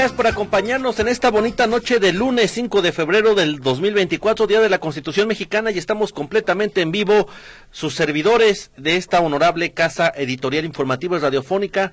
Gracias 0.00 0.16
por 0.16 0.28
acompañarnos 0.28 0.98
en 0.98 1.08
esta 1.08 1.30
bonita 1.30 1.66
noche 1.66 1.98
de 1.98 2.14
lunes 2.14 2.52
5 2.52 2.80
de 2.80 2.90
febrero 2.90 3.34
del 3.34 3.60
2024, 3.60 4.46
Día 4.46 4.62
de 4.62 4.70
la 4.70 4.78
Constitución 4.78 5.28
Mexicana, 5.28 5.70
y 5.70 5.76
estamos 5.76 6.14
completamente 6.14 6.80
en 6.80 6.90
vivo, 6.90 7.28
sus 7.70 7.96
servidores 7.96 8.70
de 8.78 8.96
esta 8.96 9.20
honorable 9.20 9.72
casa 9.72 10.10
editorial 10.16 10.64
informativa 10.64 11.18
y 11.18 11.20
radiofónica, 11.20 11.92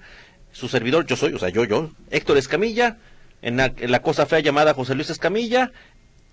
su 0.53 0.69
servidor, 0.69 1.05
yo 1.05 1.17
soy, 1.17 1.33
o 1.33 1.37
sea, 1.37 1.49
yo, 1.49 1.65
yo, 1.65 1.91
Héctor 2.09 2.37
Escamilla, 2.37 2.95
en 3.41 3.57
la, 3.57 3.73
en 3.75 3.91
la 3.91 4.01
cosa 4.01 4.25
fea 4.25 4.39
llamada 4.39 4.73
José 4.73 4.95
Luis 4.95 5.09
Escamilla, 5.09 5.73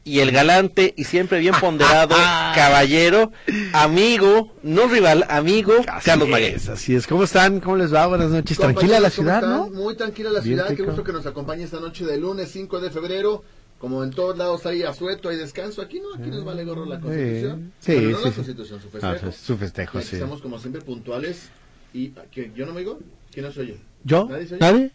y 0.04 0.20
el 0.20 0.30
galante 0.32 0.92
y 0.96 1.04
siempre 1.04 1.38
bien 1.40 1.54
ponderado 1.60 2.14
caballero, 2.54 3.32
amigo, 3.72 4.52
no 4.62 4.86
rival, 4.88 5.24
amigo, 5.28 5.72
Así 5.88 6.06
Carlos 6.06 6.28
es, 6.28 6.32
Maguey. 6.32 6.54
Así 6.54 6.94
es. 6.94 7.06
¿Cómo 7.06 7.24
están? 7.24 7.60
¿Cómo 7.60 7.76
les 7.76 7.92
va? 7.92 8.06
Buenas 8.06 8.30
noches. 8.30 8.58
Tranquila 8.58 9.00
la 9.00 9.10
Compañeros, 9.10 9.16
¿cómo 9.16 9.28
ciudad, 9.28 9.60
están? 9.64 9.74
¿no? 9.74 9.82
Muy 9.82 9.96
tranquila 9.96 10.30
la 10.30 10.40
Bien 10.40 10.56
ciudad. 10.56 10.68
Qué 10.68 10.74
rico. 10.76 10.86
gusto 10.86 11.04
que 11.04 11.12
nos 11.12 11.26
acompañe 11.26 11.64
esta 11.64 11.80
noche 11.80 12.04
de 12.04 12.18
lunes 12.18 12.50
5 12.50 12.80
de 12.80 12.90
febrero. 12.90 13.42
Como 13.78 14.02
en 14.04 14.10
todos 14.12 14.38
lados 14.38 14.64
hay 14.66 14.82
asueto, 14.82 15.28
hay 15.28 15.36
descanso. 15.36 15.82
Aquí 15.82 16.00
no, 16.00 16.14
aquí 16.14 16.30
nos 16.30 16.44
vale 16.44 16.64
gorro 16.64 16.86
la 16.86 17.00
Constitución. 17.00 17.72
Sí, 17.80 17.92
Bueno, 17.94 18.10
no 18.10 18.16
sí, 18.18 18.24
la 18.24 18.30
sí. 18.30 18.34
Constitución, 18.36 18.80
su 18.80 18.88
Ah, 18.88 19.12
festejo. 19.12 19.32
su 19.32 19.56
festejo, 19.58 20.00
sí. 20.00 20.14
Estamos 20.16 20.40
como 20.40 20.58
siempre 20.58 20.80
puntuales. 20.82 21.48
y 21.92 22.08
¿qué? 22.30 22.50
¿Yo 22.54 22.66
no 22.66 22.72
me 22.72 22.80
digo? 22.80 22.98
¿Quién 23.32 23.46
no 23.46 23.52
soy 23.52 23.68
yo? 23.68 23.74
¿Yo? 24.04 24.26
¿Nadie 24.30 24.46
soy 24.48 24.58
yo? 24.58 24.66
¿Nadie? 24.66 24.92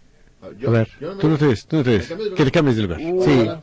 Yo- 0.59 0.70
A 0.70 0.72
ver, 0.72 0.90
me 1.00 1.08
tú 1.16 1.30
no 1.30 1.38
te 1.38 1.48
ves, 1.48 1.66
tú 1.66 1.76
no 1.78 1.84
te 1.84 1.90
ves. 1.98 2.09
¿Me 2.09 2.16
cambias 2.16 2.30
de 2.30 2.36
Que 2.36 2.44
le 2.44 2.45
lugar? 2.45 2.52
cambies 2.52 2.76
de 2.76 2.82
lugar. 2.84 3.00
Uh, 3.02 3.23
Sí. 3.23 3.32
hola. 3.40 3.62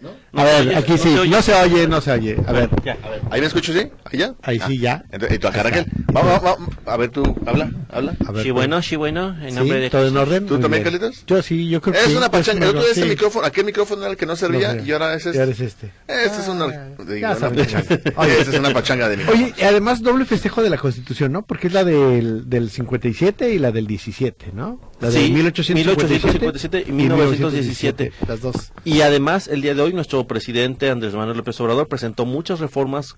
¿no? 0.00 0.10
No 0.32 0.40
A 0.40 0.44
ver, 0.44 0.76
aquí 0.76 0.92
no 0.92 0.98
sí. 0.98 1.16
No 1.30 1.42
se 1.42 1.54
oye, 1.54 1.88
no 1.88 2.00
se 2.00 2.12
oye. 2.12 2.36
A 2.46 2.52
ver. 2.52 2.70
Ya, 2.84 2.96
a 3.02 3.08
ver. 3.10 3.20
¿Ahí 3.30 3.40
me 3.40 3.46
escucho, 3.46 3.72
sí? 3.72 3.88
¿Ahí 4.04 4.18
ya? 4.18 4.34
Ahí 4.42 4.60
sí, 4.60 4.78
ya. 4.78 5.04
Entonces, 5.10 5.36
¿Y 5.36 5.38
tú 5.40 5.48
acá, 5.48 5.62
Raquel? 5.62 5.86
Vamos, 6.10 6.42
vamos, 6.42 6.68
a 6.86 6.96
ver, 6.96 7.10
tú, 7.10 7.22
habla, 7.44 7.70
habla. 7.90 8.16
Ver. 8.32 8.42
Sí, 8.42 8.50
bueno, 8.50 8.80
sí, 8.82 8.96
bueno, 8.96 9.36
en 9.42 9.54
nombre 9.54 9.76
Sí, 9.76 9.82
de 9.82 9.90
todo 9.90 10.08
en 10.08 10.16
orden. 10.16 10.46
¿Tú 10.46 10.54
Muy 10.54 10.62
también, 10.62 10.82
bien. 10.82 10.98
Carlitos? 10.98 11.24
Yo 11.26 11.42
sí, 11.42 11.68
yo 11.68 11.82
creo 11.82 11.92
que 11.92 12.00
Es 12.10 12.16
una 12.16 12.30
pachanga. 12.30 12.62
El 12.64 12.68
otro 12.70 12.80
día 12.82 12.92
ese 12.92 13.02
sí. 13.02 13.08
micrófono, 13.10 13.46
aquel 13.46 13.66
micrófono 13.66 14.00
era 14.02 14.10
el 14.12 14.16
que 14.16 14.24
no 14.24 14.34
servía 14.34 14.72
No 14.72 14.82
y 14.84 14.90
ahora 14.92 15.14
es 15.14 15.26
Y 15.26 15.28
este. 15.28 15.40
ahora 15.40 15.52
es 15.52 15.60
este. 15.60 15.92
Este 16.06 16.40
es 16.40 16.48
una, 16.48 16.64
Ah, 16.64 16.86
digo, 17.06 17.28
una 17.28 17.34
pachanga. 17.50 17.84
Oye. 18.16 18.38
Esta 18.40 18.50
es 18.52 18.58
una 18.58 18.70
pachanga 18.72 19.08
de 19.10 19.16
mí. 19.18 19.22
Oye, 19.30 19.54
y 19.58 19.62
además 19.62 20.02
doble 20.02 20.24
festejo 20.24 20.62
de 20.62 20.70
la 20.70 20.78
Constitución, 20.78 21.30
¿no? 21.30 21.42
Porque 21.44 21.66
es 21.66 21.74
la 21.74 21.84
del, 21.84 22.48
del 22.48 22.70
57 22.70 23.52
y 23.52 23.58
la 23.58 23.70
del 23.70 23.86
17, 23.86 24.52
¿no? 24.54 24.80
La 25.00 25.10
de 25.10 25.18
Sí, 25.26 25.30
1857 25.30 26.08
1857 26.08 26.84
y 26.88 26.92
1917. 26.92 28.12
Las 28.26 28.40
dos. 28.40 28.72
Y 28.84 29.02
además, 29.02 29.46
el 29.48 29.60
día 29.60 29.74
de 29.74 29.82
hoy, 29.82 29.92
nuestro 29.92 30.26
presidente 30.26 30.88
Andrés 30.88 31.12
Manuel 31.14 31.36
López 31.36 31.60
Obrador 31.60 31.86
presentó 31.86 32.24
muchas 32.24 32.60
reformas 32.60 33.14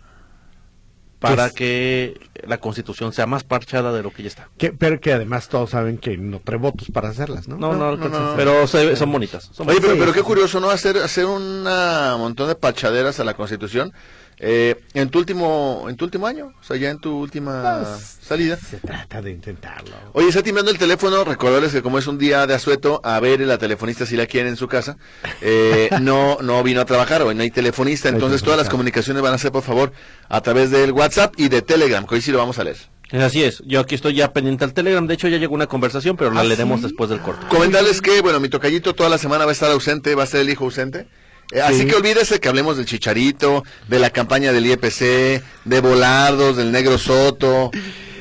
para 1.20 1.44
Pues- 1.44 1.52
que 1.52 2.20
la 2.48 2.58
constitución 2.58 3.12
sea 3.12 3.26
más 3.26 3.44
parchada 3.44 3.92
de 3.92 4.02
lo 4.02 4.10
que 4.12 4.22
ya 4.22 4.28
está. 4.28 4.48
Que, 4.58 4.72
pero 4.72 4.98
que 4.98 5.12
además 5.12 5.48
todos 5.48 5.70
saben 5.70 5.98
que 5.98 6.16
no 6.16 6.40
trae 6.40 6.58
votos 6.58 6.88
para 6.90 7.10
hacerlas, 7.10 7.46
¿no? 7.46 7.56
No, 7.58 7.74
no, 7.74 7.96
no, 7.96 8.08
no. 8.08 8.32
pero 8.36 8.66
se- 8.66 8.96
son 8.96 9.12
bonitas. 9.12 9.50
son 9.52 9.68
Oye, 9.68 9.78
pero, 9.80 9.94
pero 9.98 10.12
qué 10.12 10.22
curioso, 10.22 10.58
¿no? 10.60 10.70
Hacer, 10.70 10.96
hacer 10.96 11.26
un 11.26 11.62
montón 11.62 12.48
de 12.48 12.54
pachaderas 12.56 13.20
a 13.20 13.24
la 13.24 13.34
Constitución 13.34 13.92
eh, 14.40 14.80
en 14.94 15.10
tu 15.10 15.18
último 15.18 15.86
en 15.88 15.96
tu 15.96 16.06
último 16.06 16.26
año, 16.26 16.52
o 16.58 16.64
sea, 16.64 16.76
ya 16.76 16.90
en 16.90 16.98
tu 16.98 17.16
última 17.18 17.80
Pues, 17.82 18.18
salida. 18.22 18.56
Se 18.56 18.78
trata 18.78 19.20
de 19.20 19.30
intentarlo. 19.32 19.94
Oye, 20.14 20.28
está 20.28 20.42
timbrando 20.42 20.70
el 20.70 20.78
teléfono, 20.78 21.22
recordarles 21.24 21.72
que 21.72 21.82
como 21.82 21.98
es 21.98 22.06
un 22.06 22.16
día 22.18 22.46
de 22.46 22.54
asueto, 22.54 23.00
a 23.04 23.20
ver, 23.20 23.40
la 23.40 23.58
telefonista 23.58 24.06
si 24.06 24.16
la 24.16 24.26
quieren 24.26 24.48
en 24.50 24.56
su 24.56 24.66
casa, 24.66 24.96
eh, 25.42 25.90
no 26.00 26.38
no 26.40 26.62
vino 26.62 26.80
a 26.80 26.84
trabajar, 26.86 27.22
hoy 27.22 27.34
no 27.34 27.42
hay 27.42 27.50
telefonista, 27.50 28.08
No 28.08 28.14
hay 28.14 28.16
entonces 28.16 28.42
todas 28.42 28.58
las 28.58 28.68
comunicaciones 28.70 29.22
van 29.22 29.34
a 29.34 29.38
ser, 29.38 29.52
por 29.52 29.62
favor, 29.62 29.92
a 30.28 30.40
través 30.40 30.70
del 30.70 30.92
WhatsApp 30.92 31.34
y 31.36 31.48
de 31.48 31.62
Telegram, 31.62 32.06
que 32.06 32.14
hoy 32.14 32.22
sí 32.22 32.32
lo 32.32 32.38
vamos 32.38 32.58
a 32.58 32.64
leer. 32.64 32.78
Es 33.10 33.20
Así 33.22 33.42
es, 33.42 33.60
yo 33.66 33.80
aquí 33.80 33.96
estoy 33.96 34.14
ya 34.14 34.32
pendiente 34.32 34.62
al 34.64 34.72
Telegram, 34.72 35.04
de 35.06 35.14
hecho 35.14 35.26
ya 35.26 35.36
llegó 35.36 35.52
una 35.54 35.66
conversación, 35.66 36.16
pero 36.16 36.30
la 36.30 36.40
¿Ah, 36.40 36.44
leeremos 36.44 36.80
sí? 36.80 36.86
después 36.86 37.10
del 37.10 37.18
corte. 37.20 37.44
Comentarles 37.48 38.00
que, 38.00 38.20
bueno, 38.20 38.38
mi 38.38 38.48
tocallito 38.48 38.94
toda 38.94 39.08
la 39.10 39.18
semana 39.18 39.44
va 39.44 39.50
a 39.50 39.52
estar 39.52 39.70
ausente, 39.70 40.14
va 40.14 40.22
a 40.22 40.26
ser 40.26 40.42
el 40.42 40.50
hijo 40.50 40.64
ausente. 40.64 41.08
Eh, 41.52 41.60
Así 41.60 41.86
que 41.86 41.96
olvídese 41.96 42.38
que 42.40 42.48
hablemos 42.48 42.76
del 42.76 42.86
Chicharito, 42.86 43.64
de 43.88 43.98
la 43.98 44.10
campaña 44.10 44.52
del 44.52 44.66
IEPC, 44.66 45.42
de 45.64 45.80
Volardos, 45.80 46.56
del 46.56 46.70
Negro 46.72 46.96
Soto, 46.98 47.70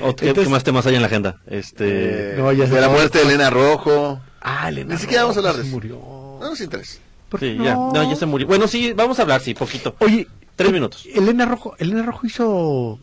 ¿O 0.01 0.16
qué, 0.16 0.29
Entonces- 0.29 0.45
qué 0.45 0.50
más 0.50 0.63
temas 0.63 0.85
hay 0.85 0.95
en 0.95 1.01
la 1.01 1.07
agenda? 1.07 1.38
Este, 1.47 2.34
eh, 2.34 2.35
No, 2.38 2.51
ya 2.53 2.68
se 2.68 2.73
de 2.73 2.81
la 2.81 2.88
muerte 2.89 3.18
de 3.19 3.25
Elena 3.25 3.50
Rojo. 3.50 4.22
Ah, 4.41 4.69
Elena 4.69 4.94
Ni 4.95 5.00
siquiera 5.00 5.23
vamos 5.23 5.35
a 5.35 5.39
hablar 5.41 5.56
Rojo 5.56 5.57
de 5.57 5.63
se 5.63 5.68
eso. 5.69 5.75
murió. 5.75 5.95
No 6.41 6.50
nos 6.50 6.62
interesa. 6.62 7.00
¿Por 7.28 7.39
qué 7.41 7.51
sí, 7.57 7.63
ya, 7.63 7.73
no, 7.75 8.09
ya 8.09 8.16
se 8.16 8.25
murió. 8.25 8.47
Bueno, 8.47 8.68
sí, 8.68 8.94
vamos 8.94 9.19
a 9.19 9.23
hablar, 9.23 9.41
sí, 9.41 9.53
poquito. 9.53 9.95
Oye, 10.00 10.25
Tres 10.56 10.72
minutos. 10.73 11.06
Elena 11.13 11.45
Rojo, 11.45 11.75
Elena 11.79 12.01
Rojo 12.03 12.25
hizo... 12.28 13.00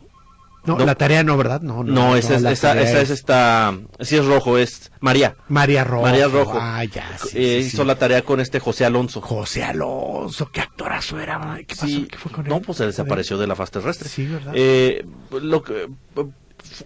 No, 0.67 0.77
No. 0.77 0.85
la 0.85 0.95
tarea 0.95 1.23
no, 1.23 1.35
¿verdad? 1.37 1.61
No, 1.61 1.83
No, 1.83 2.15
esa, 2.15 2.35
es, 2.35 2.43
esa, 2.43 2.79
esa 2.79 3.01
es 3.01 3.09
esta, 3.09 3.75
sí 4.01 4.17
es 4.17 4.25
rojo, 4.25 4.57
es 4.57 4.91
María. 4.99 5.35
María 5.47 5.83
Rojo. 5.83 6.03
María 6.03 6.27
Rojo. 6.27 6.57
Ah, 6.61 6.83
ya, 6.83 7.17
sí, 7.17 7.29
Eh, 7.35 7.61
sí, 7.61 7.67
hizo 7.69 7.81
sí. 7.83 7.87
la 7.87 7.95
tarea 7.95 8.21
con 8.21 8.39
este 8.39 8.59
José 8.59 8.85
Alonso. 8.85 9.21
José 9.21 9.63
Alonso, 9.63 10.49
qué 10.51 10.61
actorazo 10.61 11.19
era, 11.19 11.39
man. 11.39 11.63
¿qué 11.65 11.75
pasó? 11.75 11.87
Sí, 11.87 12.07
¿Qué 12.11 12.17
fue 12.17 12.31
con 12.31 12.45
él? 12.45 12.49
no, 12.51 12.59
pues 12.61 12.77
se 12.79 12.85
desapareció 12.85 13.37
de 13.37 13.47
la 13.47 13.55
faz 13.55 13.71
terrestre. 13.71 14.09
Sí, 14.09 14.25
¿verdad? 14.27 14.53
Eh, 14.55 15.05
lo 15.41 15.63
que, 15.63 15.87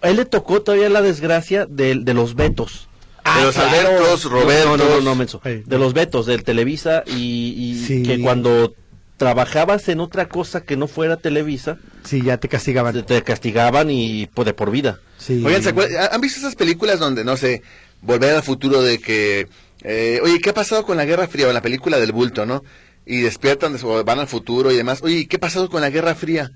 a 0.02 0.10
él 0.10 0.16
le 0.18 0.26
tocó 0.26 0.62
todavía 0.62 0.90
la 0.90 1.02
desgracia 1.02 1.66
de, 1.66 1.96
de 1.96 2.14
los 2.14 2.36
vetos. 2.36 2.88
Ah, 3.24 3.40
de 3.40 3.46
los 3.46 3.56
claro. 3.56 3.70
Albertos, 3.70 4.24
Robertos. 4.26 4.78
No, 4.78 4.78
no, 4.78 4.96
no, 4.96 5.02
no, 5.02 5.16
menso. 5.16 5.42
De 5.44 5.78
los 5.78 5.94
vetos 5.94 6.26
del 6.26 6.44
Televisa 6.44 7.04
y, 7.06 7.54
y 7.58 7.86
Sí. 7.86 8.04
que 8.04 8.20
cuando 8.22 8.74
trabajabas 9.18 9.88
en 9.90 10.00
otra 10.00 10.28
cosa 10.28 10.62
que 10.62 10.76
no 10.78 10.88
fuera 10.88 11.18
Televisa, 11.18 11.78
Sí, 12.04 12.22
ya 12.24 12.38
te 12.38 12.48
castigaban. 12.48 12.94
te, 12.94 13.04
te 13.04 13.22
castigaban 13.24 13.90
y 13.90 14.28
pues, 14.34 14.46
de 14.46 14.54
por 14.54 14.72
vida. 14.72 15.00
Sí. 15.18 15.44
Oigan. 15.46 15.64
¿han 16.12 16.22
visto 16.22 16.40
esas 16.40 16.56
películas 16.56 17.00
donde, 17.00 17.24
no 17.24 17.38
sé, 17.38 17.62
volver 18.02 18.36
al 18.36 18.44
futuro 18.44 18.82
de 18.82 19.00
que, 19.00 19.48
eh, 19.84 20.20
oye, 20.24 20.40
¿qué 20.40 20.50
ha 20.50 20.54
pasado 20.54 20.86
con 20.86 20.98
la 20.98 21.06
Guerra 21.06 21.28
Fría? 21.28 21.48
O 21.48 21.54
la 21.54 21.62
película 21.62 22.00
del 22.00 22.12
bulto, 22.12 22.46
¿no? 22.46 22.64
Y 23.06 23.22
despiertan, 23.22 23.78
o 23.84 24.04
van 24.04 24.20
al 24.20 24.28
futuro 24.28 24.72
y 24.72 24.78
demás. 24.78 25.02
Oye, 25.02 25.28
¿qué 25.28 25.38
ha 25.38 25.40
pasado 25.40 25.70
con 25.70 25.82
la 25.82 25.90
Guerra 25.90 26.16
Fría? 26.16 26.52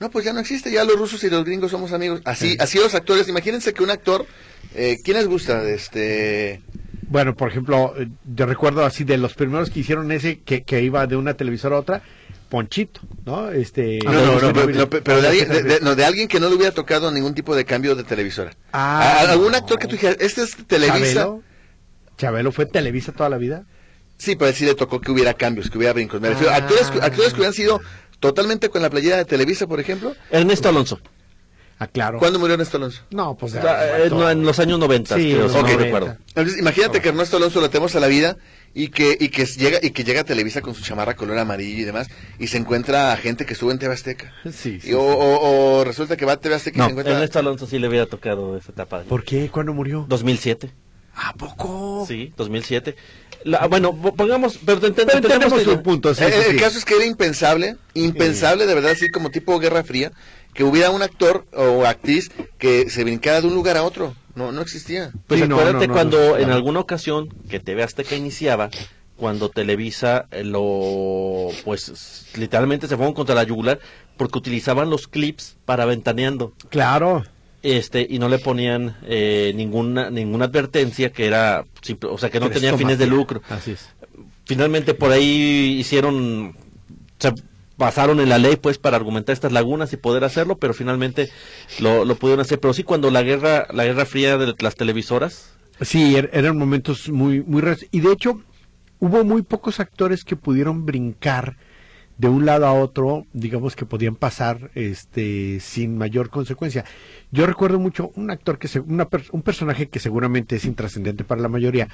No, 0.00 0.10
pues 0.10 0.24
ya 0.24 0.32
no 0.32 0.38
existe, 0.40 0.70
ya 0.70 0.84
los 0.84 0.96
rusos 0.96 1.22
y 1.24 1.30
los 1.30 1.44
gringos 1.44 1.72
somos 1.72 1.92
amigos. 1.92 2.20
Así, 2.24 2.56
así 2.60 2.78
los 2.78 2.94
actores, 2.94 3.28
imagínense 3.28 3.72
que 3.72 3.82
un 3.82 3.90
actor, 3.90 4.26
eh, 4.74 4.98
¿quién 5.02 5.16
les 5.16 5.26
gusta? 5.26 5.68
Este, 5.68 6.60
Bueno, 7.08 7.34
por 7.34 7.50
ejemplo, 7.50 7.94
eh, 7.98 8.06
yo 8.32 8.46
recuerdo 8.46 8.84
así 8.84 9.02
de 9.02 9.18
los 9.18 9.34
primeros 9.34 9.70
que 9.70 9.80
hicieron 9.80 10.12
ese 10.12 10.38
que, 10.38 10.62
que 10.62 10.82
iba 10.82 11.04
de 11.08 11.16
una 11.16 11.34
televisora 11.34 11.76
a 11.76 11.80
otra, 11.80 12.02
Ponchito, 12.48 13.00
¿no? 13.26 13.50
Este. 13.50 13.98
no, 14.04 14.12
no, 14.12 14.40
no, 14.40 14.52
pero, 14.52 14.66
no, 14.68 14.88
pero 14.88 15.20
de, 15.20 15.28
alguien, 15.28 15.48
de- 15.50 15.62
de- 15.64 15.80
no, 15.80 15.94
de 15.94 16.04
alguien 16.04 16.28
que 16.28 16.40
no 16.40 16.48
le 16.48 16.54
hubiera 16.56 16.72
tocado 16.72 17.10
ningún 17.10 17.34
tipo 17.34 17.54
de 17.54 17.64
cambio 17.66 17.94
de 17.94 18.04
televisora. 18.04 18.52
Ah, 18.72 19.18
A- 19.26 19.32
algún 19.32 19.52
no. 19.52 19.58
actor 19.58 19.78
que 19.78 19.86
tú 19.86 19.92
dijeras, 19.96 20.16
este 20.20 20.42
es 20.42 20.56
Televisa. 20.66 20.98
Chabelo. 21.14 21.42
Chabelo 22.16 22.52
fue 22.52 22.66
Televisa 22.66 23.12
toda 23.12 23.28
la 23.28 23.36
vida. 23.38 23.64
Sí, 24.16 24.34
pero 24.34 24.52
sí 24.52 24.64
le 24.64 24.74
tocó 24.74 25.00
que 25.00 25.12
hubiera 25.12 25.34
cambios, 25.34 25.70
que 25.70 25.78
hubiera 25.78 25.92
brincos. 25.92 26.20
Me 26.20 26.30
refiero, 26.30 26.52
Ah. 26.52 26.56
actores, 26.56 26.90
que- 26.90 26.98
actores 27.00 27.30
que 27.32 27.36
hubieran 27.36 27.52
sido 27.54 27.80
totalmente 28.18 28.68
con 28.70 28.82
la 28.82 28.90
playera 28.90 29.18
de 29.18 29.24
Televisa, 29.26 29.66
por 29.66 29.78
ejemplo. 29.78 30.14
Ernesto 30.30 30.68
Alonso. 30.70 30.98
Ah, 31.80 31.86
claro. 31.86 32.18
¿Cuándo 32.18 32.40
murió 32.40 32.54
Ernesto 32.54 32.76
Alonso? 32.78 33.02
No, 33.10 33.36
pues. 33.36 33.54
Ah, 33.54 33.98
eh, 33.98 34.08
no, 34.10 34.28
en 34.28 34.42
los 34.42 34.58
años 34.58 34.80
90, 34.80 35.14
Sí, 35.14 35.30
creo, 35.30 35.42
los 35.44 35.52
si 35.52 35.58
no 35.58 35.62
90. 35.62 35.84
recuerdo. 35.84 36.16
Entonces, 36.28 36.58
imagínate 36.58 37.00
que 37.00 37.10
Ernesto 37.10 37.36
Alonso 37.36 37.60
lo 37.60 37.70
tenemos 37.70 37.94
a 37.94 38.00
la 38.00 38.08
vida 38.08 38.36
y 38.74 38.88
que 38.88 39.16
y 39.18 39.28
que 39.28 39.44
llega 39.46 39.78
y 39.82 39.90
que 39.90 40.04
llega 40.04 40.20
a 40.20 40.24
Televisa 40.24 40.60
con 40.62 40.74
su 40.74 40.82
chamarra 40.82 41.14
color 41.16 41.38
amarillo 41.38 41.80
y 41.80 41.84
demás 41.84 42.08
y 42.38 42.46
se 42.48 42.58
encuentra 42.58 43.12
a 43.12 43.16
gente 43.16 43.46
que 43.46 43.54
estuvo 43.54 43.70
en 43.72 43.78
TV 43.78 43.94
Azteca. 43.94 44.32
Sí, 44.44 44.80
sí, 44.80 44.90
Y 44.90 44.92
o, 44.94 45.00
o- 45.02 45.78
o 45.80 45.84
resulta 45.84 46.16
que 46.16 46.24
va 46.24 46.32
a 46.32 46.36
TV 46.40 46.54
Azteca 46.54 46.76
y 46.76 46.78
No, 46.78 46.84
se 46.86 46.90
encuentra 46.92 47.14
Ernesto 47.14 47.38
Alonso 47.38 47.66
sí 47.66 47.78
le 47.78 47.88
hubiera 47.88 48.06
tocado 48.06 48.56
esa 48.56 48.72
etapa. 48.72 49.02
¿Por 49.02 49.24
qué? 49.24 49.48
¿Cuándo 49.50 49.72
murió? 49.74 50.04
2007. 50.08 50.70
¿A 51.20 51.32
poco? 51.34 52.04
Sí, 52.06 52.32
2007. 52.36 52.94
La- 53.44 53.66
bueno, 53.66 53.94
po- 53.94 54.14
pongamos, 54.14 54.58
pero 54.64 54.80
que- 55.64 55.70
un 55.78 55.82
punto. 55.82 56.14
sí, 56.14 56.22
Eh, 56.24 56.30
sí, 56.32 56.38
el 56.50 56.52
sí. 56.52 56.56
caso 56.58 56.78
es 56.78 56.84
que 56.84 56.94
era 56.94 57.04
impensable, 57.06 57.76
impensable 57.94 58.66
de 58.66 58.74
verdad, 58.74 58.92
así 58.92 59.10
como 59.10 59.30
tipo 59.30 59.58
Guerra 59.58 59.82
Fría, 59.82 60.12
que 60.54 60.64
hubiera 60.64 60.90
un 60.90 61.02
actor 61.02 61.44
o 61.54 61.84
actriz 61.86 62.30
que 62.58 62.88
se 62.90 63.02
brincara 63.04 63.40
de 63.40 63.46
un 63.48 63.54
lugar 63.54 63.76
a 63.76 63.82
otro. 63.82 64.14
No, 64.38 64.52
no 64.52 64.62
existía. 64.62 65.10
Pues 65.26 65.40
Sí, 65.40 65.44
acuérdate 65.46 65.86
no, 65.86 65.86
no, 65.88 65.92
cuando 65.92 66.18
no, 66.30 66.36
en 66.38 66.50
alguna 66.50 66.80
ocasión 66.80 67.28
que 67.50 67.60
TV 67.60 67.82
Azteca 67.82 68.14
iniciaba, 68.16 68.70
cuando 69.16 69.48
Televisa 69.50 70.26
eh, 70.30 70.44
lo, 70.44 71.48
pues 71.64 72.26
literalmente 72.36 72.86
se 72.86 72.96
fueron 72.96 73.14
contra 73.14 73.34
la 73.34 73.42
yugular 73.42 73.80
porque 74.16 74.38
utilizaban 74.38 74.90
los 74.90 75.08
clips 75.08 75.56
para 75.64 75.84
ventaneando. 75.84 76.52
Claro. 76.70 77.24
este 77.64 78.06
y 78.08 78.20
no 78.20 78.28
le 78.28 78.38
ponían 78.38 78.96
eh, 79.04 79.52
ninguna 79.56 80.10
ninguna 80.10 80.44
advertencia 80.44 81.10
que 81.10 81.26
era 81.26 81.64
simple- 81.82 82.08
o 82.10 82.16
sea 82.16 82.30
que 82.30 82.38
no 82.38 82.48
tenía 82.50 82.76
fines 82.78 82.98
de 82.98 83.06
lucro 83.08 83.42
Así 83.50 83.72
es. 83.72 83.88
finalmente 84.46 84.94
por 84.94 85.10
ahí 85.10 85.76
hicieron 85.80 86.54
o 86.56 87.32
sea, 87.78 87.86
pasaron 87.86 88.20
en 88.20 88.28
la 88.28 88.38
ley 88.38 88.56
pues 88.56 88.78
para 88.78 88.96
argumentar 88.96 89.32
estas 89.32 89.52
lagunas 89.52 89.92
y 89.92 89.96
poder 89.96 90.24
hacerlo, 90.24 90.58
pero 90.58 90.74
finalmente 90.74 91.30
lo, 91.80 92.04
lo 92.04 92.16
pudieron 92.16 92.40
hacer. 92.42 92.60
Pero 92.60 92.74
sí 92.74 92.82
cuando 92.82 93.10
la 93.10 93.22
guerra, 93.22 93.66
la 93.72 93.84
guerra 93.84 94.04
fría 94.06 94.36
de 94.38 94.54
las 94.58 94.74
televisoras, 94.74 95.54
Sí, 95.80 96.16
er- 96.16 96.30
eran 96.32 96.58
momentos 96.58 97.08
muy, 97.08 97.40
muy 97.42 97.62
raros. 97.62 97.86
Y 97.92 98.00
de 98.00 98.12
hecho, 98.12 98.40
hubo 98.98 99.22
muy 99.24 99.42
pocos 99.42 99.78
actores 99.78 100.24
que 100.24 100.34
pudieron 100.34 100.84
brincar 100.84 101.56
de 102.18 102.28
un 102.28 102.44
lado 102.44 102.66
a 102.66 102.72
otro, 102.72 103.26
digamos 103.32 103.76
que 103.76 103.86
podían 103.86 104.16
pasar 104.16 104.70
este 104.74 105.60
sin 105.60 105.96
mayor 105.96 106.30
consecuencia. 106.30 106.84
Yo 107.30 107.46
recuerdo 107.46 107.78
mucho 107.78 108.10
un 108.16 108.30
actor 108.30 108.58
que 108.58 108.66
se, 108.66 108.80
una 108.80 109.08
un 109.30 109.42
personaje 109.42 109.88
que 109.88 110.00
seguramente 110.00 110.56
es 110.56 110.64
intrascendente 110.64 111.22
para 111.22 111.40
la 111.40 111.48
mayoría, 111.48 111.88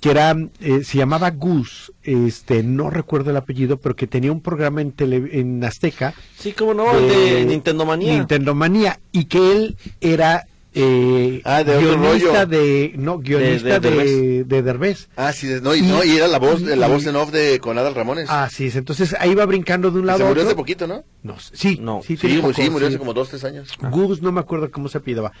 que 0.00 0.10
era 0.10 0.36
eh, 0.60 0.84
se 0.84 0.98
llamaba 0.98 1.30
Gus, 1.30 1.92
este 2.02 2.62
no 2.62 2.90
recuerdo 2.90 3.30
el 3.30 3.36
apellido, 3.36 3.78
pero 3.78 3.96
que 3.96 4.06
tenía 4.06 4.30
un 4.30 4.42
programa 4.42 4.82
en 4.82 4.92
tele, 4.92 5.40
en 5.40 5.64
Azteca 5.64 6.12
sí, 6.36 6.52
como 6.52 6.74
no, 6.74 7.00
de 7.00 7.44
Nintendo 7.46 7.86
Manía. 7.86 8.12
Nintendo 8.12 8.54
Manía, 8.54 9.00
y 9.10 9.24
que 9.24 9.52
él 9.52 9.76
era 10.02 10.46
eh, 10.74 11.40
Ah, 11.44 11.62
de 11.64 11.76
otro 11.76 11.98
guionista 12.00 12.44
rollo. 12.44 12.46
de 12.46 12.92
no 12.96 13.18
guionista 13.18 13.78
De- 13.80 13.90
de, 13.90 13.96
de 14.04 14.44
de, 14.44 14.62
Derbez. 14.62 15.08
Ah, 15.16 15.32
sí, 15.32 15.48
no, 15.62 15.74
y, 15.74 15.80
Y- 15.80 15.82
no, 15.82 16.02
y 16.04 16.16
era 16.16 16.28
la 16.28 16.38
voz, 16.38 16.62
la 16.62 16.86
y- 16.86 16.90
voz 16.90 17.06
en 17.06 17.16
off 17.16 17.30
de 17.30 17.58
con 17.60 17.76
Adal 17.78 17.94
Ramones. 17.94 18.30
Así 18.30 18.66
es, 18.66 18.76
entonces 18.76 19.14
ahí 19.20 19.34
va 19.34 19.44
brincando 19.46 19.90
de 19.90 19.98
un 19.98 20.04
se 20.04 20.06
lado 20.06 20.24
a 20.24 20.28
murió 20.28 20.42
otro. 20.42 20.50
hace 20.50 20.56
poquito, 20.56 20.86
¿no? 20.86 21.04
No, 21.22 21.38
sí, 21.38 21.78
No. 21.80 22.00
sí, 22.02 22.16
Sí, 22.16 22.38
poco, 22.38 22.52
sí, 22.54 22.70
murió 22.70 22.88
sí. 22.88 22.94
hace 22.94 22.98
como 22.98 23.12
dos, 23.14 23.28
tres 23.28 23.44
años. 23.44 23.68
Gus, 23.90 24.22
no 24.22 24.32
me 24.32 24.40
acuerdo 24.40 24.70
cómo 24.70 24.88
se 24.88 24.98
apellidaba. 24.98 25.32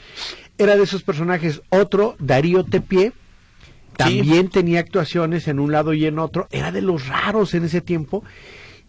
Era 0.58 0.76
de 0.76 0.82
esos 0.84 1.02
personajes. 1.02 1.62
Otro, 1.70 2.14
Darío 2.18 2.64
Tepié, 2.64 3.12
también 3.96 4.48
tenía 4.48 4.80
actuaciones 4.80 5.48
en 5.48 5.60
un 5.60 5.72
lado 5.72 5.92
y 5.94 6.06
en 6.06 6.18
otro. 6.18 6.48
Era 6.50 6.72
de 6.72 6.82
los 6.82 7.06
raros 7.08 7.54
en 7.54 7.64
ese 7.64 7.80
tiempo. 7.80 8.22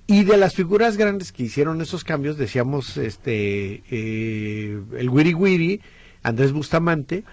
Y 0.06 0.24
de 0.25 0.36
las 0.38 0.54
figuras 0.54 0.98
grandes 0.98 1.31
que 1.31 1.44
hicieron 1.44 1.81
esos 1.81 2.04
cambios, 2.04 2.38
decíamos, 2.38 2.98
este, 2.98 3.84
eh, 3.89 4.78
el 4.98 5.10
Wiri 5.10 5.34
Wiri, 5.34 5.81
Andrés 6.24 6.52
Bustamante, 6.54 7.24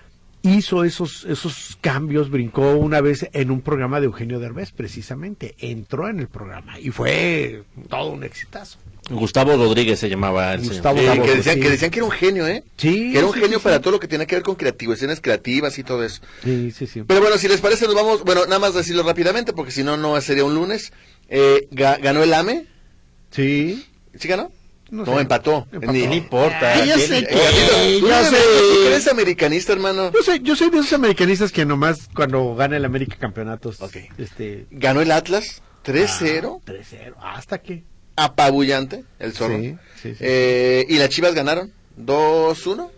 hizo 0.42 0.84
esos, 0.84 1.24
esos 1.26 1.78
cambios, 1.80 2.30
brincó 2.30 2.72
una 2.76 3.00
vez 3.00 3.28
en 3.32 3.50
un 3.50 3.60
programa 3.60 4.00
de 4.00 4.06
Eugenio 4.06 4.38
Derbez, 4.40 4.72
precisamente. 4.72 5.54
Entró 5.58 6.08
en 6.08 6.18
el 6.20 6.28
programa 6.28 6.78
y 6.78 6.90
fue 6.90 7.62
todo 7.88 8.10
un 8.12 8.24
exitazo. 8.24 8.78
Gustavo 9.10 9.56
Rodríguez 9.56 9.98
se 9.98 10.08
llamaba 10.08 10.54
el 10.54 10.60
Gustavo 10.62 10.98
señor. 10.98 11.16
Eh, 11.18 11.22
que, 11.22 11.34
decían, 11.36 11.54
sí. 11.56 11.60
que 11.62 11.70
decían 11.70 11.90
que 11.90 11.98
era 11.98 12.06
un 12.06 12.12
genio, 12.12 12.46
¿eh? 12.46 12.62
Sí, 12.76 13.10
Que 13.12 13.18
era 13.18 13.26
un 13.26 13.34
sí, 13.34 13.40
genio 13.40 13.58
sí, 13.58 13.64
para 13.64 13.76
sí. 13.76 13.82
todo 13.82 13.92
lo 13.92 14.00
que 14.00 14.06
tiene 14.06 14.26
que 14.26 14.36
ver 14.36 14.44
con 14.44 14.54
creativaciones 14.54 15.20
creativas 15.20 15.78
y 15.78 15.82
todo 15.84 16.04
eso. 16.04 16.22
Sí, 16.44 16.70
sí, 16.70 16.86
sí. 16.86 17.02
Pero 17.06 17.20
bueno, 17.20 17.36
si 17.36 17.48
les 17.48 17.60
parece, 17.60 17.86
nos 17.86 17.94
vamos. 17.96 18.22
Bueno, 18.24 18.44
nada 18.46 18.60
más 18.60 18.72
decirlo 18.74 19.02
rápidamente, 19.02 19.52
porque 19.52 19.72
si 19.72 19.82
no, 19.82 19.96
no 19.96 20.20
sería 20.20 20.44
un 20.44 20.54
lunes. 20.54 20.92
Eh, 21.28 21.68
ga- 21.72 22.00
¿Ganó 22.00 22.22
el 22.22 22.32
AME? 22.32 22.66
Sí. 23.30 23.84
¿Sí 24.16 24.28
ganó? 24.28 24.52
No 24.90 25.04
No, 25.04 25.14
sé. 25.14 25.20
empató. 25.20 25.66
Empató. 25.72 25.92
Ni, 25.92 26.06
No 26.06 26.14
importa. 26.14 26.72
Ay, 26.74 26.88
ya 26.88 26.94
¿quién- 26.96 27.06
sé 27.08 27.18
Eh, 27.18 27.26
que- 27.28 27.34
Gatito, 27.36 28.00
¿tú 28.00 28.08
ya 28.08 28.18
eres- 28.20 28.30
sé. 28.30 28.36
tú 28.82 28.86
eres 28.88 29.08
americanista, 29.08 29.72
hermano. 29.72 30.10
Yo 30.12 30.22
soy, 30.22 30.40
yo 30.42 30.56
soy 30.56 30.70
de 30.70 30.78
esos 30.78 30.92
americanistas 30.92 31.52
que 31.52 31.64
nomás 31.64 32.08
cuando 32.14 32.54
gana 32.56 32.76
el 32.76 32.84
América 32.84 33.16
campeonatos, 33.18 33.80
Ok. 33.80 33.96
este, 34.18 34.66
Ganó 34.70 35.00
el 35.00 35.10
Atlas 35.12 35.62
3-0. 35.82 36.58
ah, 36.60 36.64
3-0, 36.64 37.16
hasta 37.20 37.58
que. 37.58 37.84
Apabullante, 38.16 39.04
el 39.18 39.32
zorro. 39.32 39.56
Sí, 39.58 39.76
sí, 40.02 40.10
sí. 40.10 40.16
Eh, 40.20 40.84
y 40.88 40.98
las 40.98 41.08
Chivas 41.08 41.34
ganaron 41.34 41.72
2-1. 41.96 42.90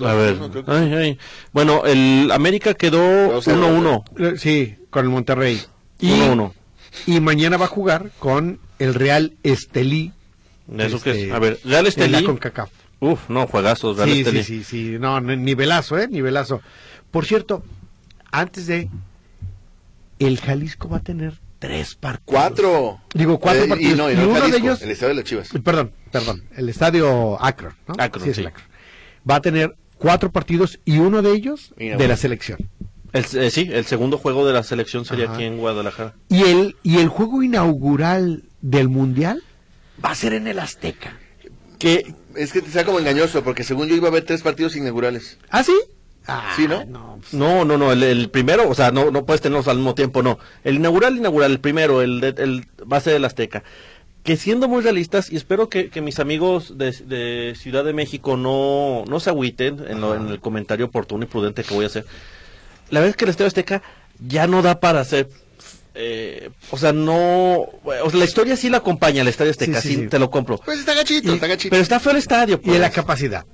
A 0.00 0.14
ver. 0.14 0.38
2-1, 0.38 0.50
creo 0.50 0.64
que 0.64 0.72
Ay, 0.72 0.94
ay. 0.94 1.18
Bueno, 1.52 1.84
el 1.86 2.30
América 2.32 2.74
quedó 2.74 3.32
Dos 3.32 3.48
a 3.48 3.52
1-1. 3.54 4.04
Eh, 4.18 4.34
Sí, 4.38 4.76
con 4.90 5.04
el 5.04 5.10
Monterrey. 5.10 5.62
Y, 6.00 6.10
1-1. 6.12 6.52
y 7.06 7.20
mañana 7.20 7.56
va 7.56 7.66
a 7.66 7.68
jugar 7.68 8.10
con 8.18 8.58
el 8.78 8.94
Real 8.94 9.34
Estelí. 9.42 10.12
¿Eso 10.78 11.00
qué 11.02 11.10
este, 11.10 11.26
es? 11.28 11.32
A 11.32 11.38
ver, 11.38 11.58
Real 11.64 11.86
Estelí. 11.86 12.24
CONCACAF. 12.24 12.70
Uf, 13.00 13.28
no, 13.28 13.46
juegazos, 13.46 13.96
Real 13.96 14.10
Sí, 14.10 14.18
Estelí. 14.20 14.44
sí, 14.44 14.64
sí, 14.64 14.92
sí, 14.92 14.96
no, 14.98 15.20
nivelazo, 15.20 15.98
¿eh? 15.98 16.08
Nivelazo. 16.08 16.60
Por 17.10 17.26
cierto, 17.26 17.64
antes 18.30 18.66
de, 18.66 18.88
el 20.18 20.38
Jalisco 20.40 20.88
va 20.88 20.98
a 20.98 21.02
tener 21.02 21.34
tres 21.58 21.94
partidos. 21.94 22.24
Cuatro. 22.26 23.00
Digo, 23.14 23.38
cuatro 23.38 23.64
Eh, 23.64 23.68
partidos. 23.68 23.92
Y 23.94 23.96
no, 23.96 24.10
y 24.10 24.14
Y 24.14 24.16
no 24.16 24.28
uno 24.28 24.48
de 24.48 24.56
ellos- 24.56 24.82
El 24.82 24.90
estadio 24.90 25.08
de 25.10 25.14
las 25.16 25.24
Chivas. 25.24 25.48
Perdón, 25.64 25.92
perdón, 26.10 26.44
el 26.56 26.68
estadio 26.68 27.42
Akron, 27.42 27.74
¿no? 27.88 27.94
Akron, 27.98 28.28
es 28.28 28.36
sí. 28.36 28.40
el 28.42 28.48
Akron. 28.48 28.66
Va 29.28 29.36
a 29.36 29.40
tener 29.40 29.74
cuatro 29.98 30.30
partidos 30.32 30.80
y 30.84 30.98
uno 30.98 31.22
de 31.22 31.32
ellos 31.32 31.74
Mira, 31.76 31.92
de 31.92 31.96
bueno. 31.98 32.08
la 32.12 32.16
selección. 32.16 32.58
El, 33.12 33.24
eh, 33.34 33.50
sí, 33.50 33.68
el 33.72 33.84
segundo 33.84 34.16
juego 34.16 34.46
de 34.46 34.52
la 34.54 34.62
selección 34.62 35.04
sería 35.04 35.26
Ajá. 35.26 35.34
aquí 35.34 35.44
en 35.44 35.58
Guadalajara. 35.58 36.14
Y 36.28 36.42
el, 36.44 36.76
y 36.82 36.98
el 36.98 37.08
juego 37.08 37.42
inaugural 37.42 38.44
del 38.62 38.88
Mundial 38.88 39.42
va 40.04 40.10
a 40.10 40.14
ser 40.14 40.34
en 40.34 40.46
el 40.46 40.58
Azteca. 40.58 41.18
Que 41.78 42.14
es 42.36 42.52
que 42.52 42.60
sea 42.62 42.84
como 42.84 42.98
engañoso, 43.00 43.42
porque 43.42 43.64
según 43.64 43.88
yo 43.88 43.94
iba 43.96 44.06
a 44.08 44.10
haber 44.10 44.24
tres 44.24 44.42
partidos 44.42 44.76
inaugurales. 44.76 45.38
¿Ah, 45.50 45.62
sí? 45.64 45.74
Ah, 46.28 46.52
Sí, 46.54 46.68
¿no? 46.68 47.18
pues, 47.20 47.34
No, 47.34 47.64
no, 47.64 47.76
no, 47.76 47.90
el, 47.92 48.02
el 48.04 48.30
primero, 48.30 48.68
o 48.68 48.74
sea, 48.74 48.92
no, 48.92 49.10
no 49.10 49.26
puedes 49.26 49.40
tenerlos 49.40 49.66
al 49.66 49.76
mismo 49.78 49.94
tiempo, 49.96 50.22
no. 50.22 50.38
El 50.62 50.76
inaugural, 50.76 51.16
inaugural, 51.16 51.50
el 51.50 51.58
primero, 51.60 52.00
el, 52.00 52.20
de, 52.20 52.28
el 52.38 52.66
base 52.86 53.10
del 53.10 53.24
Azteca. 53.24 53.64
Que 54.22 54.36
siendo 54.36 54.68
muy 54.68 54.82
realistas, 54.82 55.32
y 55.32 55.36
espero 55.36 55.68
que, 55.68 55.90
que 55.90 56.00
mis 56.00 56.20
amigos 56.20 56.78
de, 56.78 56.92
de 56.92 57.54
Ciudad 57.56 57.82
de 57.84 57.92
México 57.92 58.36
no, 58.36 59.02
no 59.08 59.18
se 59.18 59.30
agüiten 59.30 59.84
en, 59.88 60.00
lo- 60.00 60.14
en 60.14 60.28
el 60.28 60.38
comentario 60.38 60.86
oportuno 60.86 61.24
y 61.24 61.26
prudente 61.26 61.64
que 61.64 61.74
voy 61.74 61.84
a 61.84 61.88
hacer. 61.88 62.06
La 62.90 63.00
verdad 63.00 63.10
es 63.10 63.16
que 63.16 63.24
el 63.24 63.30
Estadio 63.30 63.48
Azteca 63.48 63.82
ya 64.24 64.46
no 64.46 64.62
da 64.62 64.78
para 64.78 65.00
hacer, 65.00 65.28
eh, 65.94 66.50
o 66.70 66.76
sea, 66.78 66.92
no, 66.92 67.54
o 67.60 68.10
sea, 68.10 68.18
la 68.18 68.24
historia 68.24 68.56
sí 68.56 68.70
la 68.70 68.78
acompaña 68.78 69.22
al 69.22 69.28
Estadio 69.28 69.50
Azteca, 69.50 69.80
Sí, 69.80 69.88
sí, 69.88 69.94
sí, 69.96 70.00
sí. 70.02 70.08
te 70.08 70.18
lo 70.18 70.30
compro. 70.30 70.58
Pues 70.58 70.78
está 70.80 70.94
gachito, 70.94 71.30
Y- 71.30 71.34
está 71.34 71.46
gachito. 71.46 71.70
Pero 71.70 71.82
está 71.82 72.00
feo 72.00 72.12
el 72.12 72.18
estadio, 72.18 72.60
Y 72.64 72.70
la 72.72 72.78
pues. 72.78 72.90
capacidad. 72.92 73.44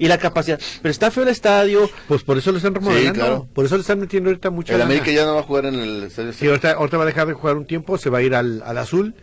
y 0.00 0.06
la 0.06 0.16
capacidad. 0.18 0.60
Pero 0.80 0.90
está 0.92 1.10
feo 1.10 1.24
el 1.24 1.28
estadio, 1.30 1.90
Pues 2.06 2.22
por 2.22 2.38
eso 2.38 2.52
lo 2.52 2.58
están 2.58 2.74
remodelando. 2.74 3.14
claro. 3.18 3.48
Por 3.52 3.64
eso 3.64 3.74
le 3.76 3.80
están 3.80 3.98
metiendo 3.98 4.30
ahorita 4.30 4.50
mucha 4.50 4.74
el 4.74 4.78
lana. 4.78 4.90
América 4.92 5.10
ya 5.10 5.24
no 5.26 5.34
va 5.34 5.40
a 5.40 5.42
jugar 5.42 5.66
en 5.66 5.74
el 5.74 6.04
estadio. 6.04 6.32
Sí, 6.32 6.46
ahorita, 6.46 6.72
ahorita 6.72 6.96
va 6.98 7.02
a 7.02 7.06
dejar 7.06 7.26
de 7.26 7.32
jugar 7.32 7.56
un 7.56 7.66
tiempo, 7.66 7.98
se 7.98 8.08
va 8.10 8.18
a 8.18 8.22
ir 8.22 8.34
al, 8.36 8.62
al 8.64 8.78
azul, 8.78 9.14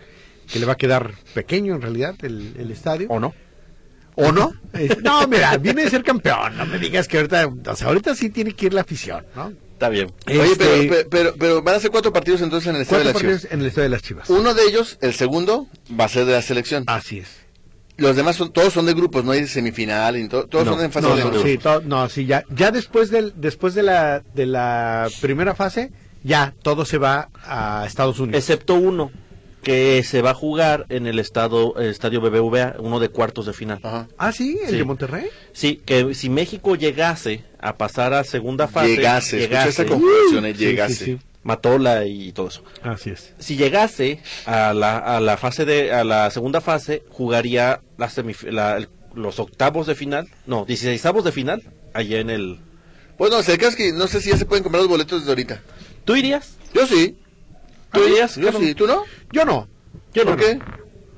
que 0.51 0.59
le 0.59 0.65
va 0.65 0.73
a 0.73 0.77
quedar 0.77 1.13
pequeño 1.33 1.75
en 1.75 1.81
realidad 1.81 2.15
el, 2.23 2.55
el 2.59 2.71
estadio. 2.71 3.07
¿o 3.09 3.19
no? 3.21 3.33
¿O 4.15 4.31
no? 4.31 4.53
No, 5.03 5.27
mira, 5.27 5.55
viene 5.57 5.83
de 5.83 5.89
ser 5.89 6.03
campeón. 6.03 6.57
No 6.57 6.65
me 6.65 6.77
digas 6.77 7.07
que 7.07 7.17
ahorita, 7.17 7.47
o 7.67 7.75
sea, 7.75 7.87
ahorita 7.87 8.13
sí 8.15 8.29
tiene 8.29 8.53
que 8.53 8.65
ir 8.67 8.73
la 8.73 8.81
afición, 8.81 9.25
¿no? 9.35 9.53
Está 9.75 9.89
bien. 9.89 10.09
Oye, 10.27 10.43
Este, 10.43 10.57
pero, 10.65 10.89
pero, 10.89 11.09
pero, 11.09 11.33
pero 11.37 11.61
van 11.61 11.75
a 11.75 11.79
ser 11.81 11.91
cuatro 11.91 12.13
partidos 12.13 12.41
entonces 12.41 12.69
en 12.69 12.77
el 12.77 12.83
estadio 12.83 13.03
de 13.03 13.11
las 13.13 13.21
Chivas. 13.21 13.47
en 13.51 13.59
el 13.59 13.65
estadio 13.67 13.83
de 13.83 13.89
las 13.89 14.01
Chivas. 14.01 14.29
Uno 14.29 14.53
de 14.53 14.63
ellos, 14.63 14.97
el 15.01 15.13
segundo, 15.13 15.67
va 15.99 16.05
a 16.05 16.09
ser 16.09 16.25
de 16.25 16.31
la 16.31 16.41
selección. 16.41 16.85
Así 16.87 17.19
es. 17.19 17.27
Los 17.97 18.15
demás 18.15 18.37
son, 18.37 18.51
todos 18.53 18.71
son 18.73 18.85
de 18.85 18.93
grupos, 18.93 19.23
no 19.25 19.31
hay 19.31 19.47
semifinal, 19.47 20.17
y 20.17 20.27
to- 20.29 20.47
todos 20.47 20.65
No, 20.65 20.73
son 20.75 20.83
en 20.85 20.91
fase 20.91 21.07
No, 21.09 21.15
de 21.15 21.23
no, 21.23 21.29
grupos. 21.29 21.49
sí, 21.49 21.57
to- 21.57 21.81
no, 21.81 22.07
sí, 22.09 22.25
ya, 22.25 22.43
ya 22.49 22.71
después 22.71 23.09
del, 23.09 23.33
después 23.35 23.73
de 23.73 23.83
la, 23.83 24.21
de 24.33 24.45
la 24.45 25.09
primera 25.21 25.55
fase, 25.55 25.91
ya 26.23 26.53
todo 26.61 26.85
se 26.85 26.97
va 26.97 27.29
a 27.45 27.83
Estados 27.85 28.19
Unidos. 28.19 28.39
excepto 28.39 28.75
uno 28.75 29.11
que 29.65 30.03
se 30.03 30.21
va 30.21 30.29
a 30.29 30.33
jugar 30.35 30.85
en 30.89 31.07
el 31.07 31.17
estado 31.17 31.73
el 31.77 31.87
estadio 31.89 32.21
BBVA, 32.21 32.75
uno 32.79 32.99
de 32.99 33.09
cuartos 33.09 33.47
de 33.47 33.53
final. 33.53 33.79
Ajá. 33.81 34.07
Ah, 34.17 34.31
sí, 34.31 34.59
el 34.63 34.69
Sí. 34.69 34.75
de 34.77 34.83
Monterrey. 34.83 35.25
Sí, 35.53 35.81
que 35.83 36.13
si 36.13 36.29
México 36.29 36.75
llegase 36.75 37.43
a 37.59 37.75
pasar 37.75 38.13
a 38.13 38.23
segunda 38.23 38.67
fase, 38.67 38.95
Llegase, 38.95 39.39
llegase, 39.39 39.69
esa 39.69 39.85
confusión, 39.87 40.45
eh, 40.45 40.53
llegase. 40.53 40.93
sí, 40.93 41.05
sí. 41.05 41.19
Matola 41.41 42.05
y 42.05 42.31
todo 42.31 42.47
eso. 42.47 42.63
Así 42.83 43.09
es. 43.09 43.33
Si 43.39 43.55
llegase 43.57 44.19
a 44.45 44.73
la, 44.73 44.97
a 44.99 45.19
la 45.19 45.35
fase 45.37 45.65
de 45.65 45.91
a 45.91 46.03
la 46.03 46.29
segunda 46.29 46.61
fase, 46.61 47.03
jugaría 47.09 47.81
la 47.97 48.07
semif- 48.09 48.49
la- 48.49 48.77
el- 48.77 48.89
los 49.15 49.39
octavos 49.39 49.87
de 49.87 49.95
final, 49.95 50.27
no, 50.45 50.65
16avos 50.67 51.23
de 51.23 51.31
final 51.31 51.63
allá 51.93 52.19
en 52.19 52.29
el 52.29 52.59
Pues 53.17 53.31
no, 53.31 53.39
el 53.39 53.45
caso 53.57 53.69
es 53.69 53.75
que 53.75 53.93
no 53.93 54.07
sé 54.07 54.21
si 54.21 54.29
ya 54.29 54.37
se 54.37 54.45
pueden 54.45 54.61
comprar 54.63 54.81
los 54.81 54.89
boletos 54.89 55.21
desde 55.21 55.31
ahorita. 55.31 55.61
¿Tú 56.03 56.15
irías? 56.15 56.55
Yo 56.73 56.85
sí. 56.85 57.15
¿Tú? 57.95 58.41
Yo 58.41 58.51
sí, 58.59 58.75
¿tú 58.75 58.87
no? 58.87 59.03
Yo 59.31 59.45
no. 59.45 59.67
Yo 60.13 60.23
¿Por 60.23 60.37
no. 60.37 60.37
qué? 60.37 60.59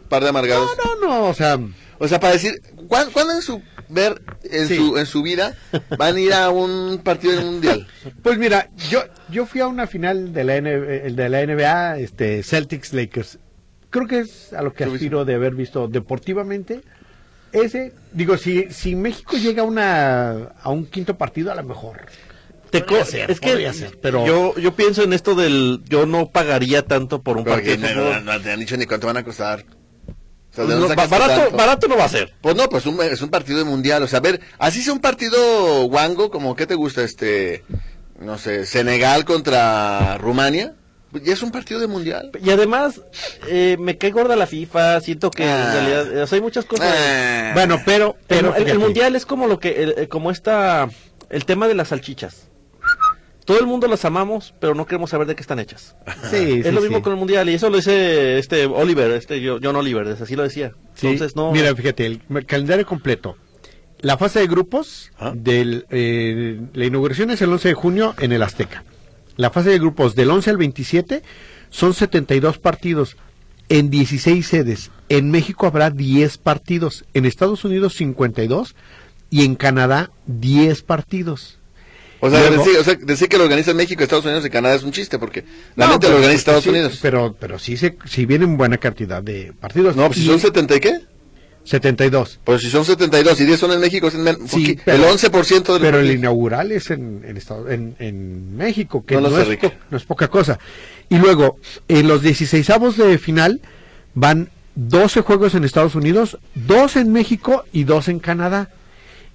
Par 0.09 0.23
de 0.23 0.29
amargados. 0.29 0.69
No, 0.83 0.95
no, 0.95 1.07
no, 1.07 1.25
o 1.27 1.33
sea, 1.33 1.59
O 1.99 2.07
sea, 2.07 2.19
para 2.19 2.33
decir, 2.33 2.61
¿cuán- 2.87 3.09
¿cuándo 3.11 3.33
en 3.33 3.41
su 3.41 3.61
ver 3.89 4.21
en 4.43 4.67
Sí. 4.67 4.75
su 4.77 4.97
en 4.97 5.05
su 5.07 5.23
vida 5.23 5.55
van 5.97 6.15
a 6.15 6.19
ir 6.19 6.31
a 6.33 6.49
un 6.51 6.99
partido 7.03 7.33
del 7.35 7.45
mundial? 7.45 7.87
Pues 8.23 8.37
mira, 8.37 8.69
yo 8.89 9.03
yo 9.29 9.45
fui 9.47 9.61
a 9.61 9.67
una 9.67 9.87
final 9.87 10.31
de 10.33 10.43
la, 10.43 10.57
N- 10.57 10.69
el 11.05 11.15
de 11.15 11.29
la 11.29 11.41
NBA, 11.41 11.97
este 11.99 12.43
Celtics 12.43 12.93
Lakers. 12.93 13.39
Creo 13.89 14.05
que 14.07 14.19
es 14.19 14.53
a 14.53 14.61
lo 14.61 14.73
que 14.73 14.83
aspiro 14.83 15.25
de 15.25 15.33
haber 15.35 15.55
visto 15.55 15.87
deportivamente. 15.87 16.81
Ese, 17.51 17.93
digo, 18.11 18.37
si 18.37 18.69
si 18.71 18.95
México 18.95 19.37
llega 19.37 19.63
a 19.63 19.65
una 19.65 20.49
a 20.61 20.69
un 20.69 20.85
quinto 20.85 21.17
partido 21.17 21.51
a 21.51 21.55
lo 21.55 21.63
mejor. 21.63 22.01
Te 22.71 22.81
Podría 22.81 22.99
co- 23.05 23.11
ser, 23.11 23.31
es 23.31 23.39
que 23.39 23.49
podría 23.49 23.73
ser, 23.73 23.97
pero- 24.01 24.25
yo 24.25 24.55
yo 24.57 24.75
pienso 24.75 25.03
en 25.03 25.13
esto 25.13 25.35
del 25.35 25.81
yo 25.87 26.05
no 26.05 26.29
pagaría 26.29 26.83
tanto 26.85 27.21
por 27.21 27.37
un 27.37 27.43
partido 27.45 27.75
Porque 27.75 27.87
de 27.87 27.95
no, 27.95 28.01
fútbol. 28.01 28.25
no- 28.25 28.33
no 28.33 28.41
te 28.41 28.51
han 28.51 28.59
dicho 28.59 28.75
ni 28.77 28.85
cuánto 28.85 29.07
van 29.07 29.17
a 29.17 29.23
costar. 29.23 29.63
O 30.51 30.55
sea, 30.57 30.65
¿de 30.65 30.73
No, 30.73 30.79
dónde 30.81 30.95
ba- 30.95 31.03
sacaste 31.03 31.19
barato, 31.27 31.41
tanto? 31.43 31.57
barato 31.57 31.87
no 31.87 31.97
va 31.97 32.05
a 32.05 32.09
ser. 32.09 32.33
Pues 32.41 32.55
no, 32.55 32.67
pues 32.67 32.85
un- 32.85 33.01
es 33.03 33.21
un 33.21 33.29
partido 33.29 33.59
de 33.59 33.63
mundial. 33.63 34.01
O 34.03 34.07
sea, 34.07 34.19
a 34.19 34.21
ver, 34.21 34.41
así 34.57 34.81
sea 34.81 34.91
un 34.93 34.99
partido 34.99 35.83
guango, 35.83 36.29
como 36.31 36.55
¿qué 36.55 36.65
te 36.65 36.75
gusta? 36.75 37.03
Este, 37.03 37.63
no 38.19 38.37
sé, 38.37 38.65
Senegal 38.65 39.23
contra 39.25 40.17
Rumania. 40.17 40.73
Ya 41.23 41.31
es 41.33 41.41
un 41.41 41.51
partido 41.51 41.79
de 41.79 41.87
mundial. 41.87 42.31
Y 42.43 42.49
además, 42.49 43.01
eh, 43.47 43.77
me 43.79 43.97
cae 43.97 44.11
gorda 44.11 44.35
la 44.35 44.45
FIFA, 44.45 44.99
siento 44.99 45.31
que 45.31 45.43
Ah. 45.45 45.65
en 45.67 45.71
realidad, 45.73 46.23
o 46.23 46.27
sea, 46.27 46.35
hay 46.35 46.41
muchas 46.41 46.65
cosas. 46.65 46.93
Ah. 46.93 47.51
Bueno, 47.53 47.79
pero, 47.85 48.17
pero 48.27 48.53
el, 48.55 48.77
mundial 48.77 49.15
es 49.15 49.25
como 49.25 49.47
lo 49.47 49.57
que, 49.59 49.83
el- 49.83 50.09
como 50.09 50.31
esta, 50.31 50.89
el 51.29 51.45
tema 51.45 51.67
de 51.69 51.75
las 51.75 51.87
salchichas. 51.89 52.46
Todo 53.47 53.59
el 53.61 53.65
mundo 53.65 53.87
las 53.87 54.03
amamos, 54.05 54.53
pero 54.59 54.75
no 54.75 54.85
queremos 54.85 55.09
saber 55.09 55.25
de 55.25 55.33
qué 55.35 55.41
están 55.41 55.57
hechas. 55.57 55.95
Sí, 56.29 56.35
es 56.59 56.65
sí, 56.67 56.71
lo 56.71 56.81
mismo 56.81 56.97
sí. 56.97 57.01
con 57.03 57.13
el 57.13 57.17
mundial 57.17 57.49
y 57.49 57.53
eso 57.53 57.69
lo 57.69 57.77
dice 57.77 58.37
este 58.37 58.65
Oliver, 58.65 59.09
este 59.11 59.39
yo- 59.41 59.57
John 59.63 59.75
Oliver, 59.77 60.05
así 60.21 60.35
lo 60.35 60.43
decía. 60.43 60.73
Sí, 60.95 61.07
Entonces 61.07 61.35
no. 61.35 61.51
Mira, 61.53 61.73
fíjate, 61.73 62.05
el 62.05 62.21
calendario 62.45 62.85
completo. 62.85 63.37
La 64.01 64.17
fase 64.17 64.39
de 64.41 64.47
grupos, 64.47 65.11
Ah. 65.17 65.31
del, 65.33 65.87
eh, 65.89 66.59
la 66.73 66.85
inauguración 66.85 67.31
es 67.31 67.41
el 67.41 67.49
11 67.51 67.69
de 67.69 67.73
junio 67.73 68.13
en 68.19 68.31
el 68.33 68.43
Azteca. 68.43 68.83
La 69.37 69.49
fase 69.49 69.69
de 69.69 69.79
grupos 69.79 70.13
del 70.13 70.29
11 70.29 70.49
al 70.49 70.57
27 70.57 71.23
son 71.69 71.93
72 71.93 72.57
partidos 72.59 73.15
en 73.69 73.89
16 73.89 74.45
sedes. 74.45 74.91
En 75.09 75.31
México 75.31 75.67
habrá 75.67 75.89
10 75.89 76.37
partidos, 76.37 77.05
en 77.13 77.25
Estados 77.25 77.63
Unidos 77.63 77.93
52 77.95 78.75
y 79.29 79.45
en 79.45 79.55
Canadá 79.55 80.11
10 80.25 80.83
partidos. 80.83 81.59
O 82.19 82.29
sea, 82.29 82.39
Luego- 82.49 82.63
decir, 82.63 82.79
o 82.79 82.83
sea, 82.83 82.95
decir 82.95 83.29
que 83.29 83.37
lo 83.37 83.43
organiza 83.43 83.73
México, 83.73 84.01
Estados 84.03 84.25
Unidos 84.25 84.45
y 84.45 84.49
Canadá 84.49 84.75
es 84.75 84.83
un 84.83 84.91
chiste, 84.91 85.19
porque 85.19 85.43
la 85.75 85.85
No, 85.85 85.91
mente 85.93 86.09
lo 86.09 86.15
organiza 86.15 86.35
Estados 86.37 86.63
sí, 86.63 86.69
Unidos. 86.69 86.99
Pero, 87.01 87.35
pero 87.39 87.59
sí, 87.59 87.77
se, 87.77 87.95
sí 88.05 88.25
vienen 88.25 88.57
buena 88.57 88.77
cantidad 88.77 89.21
de 89.21 89.53
partidos. 89.59 89.95
no, 89.95 90.07
pues 90.07 90.19
si 90.19 90.25
son 90.25 90.39
70 90.39 90.75
y 90.75 90.79
qué? 90.79 90.99
72. 91.63 92.39
Pues 92.45 92.61
si 92.61 92.69
son 92.69 92.85
72 92.85 93.39
y 93.41 93.45
10 93.45 93.59
son 93.59 93.71
en 93.73 93.79
México, 93.81 94.07
es 94.07 94.15
en 94.15 94.47
Sí, 94.47 94.79
pero- 94.85 94.97
el 94.97 95.03
11% 95.17 95.73
del 95.73 95.81
Pero 95.81 95.99
el 95.99 96.11
inaugural 96.11 96.71
es 96.71 96.89
en, 96.91 97.23
en, 97.25 97.35
Estado- 97.37 97.69
en, 97.69 97.95
en 97.99 98.55
México, 98.55 99.03
que 99.05 99.15
No 99.15 99.21
no, 99.21 99.29
sé, 99.43 99.53
es 99.53 99.57
po- 99.59 99.73
no 99.91 99.97
es 99.97 100.03
poca 100.05 100.29
cosa. 100.29 100.57
Y 101.09 101.17
luego, 101.17 101.59
en 101.87 102.07
los 102.07 102.23
16avos 102.23 102.95
de 102.95 103.17
final 103.17 103.61
van 104.13 104.49
12 104.75 105.21
juegos 105.21 105.55
en 105.55 105.65
Estados 105.65 105.95
Unidos, 105.95 106.37
2 106.55 106.95
en 106.95 107.11
México 107.11 107.65
y 107.73 107.83
2 107.83 108.07
en 108.07 108.19
Canadá. 108.19 108.69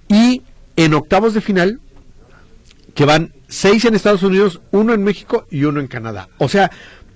Y 0.08 0.42
en 0.76 0.94
octavos 0.94 1.34
de 1.34 1.40
final, 1.42 1.80
que 2.94 3.04
van 3.04 3.32
6 3.48 3.84
en 3.86 3.94
Estados 3.94 4.22
Unidos, 4.22 4.60
1 4.70 4.94
en 4.94 5.02
México 5.04 5.46
y 5.50 5.64
1 5.64 5.80
en 5.80 5.86
Canadá. 5.86 6.28
O 6.38 6.48
sea, 6.48 6.70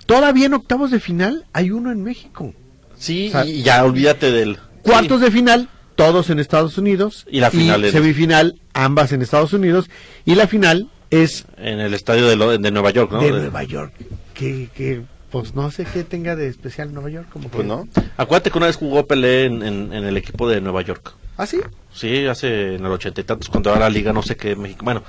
todavía 0.07 0.47
en 0.47 0.55
octavos 0.55 0.91
de 0.91 1.01
final 1.01 1.45
hay 1.53 1.71
uno 1.71 1.93
en 1.93 2.03
México. 2.03 2.55
Sí, 2.97 3.29
O 3.29 3.33
sea, 3.33 3.45
y 3.45 3.63
ya 3.63 3.85
olvídate 3.85 4.31
del 4.31 4.59
Cuartos 4.83 5.19
sí. 5.19 5.25
de 5.27 5.31
final, 5.31 5.69
todos 5.97 6.31
en 6.31 6.39
Estados 6.39 6.79
Unidos. 6.79 7.27
Y 7.31 7.41
la 7.41 7.51
final 7.51 7.85
en- 7.85 7.93
semifinal, 7.93 8.61
ambas 8.73 9.13
en 9.13 9.21
Estados 9.23 9.53
Unidos. 9.53 9.91
Y 10.25 10.35
la 10.37 10.47
final 10.47 10.89
es 11.11 11.45
en 11.59 11.81
el 11.81 11.93
estadio 11.95 12.27
de, 12.27 12.37
lo- 12.37 12.57
de 12.57 12.71
Nueva 12.71 12.91
York, 12.91 13.11
¿no? 13.13 13.21
de 13.21 13.33
De- 13.33 13.41
Nueva 13.41 13.65
York. 13.65 13.93
Que, 14.33 14.69
que, 14.75 15.03
pues 15.31 15.55
no 15.55 15.71
sé 15.71 15.85
qué 15.93 16.05
tenga 16.05 16.37
de 16.37 16.49
especial 16.49 16.95
Nueva 16.95 17.11
York. 17.11 17.27
Como 17.31 17.49
Pues 17.49 17.63
que- 17.63 17.69
no. 17.69 17.89
Acuérdate 18.17 18.51
que 18.51 18.59
una 18.59 18.69
vez 18.69 18.77
jugó 18.77 19.07
Pelé 19.07 19.45
en, 19.47 19.63
en- 19.63 19.93
en 19.93 20.05
el 20.05 20.17
equipo 20.17 20.49
de 20.49 20.61
Nueva 20.61 20.83
York. 20.83 21.15
¿Ah, 21.37 21.47
sí? 21.47 21.59
Sí, 21.93 22.27
hace 22.27 22.77
en 22.77 22.87
el 22.87 22.93
ochenta 22.93 23.21
y 23.21 23.25
tantos, 23.25 23.49
cuando 23.51 23.71
era 23.71 23.81
la 23.81 23.91
liga, 23.91 24.13
no 24.13 24.23
sé 24.23 24.37
qué, 24.37 24.57
México. 24.57 24.85
Bueno, 24.85 25.03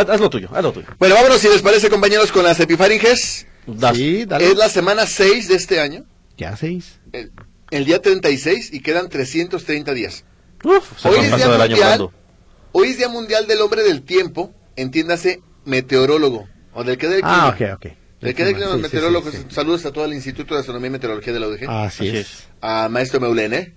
haz 0.00 0.20
lo 0.20 0.30
tuyo, 0.30 0.48
haz 0.52 0.62
lo 0.62 0.72
tuyo. 0.72 0.86
Bueno, 0.98 1.14
vámonos 1.14 1.40
si 1.40 1.48
les 1.48 1.62
parece, 1.62 1.88
compañeros, 1.90 2.32
con 2.32 2.44
las 2.44 2.58
epifaringes. 2.60 3.46
Sí, 3.94 4.24
dale. 4.26 4.46
Es 4.46 4.56
la 4.56 4.68
semana 4.68 5.06
6 5.06 5.48
de 5.48 5.54
este 5.54 5.80
año, 5.80 6.04
Ya 6.36 6.56
seis. 6.56 6.98
el, 7.12 7.32
el 7.70 7.84
día 7.86 8.00
36, 8.02 8.70
y 8.72 8.80
quedan 8.80 9.08
330 9.08 9.94
días. 9.94 10.24
Uf, 10.62 10.98
se 11.00 11.08
Hoy 11.08 11.18
es 11.20 11.36
día 11.36 11.48
mundial. 11.48 12.08
Hoy 12.72 12.88
es 12.88 12.96
Día 12.98 13.08
Mundial 13.08 13.46
del 13.46 13.60
Hombre 13.60 13.82
del 13.84 14.02
Tiempo, 14.02 14.52
entiéndase, 14.76 15.40
meteorólogo, 15.64 16.48
o 16.72 16.82
del 16.84 16.98
que 16.98 17.06
del 17.08 17.20
clima. 17.20 17.46
Ah, 17.46 17.48
ok, 17.50 17.60
ok. 17.76 17.92
Del 18.20 18.34
que 18.34 18.44
del 18.44 18.54
clima, 18.54 18.70
Sí, 18.72 18.76
sí, 18.76 18.82
meteorólogo. 18.82 19.30
sí, 19.30 19.36
sí. 19.36 19.44
Saludos 19.50 19.86
a 19.86 19.92
todo 19.92 20.04
el 20.06 20.14
Instituto 20.14 20.54
de 20.54 20.60
Astronomía 20.60 20.88
y 20.88 20.90
Meteorología 20.90 21.32
de 21.32 21.40
la 21.40 21.46
UDG. 21.48 21.68
Así 21.70 22.08
Así 22.08 22.08
es. 22.08 22.14
es. 22.26 22.44
A 22.60 22.88
maestro 22.88 23.20
Meulene. 23.20 23.74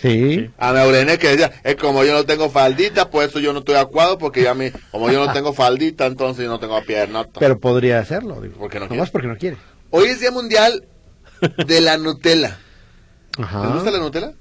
Sí. 0.00 0.48
A 0.58 0.72
Meulene 0.72 1.18
que 1.18 1.28
decía, 1.28 1.50
es 1.64 1.74
como 1.76 2.04
yo 2.04 2.12
no 2.14 2.24
tengo 2.24 2.48
faldita, 2.50 3.10
pues 3.10 3.28
eso 3.30 3.40
yo 3.40 3.52
no 3.52 3.58
estoy 3.58 3.74
acuado, 3.74 4.16
porque 4.16 4.42
ya 4.44 4.54
me, 4.54 4.72
como 4.92 5.10
yo 5.10 5.26
no 5.26 5.32
tengo 5.34 5.52
faldita, 5.52 6.06
entonces 6.06 6.44
yo 6.44 6.50
no 6.50 6.60
tengo 6.60 6.80
pierna. 6.82 7.26
Pero 7.38 7.58
podría 7.58 7.98
hacerlo. 7.98 8.40
Digo. 8.40 8.54
¿Por 8.58 8.70
qué 8.70 8.78
no 8.78 8.86
Nomás 8.86 8.96
quiere? 9.10 9.12
porque 9.12 9.28
no 9.28 9.36
quiere. 9.36 9.56
Hoy 9.90 10.06
es 10.08 10.20
Día 10.20 10.30
Mundial 10.30 10.84
de 11.66 11.80
la 11.80 11.98
Nutella. 11.98 12.58
Ajá. 13.38 13.64
¿Les 13.64 13.74
gusta 13.74 13.90
la 13.90 13.98
Nutella? 13.98 14.32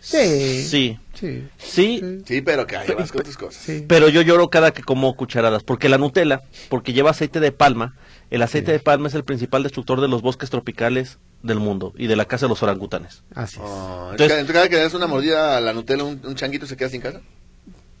Sí. 0.00 0.62
Sí, 0.62 0.98
Sí. 1.14 1.42
sí, 1.58 2.00
Sí, 2.24 2.40
pero 2.42 2.66
que 2.66 2.76
ahí 2.76 2.88
vas 2.96 3.10
con 3.10 3.22
tus 3.22 3.36
cosas. 3.36 3.60
Sí. 3.60 3.84
pero 3.88 4.08
yo 4.08 4.20
lloro 4.22 4.50
cada 4.50 4.70
que 4.70 4.82
como 4.82 5.16
cucharadas, 5.16 5.62
porque 5.64 5.88
la 5.88 5.98
Nutella, 5.98 6.42
porque 6.68 6.92
lleva 6.92 7.10
aceite 7.10 7.40
de 7.40 7.52
palma, 7.52 7.96
el 8.30 8.40
aceite 8.42 8.70
de 8.72 8.78
palma 8.78 9.08
es 9.08 9.14
el 9.14 9.24
principal 9.24 9.62
destructor 9.62 10.00
de 10.00 10.08
los 10.08 10.22
bosques 10.22 10.48
tropicales 10.50 11.18
del 11.46 11.58
mundo 11.60 11.92
y 11.96 12.06
de 12.06 12.16
la 12.16 12.24
casa 12.26 12.46
de 12.46 12.50
los 12.50 12.62
orangutanes. 12.62 13.22
Así 13.34 13.56
es. 13.56 13.62
Oh, 13.64 14.08
Entonces- 14.10 14.38
entonces, 14.38 14.54
cada 14.54 14.68
que 14.68 14.76
le 14.76 14.82
das 14.82 14.94
una 14.94 15.06
mordida 15.06 15.56
a 15.56 15.60
la 15.60 15.72
Nutella, 15.72 16.04
un, 16.04 16.20
un 16.24 16.34
changuito 16.34 16.66
se 16.66 16.76
queda 16.76 16.88
sin 16.88 17.00
casa. 17.00 17.20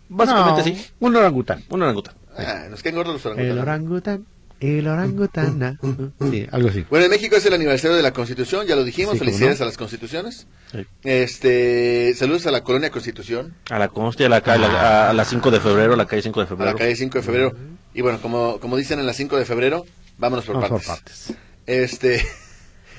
Básicamente 0.08 0.70
No, 0.70 0.76
sí, 0.76 0.86
Un 1.00 1.16
orangután. 1.16 1.64
un 1.68 1.82
orangután. 1.82 2.14
Ah, 2.36 2.66
nos 2.70 2.82
quedan 2.82 2.96
gordos 2.96 3.14
los 3.24 3.38
El 3.38 3.58
orangutanes. 3.58 3.62
orangután. 3.62 4.26
El 4.60 4.88
orangutana. 4.88 5.78
Sí, 6.30 6.46
algo 6.50 6.68
así. 6.70 6.86
Bueno, 6.88 7.04
en 7.06 7.10
México 7.10 7.36
es 7.36 7.44
el 7.44 7.52
aniversario 7.54 7.96
de 7.96 8.02
la 8.02 8.12
Constitución, 8.12 8.66
ya 8.66 8.74
lo 8.76 8.84
dijimos, 8.84 9.14
Sí, 9.14 9.18
felicidades 9.18 9.58
no. 9.58 9.64
a 9.64 9.66
las 9.66 9.76
constituciones. 9.76 10.46
Sí. 10.72 10.86
Este, 11.02 12.14
saludos 12.16 12.46
a 12.46 12.50
la 12.50 12.62
colonia 12.62 12.90
Constitución, 12.90 13.54
A 13.70 13.78
la 13.78 13.88
Consti, 13.88 14.24
a 14.24 14.28
la, 14.28 14.36
a 14.38 14.56
la, 14.58 15.10
a 15.10 15.12
la 15.12 15.24
5 15.24 15.50
de 15.50 15.60
febrero, 15.60 15.94
a 15.94 15.96
la 15.96 16.06
calle 16.06 16.22
5 16.22 16.40
de 16.40 16.44
a 16.44 16.46
febrero. 16.48 16.72
la 16.72 16.78
calle 16.78 16.96
5 16.96 17.18
de 17.18 17.22
febrero. 17.24 17.52
Y 17.94 18.00
bueno, 18.02 18.20
como, 18.22 18.58
como 18.60 18.76
dicen 18.76 18.98
en 19.00 19.06
la 19.06 19.12
5 19.12 19.36
de 19.36 19.44
febrero, 19.44 19.84
vámonos 20.18 20.44
por 20.46 20.54
Vamos 20.56 20.68
por 20.70 20.82
partes. 20.84 21.26
partes. 21.28 21.34
Este, 21.66 22.24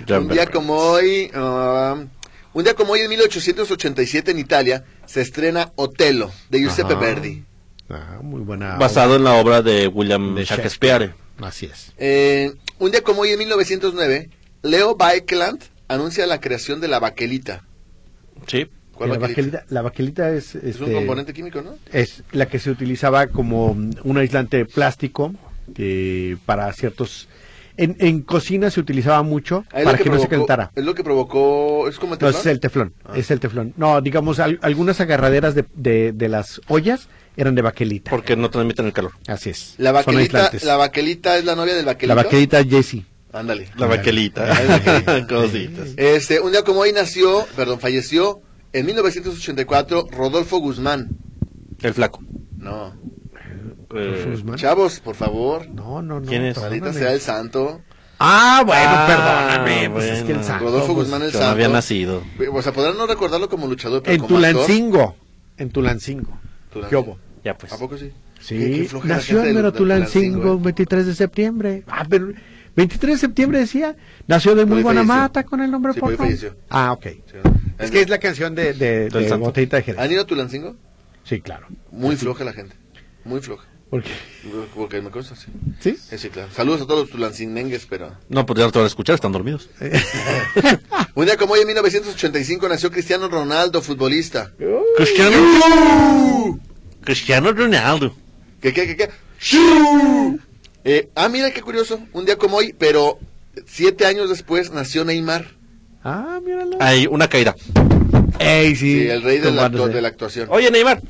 un 0.09 0.27
día 0.29 0.47
como 0.47 0.75
hoy, 0.75 1.31
um, 1.33 2.07
un 2.53 2.63
día 2.63 2.73
como 2.73 2.93
hoy 2.93 3.01
en 3.01 3.09
1887 3.09 4.31
en 4.31 4.39
Italia 4.39 4.83
se 5.05 5.21
estrena 5.21 5.71
Otelo 5.75 6.31
de 6.49 6.59
Giuseppe 6.59 6.93
Ajá. 6.93 7.01
Verdi. 7.01 7.43
Ah, 7.89 8.19
muy 8.21 8.41
buena. 8.41 8.75
Basado 8.75 9.15
en 9.15 9.23
la 9.23 9.33
obra 9.35 9.61
de 9.61 9.87
William 9.87 10.35
De 10.35 10.43
Shakespeare. 10.43 11.13
Así 11.39 11.67
es. 11.67 11.93
Eh, 11.97 12.53
un 12.79 12.91
día 12.91 13.01
como 13.01 13.21
hoy 13.21 13.29
en 13.29 13.39
1909, 13.39 14.29
Leo 14.63 14.95
Baekeland 14.95 15.61
anuncia 15.87 16.25
la 16.25 16.41
creación 16.41 16.81
de 16.81 16.87
la 16.87 16.99
baquelita. 16.99 17.63
Sí. 18.47 18.67
¿Cuál 18.93 19.11
la, 19.11 19.19
baquelita? 19.19 19.57
baquelita, 19.59 19.73
la 19.73 19.81
baquelita 19.81 20.31
es, 20.31 20.55
Es 20.55 20.79
un 20.79 20.85
este, 20.85 20.93
componente 20.93 21.33
químico, 21.33 21.61
¿no? 21.61 21.77
es 21.91 22.23
la 22.31 22.47
que 22.47 22.59
se 22.59 22.71
utilizaba 22.71 23.27
como 23.27 23.67
un 23.67 24.17
aislante 24.17 24.65
plástico 24.65 25.33
eh, 25.75 26.37
para 26.45 26.71
ciertos... 26.73 27.27
En, 27.77 27.95
en 27.99 28.21
cocina 28.23 28.69
se 28.71 28.79
utilizaba 28.79 29.21
mucho 29.23 29.63
Ah, 29.71 29.79
es 29.79 29.85
para 29.85 29.97
que, 29.99 30.09
no 30.09 30.19
se 30.19 30.27
calentara. 30.27 30.71
Es 30.75 30.83
lo 30.83 30.95
que 30.95 31.03
provocó. 31.03 31.87
Es 31.87 31.97
como 31.99 32.15
el 32.15 32.19
No, 32.19 32.27
teflón? 32.27 32.39
es 32.41 32.45
el 32.47 32.59
teflón, 32.59 32.93
Ah. 33.05 33.13
es 33.15 33.29
el 33.31 33.39
teflón. 33.39 33.73
No, 33.77 34.01
digamos, 34.01 34.39
al- 34.39 34.57
algunas 34.63 34.99
agarraderas 34.99 35.53
de, 35.55 35.63
de, 35.75 36.11
de 36.11 36.27
las 36.29 36.59
ollas 36.67 37.07
eran 37.37 37.53
de 37.53 37.61
baquelita. 37.61 38.09
Porque 38.09 38.35
no 38.35 38.49
transmiten 38.49 38.87
el 38.87 38.93
calor. 38.93 39.11
Así 39.27 39.51
es. 39.51 39.75
La 39.77 39.91
Son 39.91 39.93
baquelita, 40.15 40.51
la 40.63 40.75
baquelita 40.77 41.37
es 41.37 41.45
la 41.45 41.55
novia 41.55 41.75
del 41.75 41.85
La 41.85 41.91
baquelito. 41.93 42.15
baquelita 42.15 42.63
Jessie. 42.63 43.05
Ándale. 43.31 43.69
La 43.75 43.85
baquelita. 43.85 44.45
La 44.47 44.77
baquelita. 44.77 45.27
Cositas. 45.29 45.89
Este, 45.97 46.39
un 46.39 46.51
día 46.51 46.63
como 46.63 46.79
hoy 46.79 46.91
nació, 46.93 47.45
perdón, 47.55 47.79
falleció 47.79 48.41
en 48.73 48.85
1984 48.87 50.07
Rodolfo 50.11 50.57
Guzmán. 50.57 51.09
El 51.83 51.93
flaco. 51.93 52.23
No. 52.57 52.95
Eh. 53.95 54.35
Chavos, 54.55 54.99
por 54.99 55.15
favor. 55.15 55.67
No, 55.69 56.01
no, 56.01 56.19
no. 56.19 56.25
¿Quién 56.27 56.43
es? 56.43 56.55
perdóname. 56.55 56.81
Maldita 56.81 56.99
sea 56.99 57.13
el 57.13 57.21
santo. 57.21 57.81
Ah, 58.19 58.63
bueno, 58.65 58.81
Ah, 58.85 59.55
perdóname. 59.63 59.89
Pues 59.91 60.05
es 60.05 60.11
que 60.23 60.31
el 60.31 60.37
bueno. 60.39 60.43
santo, 60.43 60.65
Rodolfo 60.65 60.87
pues, 60.95 61.05
Guzmán 61.07 61.21
el 61.21 61.31
yo 61.31 61.33
no 61.39 61.39
santo. 61.45 61.51
había 61.53 61.67
nacido. 61.69 62.23
O 62.51 62.61
sea, 62.61 62.73
podrán 62.73 62.97
no 62.97 63.05
recordarlo 63.07 63.47
como 63.49 63.67
luchador, 63.67 64.01
pero 64.03 64.15
En 64.15 64.21
como 64.21 64.37
actor. 64.37 64.51
Tulancingo. 64.53 65.15
En 65.57 65.69
Tulancingo. 65.69 66.39
Tulancingo. 66.71 66.89
¿Qué 66.89 66.95
hubo? 67.09 67.19
Ya 67.43 67.57
pues. 67.57 67.71
¿A 67.73 67.77
poco 67.77 67.97
sí? 67.97 68.11
Sí, 68.39 68.57
Qué- 68.57 68.71
qué 68.71 68.83
floja 68.89 69.07
la 69.07 69.15
nació 69.15 69.35
gente 69.37 69.49
en 69.49 69.55
Mero 69.55 69.73
Tulancingo, 69.73 70.35
Tulancingo, 70.41 70.59
¿eh? 70.59 70.63
23 70.63 71.05
de 71.07 71.15
septiembre. 71.15 71.83
Ah, 71.87 72.05
pero 72.09 72.27
23 72.75 73.15
de 73.15 73.19
septiembre 73.19 73.59
decía. 73.59 73.95
Nació 74.27 74.53
de 74.55 74.65
muy 74.65 74.83
buena 74.83 75.03
mata 75.03 75.43
con 75.43 75.61
el 75.61 75.71
nombre 75.71 75.93
Sí, 75.93 75.99
falleció. 75.99 76.55
Ah, 76.69 76.91
ok. 76.93 77.03
Sí. 77.05 77.37
Es 77.79 77.91
que 77.91 78.01
es 78.01 78.09
la 78.09 78.17
canción 78.19 78.53
de, 78.55 78.73
de, 78.73 79.09
de 79.09 79.29
santo. 79.29 79.45
Botellita 79.45 79.77
de 79.77 79.83
Jerez. 79.83 80.01
¿Han 80.01 80.11
ido 80.11 80.21
a 80.21 80.25
Tulancingo? 80.25 80.75
Sí, 81.23 81.39
claro. 81.41 81.67
Muy 81.91 82.15
floja 82.15 82.43
la 82.43 82.53
gente. 82.53 82.75
Muy 83.25 83.41
floja. 83.41 83.65
Porque, 83.89 84.09
Porque 84.75 85.01
me 85.01 85.09
consta, 85.11 85.35
sí. 85.35 85.47
¿Sí? 85.79 85.95
Eh, 86.11 86.17
Sí, 86.17 86.29
claro. 86.29 86.49
Saludos 86.53 86.81
a 86.81 86.85
todos 86.87 87.01
los 87.01 87.09
tulancinengues, 87.09 87.85
pero... 87.89 88.11
No, 88.27 88.45
pues 88.45 88.59
ya 88.59 88.65
no 88.65 88.71
te 88.71 88.79
van 88.79 88.83
a 88.83 88.87
escuchar, 88.87 89.15
están 89.15 89.31
dormidos. 89.31 89.69
Un 91.15 91.25
día 91.25 91.37
como 91.37 91.53
hoy, 91.53 91.61
en 91.61 91.67
1985, 91.67 92.67
nació 92.67 92.91
Cristiano 92.91 93.29
Ronaldo, 93.29 93.81
futbolista. 93.81 94.51
Cristiano. 94.97 96.59
Cristiano 97.01 97.51
Ronaldo. 97.53 98.13
¿Qué, 98.61 98.73
qué, 98.73 98.87
qué, 98.87 98.97
qué? 98.97 99.09
Eh, 100.83 101.09
ah, 101.15 101.29
mira 101.29 101.51
qué 101.51 101.61
curioso. 101.61 101.99
Un 102.13 102.25
día 102.25 102.37
como 102.37 102.57
hoy, 102.57 102.73
pero 102.77 103.19
siete 103.65 104.05
años 104.05 104.29
después 104.29 104.71
nació 104.71 105.05
Neymar. 105.05 105.45
Ah, 106.03 106.39
míralo. 106.43 106.77
Hay 106.79 107.07
una 107.07 107.27
caída. 107.29 107.55
Ey, 108.39 108.75
sí. 108.75 108.99
Sí, 109.01 109.07
el 109.09 109.21
rey 109.23 109.37
del 109.39 109.53
acto- 109.59 109.71
Tomándose. 109.77 109.93
de 109.93 110.01
la 110.01 110.07
actuación. 110.09 110.47
Oye, 110.51 110.69
Neymar. 110.71 111.01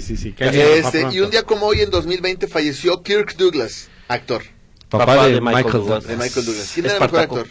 Sí, 0.00 0.16
sí, 0.16 0.34
Este, 0.38 1.06
y 1.12 1.20
un 1.20 1.30
día 1.30 1.42
como 1.42 1.66
hoy, 1.66 1.80
en 1.80 1.90
2020, 1.90 2.46
falleció 2.48 3.02
Kirk 3.02 3.36
Douglas, 3.36 3.88
actor. 4.08 4.42
Papá, 4.88 5.26
de, 5.26 5.40
Michael, 5.40 5.72
Douglas. 5.72 6.04
De 6.06 6.16
Michael 6.16 6.46
Douglas. 6.46 6.70
¿Quién 6.72 6.86
era 6.86 6.94
el 6.96 7.00
mejor 7.00 7.18
actor? 7.20 7.46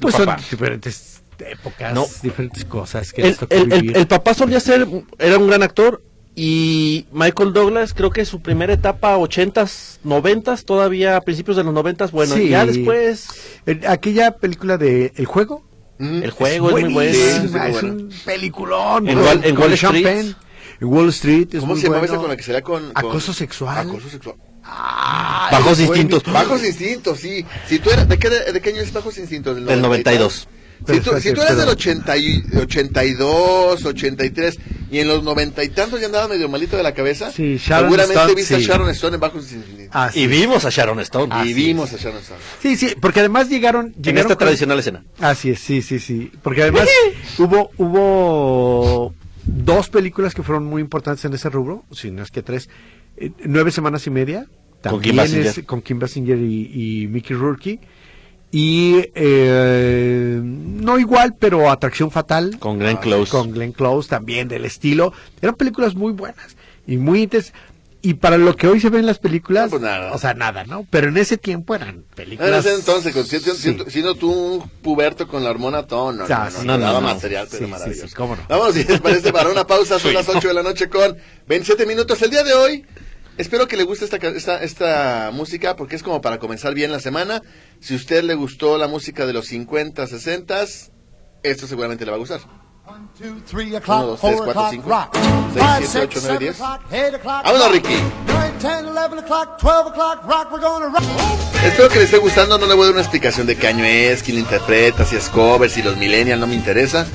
Pues 0.00 0.16
Papá. 0.16 0.38
son 0.38 0.50
diferentes 0.50 1.22
épocas, 1.38 1.94
No. 1.94 2.06
diferentes 2.22 2.64
cosas 2.64 3.12
que 3.12 3.22
El, 3.22 3.36
el- 3.50 3.72
el- 3.72 3.96
el 3.96 4.06
papá 4.06 4.34
solía 4.34 4.60
ser, 4.60 4.86
era 5.18 5.38
un 5.38 5.46
gran 5.48 5.62
actor 5.62 6.02
y 6.36 7.06
Michael 7.12 7.52
Douglas 7.52 7.94
creo 7.94 8.10
que 8.10 8.24
su 8.24 8.42
primera 8.42 8.72
etapa, 8.72 9.16
80s, 9.16 9.98
90s, 10.04 10.64
todavía 10.64 11.16
a 11.16 11.20
principios 11.20 11.56
de 11.56 11.64
los 11.64 11.72
90s, 11.74 12.10
bueno, 12.10 12.34
Sí. 12.34 12.48
ya 12.48 12.66
después 12.66 13.28
El- 13.66 13.86
aquella 13.86 14.32
película 14.32 14.76
de 14.78 15.12
El 15.16 15.26
Juego. 15.26 15.62
Mm. 15.96 16.24
el 16.24 16.30
juego 16.32 16.66
es, 16.66 16.72
muy 16.72 16.82
bueno. 16.82 16.90
buenísimo. 16.94 17.24
buenísima, 17.52 17.64
Sí, 17.66 17.70
es 17.76 17.82
muy 17.84 17.90
un 18.02 18.10
peliculón. 18.24 19.08
En 19.08 19.14
con- 19.14 19.24
Wall- 19.26 19.44
en 19.44 19.54
con 19.54 19.64
Wall 19.64 19.72
Street. 19.74 20.02
Penn. 20.04 20.36
En 20.80 20.88
Wall 20.88 21.08
Street 21.10 21.48
es 21.54 21.60
¿Cómo 21.60 21.72
muy 21.74 21.80
se 21.80 21.86
llamaba 21.86 22.00
bueno. 22.00 22.14
esa 22.14 22.20
con 22.20 22.30
la 22.30 22.36
que 22.36 22.42
será 22.42 22.62
con, 22.62 22.92
con- 22.92 22.96
Acoso 22.96 23.32
sexual. 23.32 23.78
Acoso 23.88 24.08
sexual. 24.08 24.36
Ah, 24.64 25.48
Bajos 25.52 25.78
instintos. 25.80 26.22
Bajos 26.24 26.64
instintos, 26.64 27.20
sí. 27.20 27.44
Si 27.68 27.78
tú 27.78 27.90
eras, 27.90 28.08
¿de, 28.08 28.18
qué, 28.18 28.30
¿De 28.30 28.60
qué 28.60 28.70
año 28.70 28.80
es 28.80 28.92
Bajos 28.92 29.18
Instintos? 29.18 29.56
Del 29.64 29.82
92. 29.82 30.48
Si 30.86 31.00
tú, 31.00 31.12
si 31.20 31.32
tú 31.32 31.40
eras 31.42 31.56
del 31.56 31.68
80 31.68 32.16
y, 32.18 32.42
82, 32.56 33.84
83 33.84 34.58
y 34.90 34.98
en 34.98 35.08
los 35.08 35.22
noventa 35.22 35.62
y 35.64 35.68
tantos 35.68 36.00
ya 36.00 36.06
andaba 36.06 36.28
medio 36.28 36.48
malito 36.48 36.76
de 36.76 36.82
la 36.82 36.92
cabeza, 36.92 37.30
Sí, 37.30 37.58
seguramente 37.58 38.14
Stone, 38.14 38.34
viste 38.34 38.56
sí. 38.58 38.64
a 38.64 38.66
Sharon 38.66 38.90
Stone 38.90 39.14
en 39.14 39.20
Bajos 39.20 39.52
Instintos. 39.52 39.88
Ah, 39.92 40.10
sí. 40.12 40.20
Y 40.20 40.26
vimos 40.26 40.64
a 40.64 40.70
Sharon 40.70 41.00
Stone 41.00 41.34
y 41.34 41.38
así 41.42 41.54
vimos 41.54 41.92
a 41.92 41.96
Sharon 41.96 42.20
Stone. 42.20 42.40
Sí, 42.60 42.76
sí, 42.76 42.94
porque 43.00 43.20
además 43.20 43.48
llegaron... 43.48 43.86
en 43.86 44.02
llegaron 44.02 44.18
esta 44.18 44.34
con- 44.34 44.38
tradicional 44.46 44.78
escena. 44.78 45.04
Así 45.20 45.50
es, 45.50 45.60
sí, 45.60 45.80
sí, 45.82 45.98
sí. 46.00 46.30
Porque 46.42 46.62
además 46.62 46.88
hubo, 47.38 47.70
hubo 47.78 49.14
dos 49.46 49.88
películas 49.88 50.34
que 50.34 50.42
fueron 50.42 50.64
muy 50.64 50.80
importantes 50.82 51.24
en 51.24 51.34
ese 51.34 51.48
rubro, 51.50 51.84
si 51.92 52.10
no 52.10 52.22
es 52.22 52.30
que 52.30 52.42
tres. 52.42 52.68
Eh, 53.16 53.30
nueve 53.44 53.70
semanas 53.70 54.06
y 54.06 54.10
media. 54.10 54.46
Con 54.82 55.00
Kim 55.00 55.16
también 55.16 55.40
es 55.40 55.46
Basinger. 55.46 55.64
con 55.66 55.82
Kim 55.82 55.98
Basinger 55.98 56.38
y, 56.38 57.02
y 57.02 57.06
Mickey 57.08 57.36
Rourke. 57.36 57.80
Y 58.50 59.06
eh, 59.14 60.40
no 60.42 60.98
igual, 60.98 61.34
pero 61.38 61.70
Atracción 61.70 62.10
Fatal. 62.10 62.58
Con 62.60 62.78
Glenn 62.78 62.98
Ah, 62.98 63.00
Close. 63.00 63.30
Con 63.32 63.50
Glenn 63.50 63.72
Close 63.72 64.08
también, 64.08 64.46
del 64.46 64.64
estilo. 64.64 65.12
Eran 65.42 65.54
películas 65.56 65.94
muy 65.94 66.12
buenas 66.12 66.56
y 66.86 66.96
muy 66.98 67.22
intensas. 67.22 67.52
Y 68.06 68.14
para 68.14 68.36
lo 68.36 68.54
que 68.54 68.66
hoy 68.68 68.80
se 68.80 68.90
ven 68.90 69.00
en 69.00 69.06
las 69.06 69.18
películas, 69.18 69.64
No, 69.64 69.70
pues 69.70 69.82
nada. 69.82 70.12
o 70.12 70.18
sea, 70.18 70.34
nada, 70.34 70.64
¿no? 70.64 70.86
Pero 70.90 71.08
en 71.08 71.16
ese 71.16 71.38
tiempo 71.38 71.74
eran 71.74 71.88
En 71.88 72.02
películas. 72.02 72.66
ese 72.66 72.74
entonces, 72.74 73.14
con- 73.14 73.24
siendo, 73.24 73.54
Sí. 73.54 73.62
siendo- 73.62 73.88
siendo 73.88 74.14
tú 74.14 74.30
un 74.30 74.68
puberto 74.82 75.26
con 75.26 75.42
la 75.42 75.48
hormona 75.50 75.86
todo, 75.86 76.12
no, 76.12 76.28
Ya, 76.28 76.44
no, 76.44 76.50
sí. 76.50 76.66
no, 76.66 76.76
No, 76.76 76.92
no, 76.92 77.00
material, 77.00 77.48
pero 77.50 77.64
Sí, 77.64 77.70
maravilloso. 77.70 78.08
sí, 78.08 78.14
cómo 78.14 78.36
no. 78.36 78.42
Vamos, 78.46 78.74
si 78.74 78.84
les 78.84 79.00
parece, 79.00 79.32
para 79.32 79.48
una 79.50 79.66
pausa, 79.66 79.98
son 79.98 80.12
las 80.12 80.28
8 80.28 80.48
de 80.48 80.54
la 80.54 80.62
noche 80.62 80.90
con 80.90 81.16
27 81.48 81.86
minutos. 81.86 82.20
El 82.20 82.28
día 82.28 82.42
de 82.44 82.52
hoy, 82.52 82.84
espero 83.38 83.66
que 83.66 83.78
le 83.78 83.84
guste 83.84 84.04
esta, 84.04 84.18
esta, 84.18 84.62
esta 84.62 85.30
música, 85.32 85.74
porque 85.74 85.96
es 85.96 86.02
como 86.02 86.20
para 86.20 86.38
comenzar 86.38 86.74
bien 86.74 86.92
la 86.92 87.00
semana. 87.00 87.40
Si 87.80 87.94
a 87.94 87.96
usted 87.96 88.22
le 88.22 88.34
gustó 88.34 88.76
la 88.76 88.86
música 88.86 89.24
de 89.24 89.32
los 89.32 89.46
50, 89.46 90.06
60, 90.06 90.62
esto 91.42 91.66
seguramente 91.66 92.04
le 92.04 92.10
va 92.10 92.18
a 92.18 92.20
gustar. 92.20 92.40
One, 92.86 93.08
two, 93.18 93.40
three 93.46 93.68
Uno, 93.68 93.78
o'clock, 93.78 94.02
dos, 94.04 94.20
tres, 94.20 94.34
four 94.34 94.44
cuatro, 94.44 94.50
o'clock, 94.50 94.70
cinco, 94.70 94.88
rock. 94.90 95.16
seis, 95.54 95.64
Five, 95.64 95.86
siete, 95.86 95.86
six, 95.86 96.04
ocho, 96.04 96.20
nueve, 96.20 96.20
seven 96.20 96.38
diez. 96.40 96.60
o'clock, 96.60 96.80
eight 96.92 97.14
o'clock, 97.14 97.44
Vámonos, 97.44 97.66
rock. 97.66 97.74
Ricky. 97.74 98.02
Espero 101.64 101.88
que 101.88 101.98
le 101.98 102.04
esté 102.04 102.18
gustando, 102.18 102.58
no 102.58 102.66
le 102.66 102.74
voy 102.74 102.82
a 102.82 102.86
dar 102.86 102.92
una 102.92 103.00
explicación 103.00 103.46
de 103.46 103.56
qué 103.56 103.68
año 103.68 103.84
es, 103.84 104.22
quién 104.22 104.36
la 104.36 104.42
interpreta, 104.42 105.04
si 105.04 105.16
es 105.16 105.28
cover, 105.30 105.70
si 105.70 105.82
los 105.82 105.96
millennials, 105.96 106.38
no 106.40 106.46
me 106.46 106.54
interesa. 106.54 107.06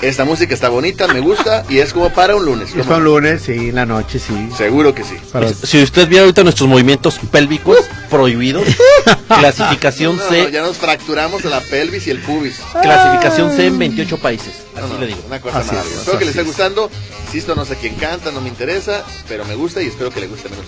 Esta 0.00 0.24
música 0.24 0.54
está 0.54 0.68
bonita, 0.68 1.08
me 1.08 1.18
gusta 1.18 1.64
y 1.68 1.78
es 1.78 1.92
como 1.92 2.10
para 2.10 2.36
un 2.36 2.44
lunes. 2.44 2.68
Es 2.68 2.74
¿cómo 2.74 2.84
para 2.84 2.98
un 2.98 3.04
lunes, 3.04 3.42
sí, 3.42 3.70
en 3.70 3.74
la 3.74 3.84
noche, 3.84 4.20
sí. 4.20 4.48
Seguro 4.56 4.94
que 4.94 5.02
sí. 5.02 5.16
Para- 5.32 5.52
Si 5.52 5.82
usted 5.82 6.06
viera 6.08 6.22
ahorita 6.22 6.44
nuestros 6.44 6.68
movimientos 6.68 7.18
pélvicos 7.32 7.78
prohibidos, 8.08 8.62
clasificación 9.28 10.16
No, 10.16 10.22
no, 10.22 10.28
C, 10.30 10.52
ya 10.52 10.62
nos 10.62 10.76
fracturamos 10.76 11.44
la 11.44 11.60
pelvis 11.60 12.06
y 12.06 12.10
el 12.10 12.20
pubis. 12.20 12.60
clasificación 12.80 13.50
C 13.56 13.66
en 13.66 13.78
28 13.78 14.18
países. 14.18 14.52
Así 14.76 14.86
no, 14.92 15.00
le 15.00 15.06
digo. 15.08 15.18
Una 15.26 15.40
cosa 15.40 15.58
Así 15.58 15.68
es, 15.70 15.72
maravillosa. 15.74 16.00
Espero 16.02 16.18
que 16.20 16.24
le 16.24 16.30
esté 16.30 16.40
es. 16.42 16.46
gustando. 16.46 16.90
Insisto, 17.26 17.54
no 17.56 17.64
sé 17.64 17.76
quién 17.80 17.94
canta, 17.96 18.30
no 18.30 18.40
me 18.40 18.48
interesa, 18.48 19.04
pero 19.28 19.44
me 19.44 19.56
gusta 19.56 19.82
y 19.82 19.86
espero 19.88 20.10
que 20.10 20.20
le 20.20 20.28
guste 20.28 20.48
menos. 20.48 20.64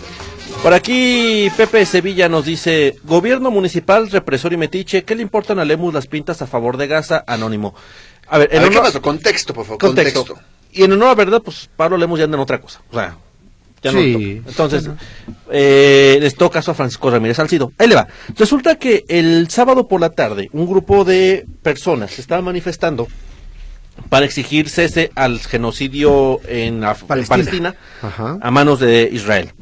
Por 0.62 0.74
aquí 0.74 1.48
Pepe 1.56 1.86
Sevilla 1.86 2.28
nos 2.28 2.44
dice, 2.44 2.96
gobierno 3.04 3.50
municipal, 3.50 4.10
represor 4.10 4.52
y 4.52 4.58
metiche, 4.58 5.04
¿qué 5.04 5.14
le 5.14 5.22
importan 5.22 5.58
a 5.58 5.64
Lemus 5.64 5.94
las 5.94 6.06
pintas 6.06 6.42
a 6.42 6.46
favor 6.46 6.76
de 6.76 6.86
Gaza? 6.86 7.24
Anónimo. 7.26 7.74
A 8.28 8.36
ver, 8.36 8.50
A 8.52 8.56
en 8.56 8.62
ver, 8.62 8.70
¿qué 8.70 8.76
honor- 8.78 8.88
pasó? 8.90 9.00
Contexto, 9.02 9.54
por 9.54 9.64
favor. 9.64 9.78
contexto. 9.78 10.24
Contexto. 10.26 10.46
Y 10.72 10.82
en 10.82 10.92
honor 10.92 11.08
a 11.08 11.14
verdad, 11.14 11.40
pues 11.42 11.70
Pablo 11.74 11.96
Lemus 11.96 12.18
ya 12.18 12.26
anda 12.26 12.36
en 12.36 12.42
otra 12.42 12.60
cosa. 12.60 12.82
O 12.90 12.94
sea, 12.94 13.16
ya 13.82 13.90
no 13.92 14.00
Sí. 14.00 14.12
le 14.12 14.36
toca. 14.36 14.50
Entonces, 14.50 14.90
eh, 15.50 16.18
les 16.20 16.34
toca 16.34 16.58
caso 16.58 16.72
a 16.72 16.74
Francisco 16.74 17.10
Ramírez 17.10 17.38
Salcido. 17.38 17.72
Ahí 17.78 17.88
le 17.88 17.94
va. 17.94 18.06
Resulta 18.36 18.76
que 18.76 19.04
el 19.08 19.48
sábado 19.48 19.88
por 19.88 20.00
la 20.02 20.10
tarde, 20.10 20.50
un 20.52 20.66
grupo 20.68 21.04
de 21.06 21.46
personas 21.62 22.10
se 22.10 22.20
estaba 22.20 22.42
manifestando 22.42 23.08
para 24.10 24.26
exigir 24.26 24.68
cese 24.68 25.10
al 25.14 25.40
genocidio 25.40 26.40
en, 26.46 26.82
Af- 26.82 27.04
Palestina. 27.06 27.26
Palestina, 27.36 27.74
Ajá. 28.02 28.38
a 28.42 28.50
manos 28.50 28.78
de 28.78 29.08
Israel. 29.10 29.52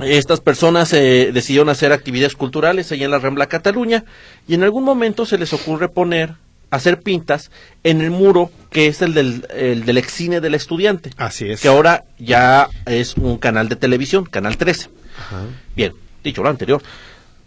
Estas 0.00 0.40
personas 0.40 0.92
eh, 0.94 1.30
decidieron 1.34 1.68
hacer 1.68 1.92
actividades 1.92 2.34
culturales 2.34 2.90
allá 2.92 3.04
en 3.04 3.10
la 3.10 3.18
Rambla 3.18 3.46
Cataluña 3.46 4.04
y 4.48 4.54
en 4.54 4.62
algún 4.62 4.84
momento 4.84 5.26
se 5.26 5.36
les 5.36 5.52
ocurre 5.52 5.88
poner, 5.90 6.32
hacer 6.70 7.00
pintas 7.02 7.50
en 7.84 8.00
el 8.00 8.10
muro 8.10 8.50
que 8.70 8.86
es 8.86 9.02
el 9.02 9.12
del, 9.12 9.46
el 9.54 9.84
del 9.84 9.98
excine 9.98 10.40
del 10.40 10.54
estudiante, 10.54 11.10
Así 11.18 11.50
es. 11.50 11.60
que 11.60 11.68
ahora 11.68 12.04
ya 12.18 12.68
es 12.86 13.16
un 13.18 13.36
canal 13.36 13.68
de 13.68 13.76
televisión, 13.76 14.24
Canal 14.24 14.56
13. 14.56 14.88
Ajá. 15.18 15.42
Bien, 15.76 15.92
dicho 16.24 16.42
lo 16.42 16.48
anterior. 16.48 16.82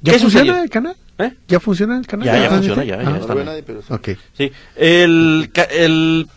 ¿Ya 0.02 0.14
¿Qué 0.14 0.20
funciona 0.20 0.46
sucedió? 0.46 0.64
el 0.64 0.70
canal? 0.70 0.96
¿Eh? 1.18 1.32
¿Ya 1.48 1.60
funciona 1.60 1.98
el 1.98 2.06
canal? 2.06 2.28
Ya, 2.28 2.38
ya 2.38 2.46
¿Ah, 2.46 2.50
funciona, 2.50 2.84
ya, 2.84 2.96
Ah, 3.00 3.04
ya 3.04 3.18
está 3.18 3.34
pero 3.66 3.82
sí. 3.82 3.88
Ok. 3.92 4.10
Sí, 4.38 4.52
el, 4.76 5.50
el- 5.72 6.28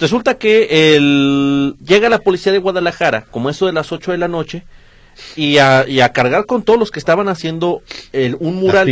resulta 0.00 0.38
que 0.38 0.94
el, 0.96 1.74
llega 1.84 2.08
la 2.08 2.20
policía 2.20 2.52
de 2.52 2.58
Guadalajara, 2.58 3.26
como 3.30 3.50
eso 3.50 3.66
de 3.66 3.72
las 3.74 3.92
8 3.92 4.12
de 4.12 4.18
la 4.18 4.28
noche, 4.28 4.62
y 5.36 5.58
a, 5.58 5.84
y 5.88 6.00
a 6.00 6.12
cargar 6.12 6.46
con 6.46 6.62
todos 6.62 6.78
los 6.78 6.90
que 6.90 6.98
estaban 6.98 7.28
haciendo 7.28 7.82
el, 8.12 8.36
un 8.40 8.56
mural. 8.56 8.86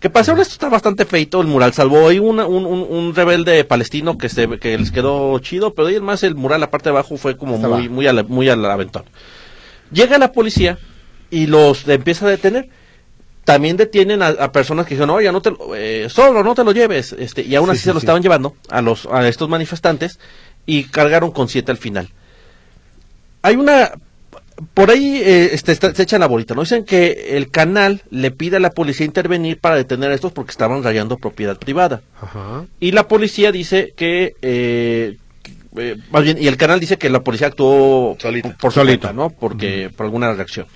Que 0.00 0.10
pasó, 0.10 0.32
esto 0.32 0.52
está 0.54 0.68
bastante 0.68 1.04
feito 1.04 1.40
el 1.40 1.46
mural, 1.46 1.72
salvo 1.72 2.08
ahí 2.08 2.18
una- 2.18 2.46
un, 2.46 2.64
un, 2.66 2.86
un 2.88 3.14
rebelde 3.14 3.64
palestino 3.64 4.18
que 4.18 4.28
se 4.28 4.48
que 4.58 4.76
les 4.78 4.90
quedó 4.90 5.38
chido, 5.38 5.74
pero 5.74 5.88
ahí 5.88 6.00
más 6.00 6.22
el 6.22 6.34
mural, 6.34 6.60
la 6.60 6.70
parte 6.70 6.90
de 6.90 6.96
abajo, 6.96 7.16
fue 7.16 7.36
como 7.36 7.58
muy, 7.58 7.88
muy, 7.88 8.06
al, 8.06 8.24
muy 8.26 8.48
al 8.48 8.64
aventón. 8.64 9.04
Llega 9.92 10.18
la 10.18 10.32
policía 10.32 10.78
y 11.30 11.46
los 11.46 11.86
empieza 11.88 12.26
a 12.26 12.30
detener. 12.30 12.68
También 13.44 13.76
detienen 13.76 14.22
a, 14.22 14.28
a 14.28 14.52
personas 14.52 14.86
que 14.86 14.94
dijeron, 14.94 15.10
oye, 15.10 15.30
no 15.32 15.42
te, 15.42 15.50
lo- 15.50 15.74
eh, 15.74 16.08
solo 16.08 16.44
no 16.44 16.54
te 16.54 16.62
lo 16.62 16.70
lleves. 16.72 17.12
Este, 17.12 17.42
y 17.42 17.54
aún 17.56 17.66
Sí, 17.66 17.70
así 17.72 17.80
sí, 17.80 17.84
se 17.86 17.92
lo 17.94 17.98
sí. 18.00 18.04
estaban 18.04 18.22
llevando 18.22 18.54
a, 18.68 18.80
los, 18.82 19.06
a 19.06 19.26
estos 19.28 19.48
manifestantes 19.48 20.20
y 20.64 20.84
cargaron 20.84 21.32
con 21.32 21.48
siete 21.48 21.72
al 21.72 21.76
final. 21.78 22.08
Hay 23.42 23.56
una... 23.56 23.92
Por 24.74 24.90
ahí 24.90 25.16
eh, 25.22 25.50
este, 25.52 25.72
está- 25.72 25.94
se 25.94 26.02
echan 26.02 26.20
la 26.20 26.26
bolita, 26.26 26.54
¿no? 26.54 26.62
Dicen 26.62 26.84
que 26.84 27.36
el 27.36 27.50
canal 27.50 28.02
le 28.10 28.30
pide 28.30 28.56
a 28.56 28.60
la 28.60 28.70
policía 28.70 29.06
intervenir 29.06 29.58
para 29.58 29.76
detener 29.76 30.10
a 30.10 30.14
estos 30.14 30.32
porque 30.32 30.50
estaban 30.50 30.82
rayando 30.82 31.16
propiedad 31.16 31.58
privada. 31.58 32.02
Ajá. 32.20 32.64
Y 32.80 32.92
la 32.92 33.08
policía 33.08 33.50
dice 33.52 33.92
que, 33.96 34.34
eh, 34.42 35.16
que, 35.42 35.52
eh, 35.76 35.96
más 36.10 36.22
bien, 36.22 36.36
y 36.40 36.46
el 36.48 36.56
canal 36.56 36.80
dice 36.80 36.96
que 36.98 37.10
la 37.10 37.20
policía 37.20 37.48
actuó 37.48 38.16
Solito. 38.20 38.54
por 38.60 38.72
cuenta, 38.72 39.12
¿no? 39.12 39.30
Porque, 39.30 39.90
por 39.96 40.04
alguna 40.06 40.32
reacción. 40.32 40.66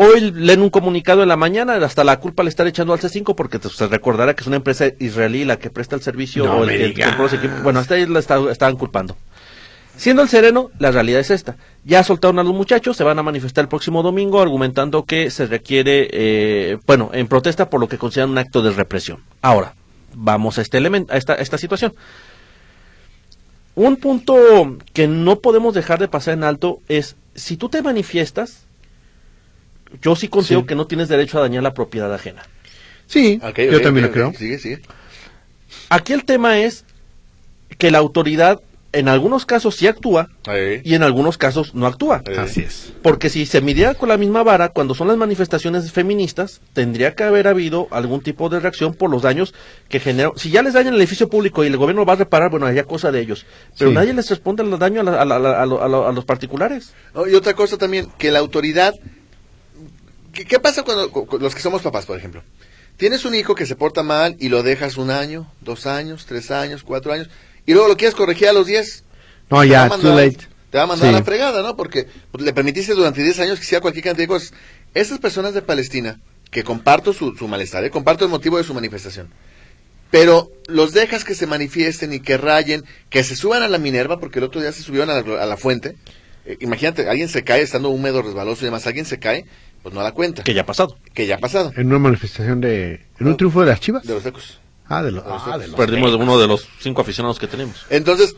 Hoy 0.00 0.30
leen 0.30 0.60
un 0.62 0.70
comunicado 0.70 1.22
en 1.24 1.28
la 1.28 1.36
mañana, 1.36 1.74
hasta 1.84 2.04
la 2.04 2.20
culpa 2.20 2.44
le 2.44 2.50
están 2.50 2.68
echando 2.68 2.92
al 2.92 3.00
C5 3.00 3.34
porque 3.34 3.58
te- 3.58 3.68
se 3.68 3.88
recordará 3.88 4.34
que 4.34 4.42
es 4.42 4.46
una 4.46 4.54
empresa 4.56 4.86
israelí 5.00 5.44
la 5.44 5.58
que 5.58 5.70
presta 5.70 5.96
el 5.96 6.02
servicio 6.02 6.44
No 6.44 6.58
o 6.58 6.62
el 6.64 6.68
que 6.94 7.04
los 7.18 7.32
equipos. 7.32 7.62
Bueno, 7.64 7.80
hasta 7.80 7.96
ahí 7.96 8.06
la 8.06 8.20
está- 8.20 8.48
estaban 8.52 8.76
culpando. 8.76 9.16
Siendo 9.98 10.22
el 10.22 10.28
sereno, 10.28 10.70
la 10.78 10.92
realidad 10.92 11.18
es 11.20 11.30
esta. 11.30 11.56
Ya 11.84 12.04
soltaron 12.04 12.38
a 12.38 12.44
los 12.44 12.54
muchachos, 12.54 12.96
se 12.96 13.02
van 13.02 13.18
a 13.18 13.22
manifestar 13.24 13.62
el 13.64 13.68
próximo 13.68 14.04
domingo 14.04 14.40
argumentando 14.40 15.04
que 15.04 15.28
se 15.30 15.46
requiere, 15.46 16.08
eh, 16.12 16.78
bueno, 16.86 17.10
en 17.12 17.26
protesta 17.26 17.68
por 17.68 17.80
lo 17.80 17.88
que 17.88 17.98
consideran 17.98 18.30
un 18.30 18.38
acto 18.38 18.62
de 18.62 18.70
represión. 18.70 19.24
Ahora, 19.42 19.74
vamos 20.14 20.56
a 20.58 20.62
este 20.62 20.78
elemento, 20.78 21.12
a 21.12 21.16
esta, 21.16 21.32
a 21.32 21.36
esta 21.36 21.58
situación. 21.58 21.94
Un 23.74 23.96
punto 23.96 24.78
que 24.92 25.08
no 25.08 25.40
podemos 25.40 25.74
dejar 25.74 25.98
de 25.98 26.06
pasar 26.06 26.34
en 26.34 26.44
alto 26.44 26.78
es, 26.88 27.16
si 27.34 27.56
tú 27.56 27.68
te 27.68 27.82
manifiestas, 27.82 28.62
yo 30.00 30.14
sí 30.14 30.28
considero 30.28 30.60
Sí. 30.60 30.66
que 30.68 30.74
no 30.76 30.86
tienes 30.86 31.08
derecho 31.08 31.38
a 31.38 31.42
dañar 31.42 31.64
la 31.64 31.74
propiedad 31.74 32.14
ajena. 32.14 32.42
Sí, 33.08 33.40
yo 33.70 33.80
también 33.80 34.06
lo 34.06 34.12
creo. 34.12 34.32
Sigue, 34.34 34.58
sigue. 34.58 34.80
Aquí 35.88 36.12
el 36.12 36.24
tema 36.24 36.58
es 36.58 36.84
que 37.78 37.90
la 37.90 37.98
autoridad 37.98 38.60
en 38.98 39.08
algunos 39.08 39.46
casos 39.46 39.76
sí 39.76 39.86
actúa 39.86 40.28
Ahí. 40.46 40.80
y 40.84 40.94
en 40.94 41.02
algunos 41.02 41.38
casos 41.38 41.74
no 41.74 41.86
actúa. 41.86 42.22
Así 42.38 42.60
es. 42.60 42.92
Porque 43.02 43.30
si 43.30 43.46
se 43.46 43.60
midiera 43.60 43.94
con 43.94 44.08
la 44.08 44.16
misma 44.16 44.42
vara, 44.42 44.70
cuando 44.70 44.94
son 44.94 45.08
las 45.08 45.16
manifestaciones 45.16 45.90
feministas, 45.92 46.60
tendría 46.72 47.14
que 47.14 47.24
haber 47.24 47.48
habido 47.48 47.88
algún 47.90 48.20
tipo 48.22 48.48
de 48.48 48.60
reacción 48.60 48.94
por 48.94 49.10
los 49.10 49.22
daños 49.22 49.54
que 49.88 50.00
generan. 50.00 50.32
Si 50.36 50.50
ya 50.50 50.62
les 50.62 50.74
dañan 50.74 50.94
el 50.94 51.00
edificio 51.00 51.28
público 51.28 51.64
y 51.64 51.68
el 51.68 51.76
gobierno 51.76 52.04
va 52.04 52.14
a 52.14 52.16
reparar, 52.16 52.50
bueno, 52.50 52.70
ya 52.72 52.84
cosa 52.84 53.10
de 53.12 53.20
ellos. 53.20 53.46
Pero 53.78 53.90
Sí. 53.90 53.94
nadie 53.94 54.14
les 54.14 54.28
responde 54.30 54.62
al 54.62 54.78
daño 54.78 55.00
a, 55.00 55.04
la- 55.04 55.20
a 55.22 55.24
la- 55.24 55.36
a 55.36 55.38
la- 55.38 55.62
a 55.62 55.66
lo- 55.66 55.82
a 55.82 55.88
lo- 55.88 56.06
a 56.08 56.12
los 56.12 56.24
particulares. 56.24 56.92
No, 57.14 57.26
y 57.26 57.34
otra 57.34 57.54
cosa 57.54 57.76
también, 57.76 58.08
que 58.18 58.30
la 58.30 58.38
autoridad 58.40 58.94
¿qué, 60.32 60.44
qué 60.44 60.58
pasa 60.60 60.82
cuando 60.82 61.10
cu- 61.10 61.26
cu- 61.26 61.38
los 61.38 61.54
que 61.54 61.60
somos 61.60 61.82
papás, 61.82 62.06
por 62.06 62.16
ejemplo? 62.16 62.42
Tienes 62.96 63.24
un 63.24 63.34
hijo 63.34 63.54
que 63.54 63.66
se 63.66 63.76
porta 63.76 64.02
mal 64.02 64.36
y 64.40 64.48
lo 64.48 64.62
dejas 64.62 64.96
un 64.96 65.10
año, 65.10 65.50
dos 65.60 65.86
años, 65.86 66.26
tres 66.26 66.50
años, 66.50 66.82
cuatro 66.82 67.12
años, 67.12 67.28
y 67.68 67.72
luego 67.74 67.86
lo 67.88 67.96
quieres 67.96 68.14
corregir 68.16 68.48
a 68.48 68.52
los 68.52 68.66
diez. 68.66 69.04
No, 69.50 69.60
te 69.62 69.66
va 69.68 69.72
ya, 69.72 69.84
a 69.84 69.88
too 69.90 69.96
mandar- 69.98 70.16
late. 70.26 70.46
Te 70.70 70.76
va 70.78 70.84
a 70.84 70.86
mandar 70.86 71.08
Sí. 71.08 71.14
a 71.14 71.18
la 71.18 71.24
fregada, 71.24 71.62
¿no? 71.62 71.76
Porque 71.76 72.06
pues, 72.32 72.44
le 72.44 72.52
permitiste 72.52 72.92
durante 72.94 73.22
10 73.22 73.38
años 73.40 73.58
que 73.58 73.64
hiciera 73.64 73.80
cualquier 73.80 74.04
cantidad 74.04 74.24
de 74.24 74.28
cosas. 74.28 74.52
Estas 74.94 75.18
personas 75.18 75.54
de 75.54 75.62
Palestina, 75.62 76.18
que 76.50 76.62
comparto 76.64 77.12
su, 77.12 77.34
su 77.36 77.46
malestar, 77.48 77.84
¿eh? 77.84 77.90
comparto 77.90 78.24
el 78.24 78.30
motivo 78.30 78.58
de 78.58 78.64
su 78.64 78.74
manifestación, 78.74 79.28
pero 80.10 80.50
los 80.66 80.92
dejas 80.92 81.24
que 81.24 81.34
se 81.34 81.46
manifiesten 81.46 82.12
y 82.12 82.20
que 82.20 82.36
rayen, 82.38 82.84
que 83.10 83.22
se 83.24 83.36
suban 83.36 83.62
a 83.62 83.68
la 83.68 83.78
Minerva, 83.78 84.18
porque 84.20 84.38
el 84.38 84.44
otro 84.46 84.60
día 84.60 84.72
se 84.72 84.82
subieron 84.82 85.10
a 85.10 85.20
la, 85.22 85.42
a 85.42 85.46
la 85.46 85.56
fuente. 85.56 85.96
Eh, 86.46 86.56
imagínate, 86.60 87.08
alguien 87.08 87.28
se 87.28 87.44
cae 87.44 87.60
estando 87.62 87.90
húmedo, 87.90 88.22
resbaloso 88.22 88.62
y 88.62 88.66
demás, 88.66 88.86
alguien 88.86 89.04
se 89.04 89.18
cae, 89.18 89.44
pues 89.82 89.94
no 89.94 90.02
da 90.02 90.12
cuenta, 90.12 90.42
Que 90.42 90.54
ya 90.54 90.62
ha 90.62 90.66
pasado. 90.66 90.98
que 91.14 91.26
ya 91.26 91.36
ha 91.36 91.38
pasado, 91.38 91.72
En 91.76 91.88
una 91.88 91.98
manifestación 91.98 92.60
de... 92.60 93.06
En 93.20 93.26
un 93.26 93.36
triunfo 93.36 93.60
de 93.60 93.66
las 93.66 93.80
chivas. 93.80 94.04
de 94.06 94.14
los. 94.14 94.58
Ah, 94.88 95.02
de 95.02 95.20
ah, 95.26 95.58
de 95.58 95.66
los- 95.68 95.76
Perdimos 95.76 96.14
uno 96.14 96.38
de 96.38 96.46
los 96.46 96.66
cinco 96.80 97.02
aficionados 97.02 97.38
que 97.38 97.46
tenemos. 97.46 97.84
Entonces, 97.90 98.36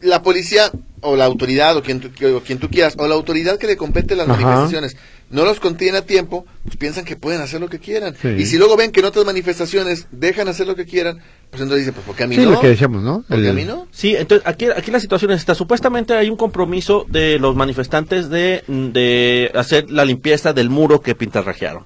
la 0.00 0.22
policía 0.22 0.70
o 1.00 1.16
la 1.16 1.24
autoridad 1.24 1.76
o 1.76 1.82
quien, 1.82 2.00
tú- 2.00 2.10
o 2.36 2.40
quien 2.40 2.58
tú 2.58 2.68
quieras, 2.70 2.94
o 2.98 3.06
la 3.08 3.14
autoridad 3.14 3.58
que 3.58 3.66
le 3.66 3.76
compete 3.76 4.14
las 4.16 4.28
Ajá. 4.28 4.40
manifestaciones, 4.40 4.96
no 5.28 5.44
los 5.44 5.58
contiene 5.60 5.98
a 5.98 6.02
tiempo, 6.06 6.46
pues 6.64 6.76
piensan 6.76 7.04
que 7.04 7.16
pueden 7.16 7.40
hacer 7.40 7.60
lo 7.60 7.68
que 7.68 7.80
quieran. 7.80 8.14
Sí. 8.20 8.28
Y 8.28 8.46
si 8.46 8.58
luego 8.58 8.76
ven 8.76 8.92
que 8.92 9.00
en 9.00 9.06
otras 9.06 9.24
manifestaciones 9.26 10.06
dejan 10.12 10.46
hacer 10.48 10.66
lo 10.68 10.76
que 10.76 10.84
quieran, 10.86 11.18
pues 11.50 11.60
entonces 11.62 11.78
dicen, 11.80 11.94
pues 11.94 12.06
¿por 12.06 12.14
qué 12.16 12.24
a 12.24 12.26
mí 12.28 12.36
Sí, 12.36 12.42
no? 12.42 12.52
lo 12.52 12.60
que 12.60 12.68
decíamos, 12.68 13.02
¿no? 13.02 13.22
¿Por 13.28 13.36
qué 13.38 13.42
El- 13.44 13.50
a 13.50 13.52
mí 13.52 13.64
no? 13.64 13.88
Sí, 13.90 14.14
entonces 14.14 14.46
aquí, 14.46 14.66
aquí 14.74 14.90
la 14.90 15.00
situación 15.00 15.32
es 15.32 15.40
esta. 15.40 15.54
Supuestamente 15.54 16.14
hay 16.14 16.30
un 16.30 16.36
compromiso 16.36 17.04
de 17.08 17.38
los 17.40 17.56
manifestantes 17.56 18.30
de, 18.30 18.62
de 18.68 19.50
hacer 19.54 19.90
la 19.90 20.04
limpieza 20.04 20.52
del 20.52 20.70
muro 20.70 21.00
que 21.00 21.14
pintarrajearon. 21.16 21.84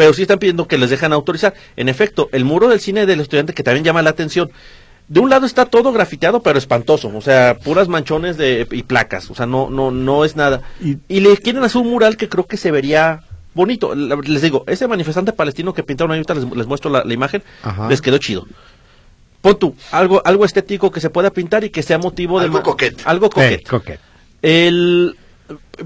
Pero 0.00 0.14
sí 0.14 0.22
están 0.22 0.38
pidiendo 0.38 0.66
que 0.66 0.78
les 0.78 0.88
dejan 0.90 1.12
autorizar. 1.12 1.52
En 1.76 1.88
efecto, 1.88 2.28
el 2.32 2.44
muro 2.44 2.68
del 2.68 2.80
cine 2.80 3.04
del 3.06 3.20
estudiante 3.20 3.52
que 3.52 3.62
también 3.62 3.84
llama 3.84 4.00
la 4.02 4.10
atención. 4.10 4.50
De 5.08 5.20
un 5.20 5.28
lado 5.28 5.44
está 5.44 5.66
todo 5.66 5.92
grafiteado, 5.92 6.40
pero 6.40 6.56
espantoso, 6.58 7.12
o 7.14 7.20
sea, 7.20 7.58
puras 7.58 7.88
manchones 7.88 8.36
de, 8.36 8.66
y 8.70 8.82
placas, 8.84 9.28
o 9.30 9.34
sea, 9.34 9.44
no, 9.44 9.68
no, 9.68 9.90
no 9.90 10.24
es 10.24 10.36
nada. 10.36 10.62
Y- 10.80 10.98
Y, 11.08 11.20
le 11.20 11.36
quieren 11.36 11.62
hacer 11.64 11.82
un 11.82 11.90
mural 11.90 12.16
que 12.16 12.28
creo 12.28 12.46
que 12.46 12.56
se 12.56 12.70
vería 12.70 13.24
bonito. 13.52 13.94
Les 13.94 14.40
digo, 14.40 14.62
ese 14.68 14.86
manifestante 14.86 15.32
palestino 15.32 15.74
que 15.74 15.82
pintaron 15.82 16.12
ahorita, 16.12 16.34
les, 16.34 16.44
les 16.56 16.66
muestro 16.66 16.90
la, 16.90 17.02
la 17.04 17.12
imagen, 17.12 17.42
Ajá. 17.62 17.88
les 17.88 18.00
quedó 18.00 18.18
chido. 18.18 18.46
Pon 19.42 19.58
tú, 19.58 19.74
algo, 19.90 20.22
algo 20.24 20.44
estético 20.44 20.90
que 20.92 21.00
se 21.00 21.10
pueda 21.10 21.30
pintar 21.30 21.64
y 21.64 21.70
que 21.70 21.82
sea 21.82 21.98
motivo 21.98 22.38
de... 22.38 22.44
Algo 22.46 22.62
coquete. 22.62 23.02
Algo 23.04 23.26
Eh, 23.26 23.30
coquete. 23.30 23.64
coquete. 23.64 24.00
El, 24.42 25.16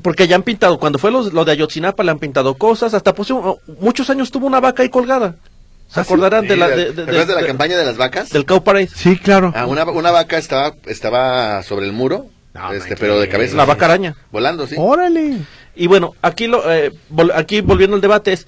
porque 0.03 0.27
ya 0.29 0.37
han 0.37 0.43
pintado, 0.43 0.79
cuando 0.79 0.99
fue 0.99 1.11
lo, 1.11 1.23
lo 1.31 1.45
de 1.45 1.53
Ayotzinapa 1.53 2.03
le 2.03 2.11
han 2.11 2.19
pintado 2.19 2.55
cosas, 2.55 2.95
hasta 2.95 3.15
pusieron, 3.15 3.57
muchos 3.81 4.11
años 4.11 4.31
tuvo 4.31 4.47
una 4.47 4.61
vaca 4.61 4.83
ahí 4.83 4.89
colgada. 4.89 5.37
¿Se 5.89 6.01
¿Ah, 6.01 6.05
sí? 6.05 6.13
acordarán 6.13 6.47
de 6.49 6.57
la, 6.57 6.69
Sí, 6.71 6.75
de, 6.77 6.85
¿te 6.87 6.93
de- 6.93 7.03
acuerdas 7.03 7.29
de 7.29 7.35
la 7.35 7.47
campaña 7.47 7.77
de 7.77 7.85
las 7.85 7.97
vacas? 7.97 8.31
del 8.31 8.47
Cow 8.47 8.63
Parade? 8.65 8.89
Sí, 8.95 9.17
claro. 9.19 9.53
Ah, 9.55 9.67
una, 9.67 9.85
una 9.85 10.11
vaca 10.11 10.39
estaba, 10.39 10.75
estaba 10.87 11.63
sobre 11.63 11.87
el 11.87 11.93
muro, 11.93 12.27
No, 12.55 12.73
este, 12.73 12.97
pero 12.97 13.21
de 13.21 13.29
cabeza. 13.29 13.57
La 13.57 13.65
vaca 13.65 13.85
araña. 13.85 14.17
Volando, 14.33 14.67
sí. 14.67 14.75
Órale. 14.79 15.39
Y 15.77 15.87
bueno, 15.87 16.15
aquí 16.23 16.47
lo, 16.47 16.71
eh, 16.73 16.93
vol- 17.13 17.33
aquí 17.35 17.61
volviendo 17.61 17.97
al 17.97 18.01
debate 18.01 18.33
es, 18.33 18.47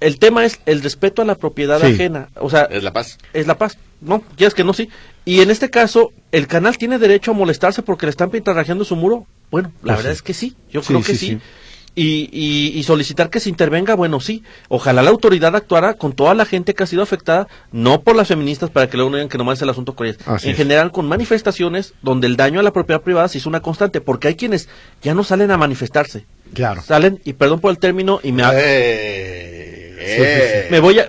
el 0.00 0.18
tema 0.18 0.44
es 0.44 0.60
el 0.66 0.82
respeto 0.82 1.22
a 1.22 1.24
la 1.24 1.36
propiedad 1.36 1.80
Sí. 1.80 1.86
ajena, 1.86 2.28
o 2.36 2.50
sea, 2.50 2.64
Es 2.64 2.82
la 2.82 2.92
paz. 2.92 3.18
es 3.32 3.46
la 3.46 3.56
paz, 3.56 3.78
¿no? 4.00 4.22
Quieres 4.36 4.52
que 4.54 4.64
no, 4.64 4.74
sí. 4.74 4.90
Y 5.24 5.40
en 5.40 5.50
este 5.50 5.70
caso, 5.70 6.12
¿el 6.32 6.46
canal 6.46 6.76
tiene 6.76 6.98
derecho 6.98 7.30
a 7.30 7.34
molestarse 7.34 7.82
porque 7.82 8.06
le 8.06 8.10
están 8.10 8.30
pintarrajeando 8.30 8.84
su 8.84 8.94
muro? 8.94 9.26
Bueno, 9.50 9.70
la 9.82 9.94
Pues 9.94 10.04
verdad 10.04 10.10
sí. 10.10 10.14
es 10.16 10.22
que 10.22 10.34
sí, 10.34 10.56
yo 10.70 10.82
Sí, 10.82 10.88
creo 10.88 11.02
que 11.02 11.14
sí. 11.14 11.38
Y, 11.98 12.28
y, 12.30 12.78
y 12.78 12.82
solicitar 12.82 13.30
que 13.30 13.40
se 13.40 13.48
intervenga, 13.48 13.94
bueno, 13.94 14.20
sí. 14.20 14.42
Ojalá 14.68 15.02
la 15.02 15.08
autoridad 15.08 15.56
actuara 15.56 15.94
con 15.94 16.12
toda 16.12 16.34
la 16.34 16.44
gente 16.44 16.74
que 16.74 16.82
ha 16.82 16.86
sido 16.86 17.02
afectada, 17.02 17.48
no 17.72 18.02
por 18.02 18.14
las 18.16 18.28
feministas 18.28 18.68
para 18.68 18.90
que 18.90 18.98
luego 18.98 19.08
no 19.10 19.16
digan 19.16 19.30
que 19.30 19.38
nomás 19.38 19.56
es 19.58 19.62
el 19.62 19.70
asunto 19.70 19.94
con 19.94 20.06
ellas. 20.06 20.18
Así 20.26 20.48
en 20.48 20.52
es. 20.52 20.58
general, 20.58 20.92
con 20.92 21.08
manifestaciones 21.08 21.94
donde 22.02 22.26
el 22.26 22.36
daño 22.36 22.60
a 22.60 22.62
la 22.62 22.72
propiedad 22.74 23.00
privada 23.00 23.28
se 23.28 23.38
hizo 23.38 23.48
una 23.48 23.60
constante, 23.62 24.02
porque 24.02 24.28
hay 24.28 24.34
quienes 24.34 24.68
ya 25.02 25.14
no 25.14 25.24
salen 25.24 25.50
a 25.50 25.56
manifestarse. 25.56 26.26
Claro. 26.52 26.82
Salen, 26.82 27.18
y 27.24 27.32
perdón 27.32 27.60
por 27.60 27.70
el 27.70 27.78
término, 27.78 28.20
y 28.22 28.30
me, 28.32 28.42
ha- 28.42 28.52
Eh, 28.54 29.96
eh, 29.98 30.68
me 30.70 30.80
voy 30.80 30.98
a... 31.00 31.06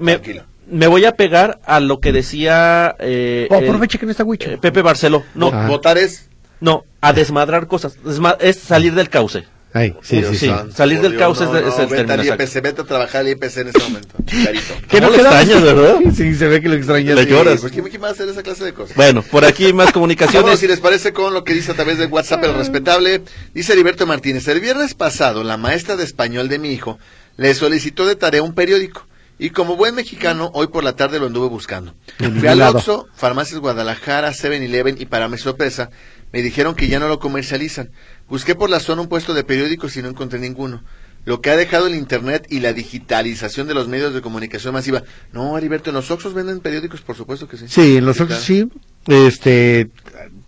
Me, 0.69 0.87
voy 0.87 1.05
a 1.05 1.13
pegar 1.13 1.59
a 1.65 1.79
lo 1.79 2.01
que 2.01 2.11
decía 2.11 2.93
eh, 2.99 3.47
Oh, 3.49 3.55
aproveche 3.55 3.97
que 3.97 4.05
no 4.05 4.11
está 4.11 4.23
eh, 4.37 4.57
Pepe 4.59 4.81
Barceló. 4.81 5.23
No, 5.33 5.49
Ah. 5.53 5.65
Votar 5.67 5.97
es... 5.97 6.29
no, 6.59 6.85
a 7.01 7.13
desmadrar 7.13 7.67
cosas. 7.67 7.97
Desma- 8.03 8.37
es 8.39 8.57
salir 8.57 8.93
del 8.93 9.09
cauce. 9.09 9.45
Ay, 9.73 9.93
sí, 10.01 10.23
sí, 10.23 10.37
sí. 10.37 10.51
salir 10.73 11.01
del 11.01 11.11
Dios, 11.11 11.19
caos 11.19 11.41
es- 11.41 11.49
no, 11.49 11.57
es 11.57 11.65
no, 11.77 11.83
el 11.83 11.89
vete 11.89 12.03
término. 12.05 12.33
IPC, 12.33 12.61
vete 12.61 12.81
a 12.81 12.85
carito 12.85 13.17
al 13.17 13.27
IPC 13.27 13.57
en 13.57 13.67
este 13.67 13.79
momento, 13.79 14.15
chicarito. 14.25 14.73
¿Qué 14.87 15.01
no 15.01 15.07
extrañas, 15.13 15.61
verdad? 15.61 15.95
Sí, 16.15 16.33
se 16.35 16.47
ve 16.47 16.61
que 16.61 16.69
lo 16.69 16.75
extrañas. 16.75 17.15
Le 17.15 17.23
sí. 17.25 17.29
lloras. 17.29 17.61
¿quién, 17.61 18.03
va 18.03 18.07
a 18.07 18.11
hacer 18.11 18.27
esa 18.29 18.41
clase 18.41 18.63
de 18.63 18.73
cosas? 18.73 18.95
Bueno, 18.95 19.21
por 19.21 19.45
aquí 19.45 19.73
más 19.73 19.91
comunicaciones. 19.93 20.59
si 20.59 20.67
les 20.67 20.79
parece, 20.79 21.13
con 21.13 21.33
lo 21.33 21.43
que 21.43 21.53
dice 21.53 21.71
a 21.73 21.75
través 21.75 21.99
de 21.99 22.05
WhatsApp 22.07 22.45
el 22.45 22.55
respetable. 22.55 23.21
Dice 23.53 23.73
Heriberto 23.73 24.07
Martínez, 24.07 24.47
el 24.47 24.61
viernes 24.61 24.95
pasado 24.95 25.43
la 25.43 25.57
maestra 25.57 25.95
de 25.95 26.05
español 26.05 26.47
de 26.47 26.57
mi 26.59 26.71
hijo 26.71 26.97
le 27.35 27.53
solicitó 27.53 28.07
de 28.07 28.15
tarea 28.15 28.41
un 28.41 28.55
periódico. 28.55 29.05
Y 29.37 29.51
como 29.51 29.75
buen 29.75 29.93
mexicano, 29.93 30.49
hoy 30.55 30.65
por 30.67 30.83
la 30.83 30.95
tarde 30.95 31.19
lo 31.19 31.27
anduve 31.27 31.47
buscando. 31.49 31.93
Fui 32.17 32.47
al. 32.47 32.59
Oxxo, 32.63 33.07
Farmacias 33.15 33.59
Guadalajara, 33.59 34.31
7-Eleven 34.31 34.95
y 34.99 35.05
para 35.05 35.27
mi 35.29 35.37
sorpresa, 35.37 35.91
me 36.33 36.41
dijeron 36.41 36.75
que 36.75 36.87
ya 36.87 36.99
no 36.99 37.07
lo 37.07 37.19
comercializan. 37.19 37.89
Busqué 38.29 38.55
por 38.55 38.69
la 38.69 38.79
zona 38.79 39.01
un 39.01 39.07
puesto 39.07 39.33
de 39.33 39.43
periódicos 39.43 39.95
y 39.97 40.01
no 40.01 40.09
encontré 40.09 40.39
ninguno. 40.39 40.83
Lo 41.25 41.41
que 41.41 41.49
ha 41.49 41.57
dejado 41.57 41.87
el 41.87 41.95
Internet 41.95 42.47
y 42.49 42.61
la 42.61 42.71
digitalización 42.71 43.67
de 43.67 43.73
los 43.73 43.89
medios 43.89 44.13
de 44.13 44.21
comunicación 44.21 44.73
masiva. 44.73 45.03
No, 45.33 45.57
Heriberto, 45.57 45.89
en 45.89 45.95
los 45.97 46.09
Oxxos 46.09 46.33
venden 46.33 46.61
periódicos, 46.61 47.01
por 47.01 47.17
supuesto 47.17 47.49
que 47.49 47.57
sí. 47.57 47.65
Sí, 47.67 47.97
en 47.97 48.05
los 48.05 48.15
claro. 48.17 48.35
sí. 48.35 48.69
Este, 49.07 49.89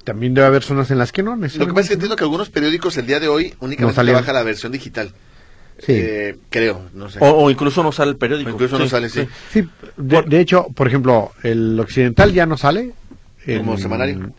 también 0.05 0.33
debe 0.33 0.47
haber 0.47 0.63
zonas 0.63 0.89
en 0.91 0.97
las 0.97 1.11
que 1.11 1.21
no. 1.23 1.35
Lo 1.35 1.47
que 1.47 1.67
pasa 1.67 1.81
es 1.81 1.87
que 1.89 1.93
entiendo 1.95 2.15
que 2.15 2.23
algunos 2.23 2.49
periódicos 2.49 2.95
el 2.97 3.07
día 3.07 3.19
de 3.19 3.27
hoy 3.27 3.49
No 3.59 3.67
únicamente 3.67 3.95
salieron. 3.95 4.23
trabaja 4.23 4.39
la 4.39 4.43
versión 4.45 4.71
digital. 4.71 5.13
Sí. 5.79 5.93
Eh, 5.95 6.37
creo, 6.49 6.89
no 6.93 7.09
sé. 7.09 7.19
O, 7.21 7.27
o 7.29 7.49
incluso 7.51 7.83
no 7.83 7.91
sale 7.91 8.11
el 8.11 8.17
periódico. 8.17 8.49
O 8.49 8.53
incluso 8.53 8.77
no 8.79 8.87
sale, 8.87 9.09
sí. 9.09 9.25
Sí, 9.51 9.63
de, 9.97 10.21
de 10.23 10.39
hecho, 10.39 10.67
por 10.75 10.87
ejemplo, 10.87 11.31
el 11.43 11.77
occidental 11.79 12.33
ya 12.33 12.45
no 12.45 12.57
sale. 12.57 12.93
Como 13.45 13.77
semanario. 13.77 14.31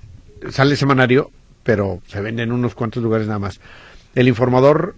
Sale 0.51 0.77
semanario, 0.77 1.31
pero 1.63 2.01
se 2.07 2.21
vende 2.21 2.43
en 2.43 2.53
unos 2.53 2.75
cuantos 2.75 3.03
lugares 3.03 3.27
nada 3.27 3.39
más. 3.39 3.61
El 4.15 4.29
informador, 4.29 4.97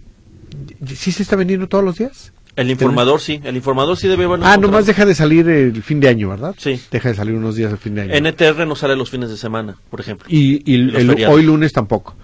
¿sí 0.95 1.11
se 1.11 1.23
está 1.23 1.35
vendiendo 1.35 1.67
todos 1.67 1.83
los 1.83 1.97
días? 1.97 2.31
El 2.55 2.69
informador 2.69 3.19
sí, 3.19 3.41
el 3.43 3.55
informador 3.55 3.97
sí 3.97 4.07
debe 4.07 4.25
Ah, 4.43 4.57
nomás 4.57 4.85
deja 4.85 5.05
de 5.05 5.15
salir 5.15 5.49
el 5.49 5.81
fin 5.81 5.99
de 5.99 6.07
año, 6.07 6.29
¿verdad? 6.29 6.53
Sí. 6.57 6.79
Deja 6.91 7.09
de 7.09 7.15
salir 7.15 7.33
unos 7.33 7.55
días 7.55 7.71
el 7.71 7.79
fin 7.79 7.95
de 7.95 8.01
año. 8.01 8.13
NTR 8.15 8.67
no 8.67 8.75
sale 8.75 8.95
los 8.95 9.09
fines 9.09 9.29
de 9.31 9.37
semana, 9.37 9.75
por 9.89 9.99
ejemplo. 9.99 10.27
y 10.29 10.61
y 10.71 10.75
el- 10.75 10.87
los 10.87 11.01
el- 11.01 11.07
feriados. 11.09 11.35
hoy 11.35 11.43
lunes 11.43 11.73
tampoco. 11.73 12.15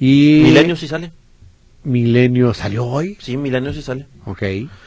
Y 0.00 0.40
Milenio 0.44 0.74
sí 0.76 0.88
sale. 0.88 1.12
Milenio 1.84 2.52
salió 2.52 2.84
hoy. 2.84 3.16
Sí, 3.20 3.36
Milenio 3.36 3.72
sí 3.72 3.80
sale. 3.82 4.06
Ok. 4.26 4.42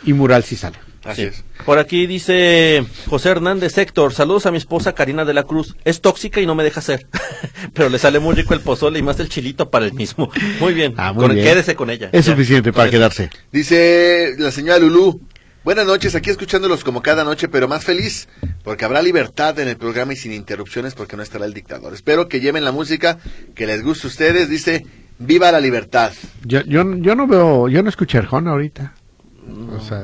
Y 0.05 0.13
Mural 0.13 0.43
sí 0.43 0.55
sale. 0.55 0.77
Así 1.03 1.21
Sí. 1.23 1.27
es. 1.27 1.43
Por 1.65 1.79
aquí 1.79 2.07
dice 2.07 2.85
José 3.09 3.29
Hernández 3.29 3.77
Héctor, 3.77 4.13
saludos 4.13 4.45
a 4.45 4.51
mi 4.51 4.57
esposa 4.57 4.93
Karina 4.93 5.25
de 5.25 5.33
la 5.33 5.43
Cruz. 5.43 5.75
Es 5.83 5.99
tóxica 6.01 6.39
y 6.41 6.45
no 6.45 6.55
me 6.55 6.63
deja 6.63 6.79
hacer. 6.79 7.07
Pero 7.73 7.89
le 7.89 7.99
sale 7.99 8.19
muy 8.19 8.35
rico 8.35 8.53
el 8.53 8.61
pozole 8.61 8.99
y 8.99 9.03
más 9.03 9.19
el 9.19 9.29
chilito 9.29 9.69
para 9.69 9.85
el 9.85 9.93
mismo. 9.93 10.31
Muy 10.59 10.73
bien. 10.73 10.93
Ah, 10.97 11.11
muy 11.13 11.25
Con- 11.27 11.35
bien. 11.35 11.45
Quédese 11.47 11.75
con 11.75 11.89
ella. 11.89 12.09
Es 12.11 12.25
Ya. 12.25 12.31
suficiente 12.33 12.71
para 12.71 12.89
quedarse. 12.89 13.29
Dice 13.51 14.35
la 14.37 14.51
señora 14.51 14.79
Lulú. 14.79 15.21
Buenas 15.63 15.85
noches, 15.85 16.13
aquí 16.13 16.29
escuchándolos 16.29 16.83
como 16.83 17.01
cada 17.01 17.23
noche, 17.23 17.47
pero 17.47 17.69
más 17.69 17.85
feliz, 17.85 18.27
porque 18.65 18.83
habrá 18.83 19.01
libertad 19.01 19.57
en 19.59 19.69
el 19.69 19.77
programa 19.77 20.11
y 20.11 20.17
sin 20.17 20.33
interrupciones, 20.33 20.93
porque 20.93 21.15
no 21.15 21.23
estará 21.23 21.45
el 21.45 21.53
dictador. 21.53 21.93
Espero 21.93 22.27
que 22.27 22.41
lleven 22.41 22.65
la 22.65 22.73
música 22.73 23.17
que 23.55 23.65
les 23.65 23.81
guste 23.81 24.07
a 24.07 24.09
ustedes. 24.09 24.49
Dice, 24.49 24.85
viva 25.19 25.53
la 25.53 25.61
libertad. 25.61 26.11
Yo, 26.43 26.59
yo, 26.65 26.83
yo 26.97 27.15
no 27.15 27.27
veo, 27.27 27.69
yo 27.69 27.81
no 27.81 27.87
escuché 27.87 28.17
Arjona 28.17 28.51
ahorita. 28.51 28.93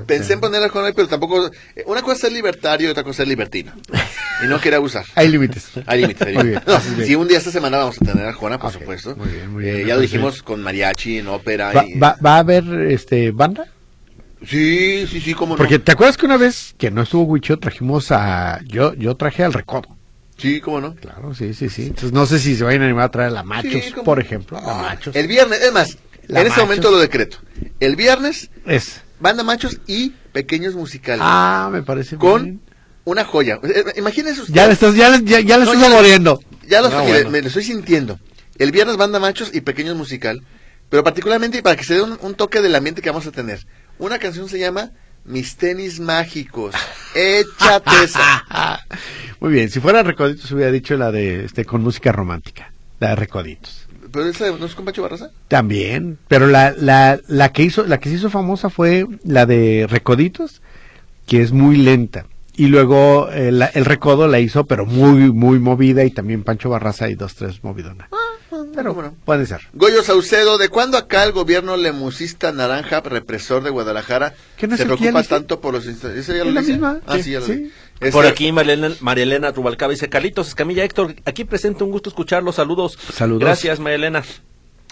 Pensé 0.05 0.33
en 0.33 0.39
sí. 0.39 0.41
poner 0.41 0.63
a 0.63 0.69
pero 0.93 1.07
tampoco... 1.07 1.47
eh, 1.75 1.83
Una 1.85 2.01
cosa 2.01 2.27
es 2.27 2.33
libertario 2.33 2.87
y 2.87 2.91
otra 2.91 3.03
cosa 3.03 3.23
es 3.23 3.29
libertino. 3.29 3.71
Y 4.43 4.47
no 4.47 4.59
quería 4.59 4.77
abusar. 4.77 5.05
Hay 5.15 5.27
límites. 5.29 5.69
Hay 5.85 6.01
límites, 6.01 6.27
No, 6.67 6.79
si 7.05 7.15
un 7.15 7.27
día 7.27 7.37
esta 7.37 7.51
semana 7.51 7.77
vamos 7.77 7.97
a 8.01 8.05
tener 8.05 8.25
a 8.25 8.33
Juana, 8.33 8.59
por 8.59 8.71
supuesto. 8.71 9.15
muy 9.15 9.29
bien, 9.29 9.51
muy 9.51 9.67
Eh, 9.67 9.73
bien, 9.75 9.87
ya 9.87 9.95
lo 9.95 10.01
dijimos 10.01 10.43
con 10.43 10.61
mariachi, 10.61 11.19
en 11.19 11.27
ópera. 11.27 11.71
¿Va, 11.71 11.85
y- 11.85 11.97
va, 11.97 12.17
va 12.25 12.35
a 12.35 12.39
haber 12.39 12.63
este 12.91 13.31
banda? 13.31 13.67
Sí, 14.45 15.05
sí, 15.07 15.19
sí, 15.19 15.33
cómo 15.33 15.53
no. 15.53 15.57
Porque 15.57 15.79
te 15.79 15.91
acuerdas 15.91 16.15
que 16.15 16.25
una 16.25 16.37
vez 16.37 16.73
que 16.77 16.91
no 16.91 17.01
estuvo 17.01 17.23
Huicho 17.23 17.59
trajimos 17.59 18.11
a 18.11 18.61
yo 18.65 18.93
yo 18.93 19.15
traje 19.15 19.43
al 19.43 19.51
Recodo. 19.53 19.97
Sí, 20.37 20.61
cómo 20.61 20.79
no. 20.79 20.95
Claro, 20.95 21.33
sí, 21.35 21.53
sí, 21.53 21.67
sí. 21.67 21.87
Entonces 21.87 22.13
no 22.13 22.25
sé 22.25 22.39
si 22.39 22.55
se 22.55 22.63
vayan 22.63 22.83
a 22.83 22.85
animar 22.85 23.05
a 23.05 23.11
traer 23.11 23.27
a 23.29 23.31
la 23.33 23.43
Machos, 23.43 23.71
Sí, 23.73 23.93
por 24.05 24.17
no. 24.17 24.23
ejemplo, 24.23 24.57
la 24.65 24.73
Machos. 24.75 25.13
El 25.13 25.27
viernes, 25.27 25.61
es 25.61 25.73
más, 25.73 25.97
La 26.27 26.39
en 26.39 26.47
este 26.47 26.61
Machos. 26.61 26.63
momento 26.69 26.91
lo 26.91 26.99
decreto. 26.99 27.37
El 27.81 27.97
viernes, 27.97 28.49
Es. 28.65 29.01
Banda 29.19 29.43
machos 29.43 29.79
y 29.87 30.09
pequeños 30.31 30.75
musicales. 30.75 31.21
Ah, 31.23 31.69
me 31.71 31.83
parece 31.83 32.17
con 32.17 32.43
bien. 32.43 32.61
una 33.05 33.23
joya. 33.25 33.59
Eh, 33.63 33.83
eh, 33.87 33.93
Imagínense 33.97 34.41
usted. 34.41 34.53
Ya 34.53 34.67
le 34.67 34.73
estás 34.73 34.95
ya 34.95 35.09
le- 35.09 35.23
ya, 35.23 35.39
ya 35.39 35.57
le 35.57 35.65
No, 35.65 35.71
estás 35.73 35.81
ya 36.67 36.81
lo 36.81 36.89
No, 36.89 36.99
estoy- 36.99 37.11
bueno. 37.11 37.29
me 37.31 37.41
lo 37.41 37.47
estoy 37.47 37.63
sintiendo. 37.63 38.19
El 38.57 38.71
viernes 38.71 38.97
banda 38.97 39.19
machos 39.19 39.51
y 39.53 39.61
pequeños 39.61 39.95
musical, 39.95 40.43
pero 40.89 41.03
particularmente 41.03 41.61
para 41.63 41.75
que 41.75 41.83
se 41.83 41.95
dé 41.95 42.01
un, 42.01 42.17
un 42.21 42.35
toque 42.35 42.61
del 42.61 42.75
ambiente 42.75 43.01
que 43.01 43.09
vamos 43.09 43.25
a 43.27 43.31
tener. 43.31 43.65
Una 43.97 44.19
canción 44.19 44.47
se 44.49 44.59
llama 44.59 44.91
Mis 45.25 45.55
tenis 45.57 45.99
mágicos. 45.99 46.75
Échate 47.15 48.03
esa. 48.03 48.79
Muy 49.39 49.51
bien, 49.53 49.69
si 49.69 49.79
fuera 49.79 50.03
Recoditos 50.03 50.51
hubiera 50.51 50.71
dicho 50.71 50.95
la 50.97 51.11
de 51.11 51.45
este 51.45 51.65
con 51.65 51.81
música 51.81 52.11
romántica, 52.11 52.71
la 52.99 53.09
de 53.09 53.15
Recoditos. 53.15 53.87
¿Pero 54.11 54.25
esa 54.27 54.51
no 54.51 54.65
es 54.65 54.75
con 54.75 54.85
Pacho 54.85 55.01
Barraza? 55.01 55.31
También, 55.47 56.17
pero 56.27 56.47
la, 56.47 56.71
la, 56.77 57.19
la 57.27 57.51
que 57.51 57.63
hizo, 57.63 57.85
la 57.85 57.99
que 57.99 58.09
se 58.09 58.15
hizo 58.15 58.29
famosa 58.29 58.69
fue 58.69 59.05
la 59.23 59.45
de 59.45 59.87
Recoditos, 59.89 60.61
que 61.25 61.41
es 61.41 61.51
muy 61.51 61.77
lenta. 61.77 62.25
Y 62.55 62.67
luego 62.67 63.29
eh, 63.31 63.51
la- 63.53 63.67
el 63.67 63.85
Recodo 63.85 64.27
la 64.27 64.39
hizo, 64.41 64.65
pero 64.65 64.85
muy, 64.85 65.31
muy 65.31 65.59
movida, 65.59 66.03
y 66.03 66.11
también 66.11 66.43
Pancho 66.43 66.69
Barraza 66.69 67.09
y 67.09 67.15
dos, 67.15 67.35
tres 67.35 67.63
movidonas. 67.63 68.09
Pero 68.75 68.93
bueno. 68.93 69.15
puede 69.25 69.45
ser. 69.45 69.61
Goyo 69.73 70.03
Saucedo, 70.03 70.57
¿de 70.57 70.69
cuándo 70.69 70.97
acá 70.97 71.23
el 71.23 71.31
gobierno 71.31 71.77
lemusista 71.77 72.51
naranja 72.51 72.99
represor 73.01 73.63
de 73.63 73.69
Guadalajara 73.69 74.33
¿Qué 74.57 74.67
no 74.67 74.73
es 74.75 74.79
se 74.81 74.85
preocupa 74.85 75.23
tanto 75.23 75.61
por 75.61 75.73
los... 75.73 75.85
insta- 75.87 76.11
¿Ese 76.15 76.33
ya 76.33 76.39
¿Es 76.39 76.45
lo 76.45 76.51
la 76.51 76.51
leíste? 76.61 76.73
misma? 76.73 76.99
Ah, 77.05 77.17
Sí, 77.17 77.23
sí, 77.23 77.31
ya 77.31 77.39
lo 77.39 77.45
sí. 77.45 77.71
Este- 77.99 78.11
Por 78.11 78.25
aquí 78.25 78.51
María 78.51 78.73
Elena, 78.73 78.95
María 79.01 79.23
Elena 79.23 79.51
Rubalcaba 79.51 79.91
dice, 79.91 80.07
Carlitos, 80.09 80.47
Escamilla, 80.49 80.83
Héctor, 80.85 81.15
aquí 81.25 81.43
presente, 81.43 81.83
un 81.83 81.91
gusto 81.91 82.09
escucharlos, 82.09 82.55
saludos. 82.55 82.97
Saludos. 83.13 83.41
Gracias, 83.41 83.79
María 83.79 83.95
Elena. 83.97 84.23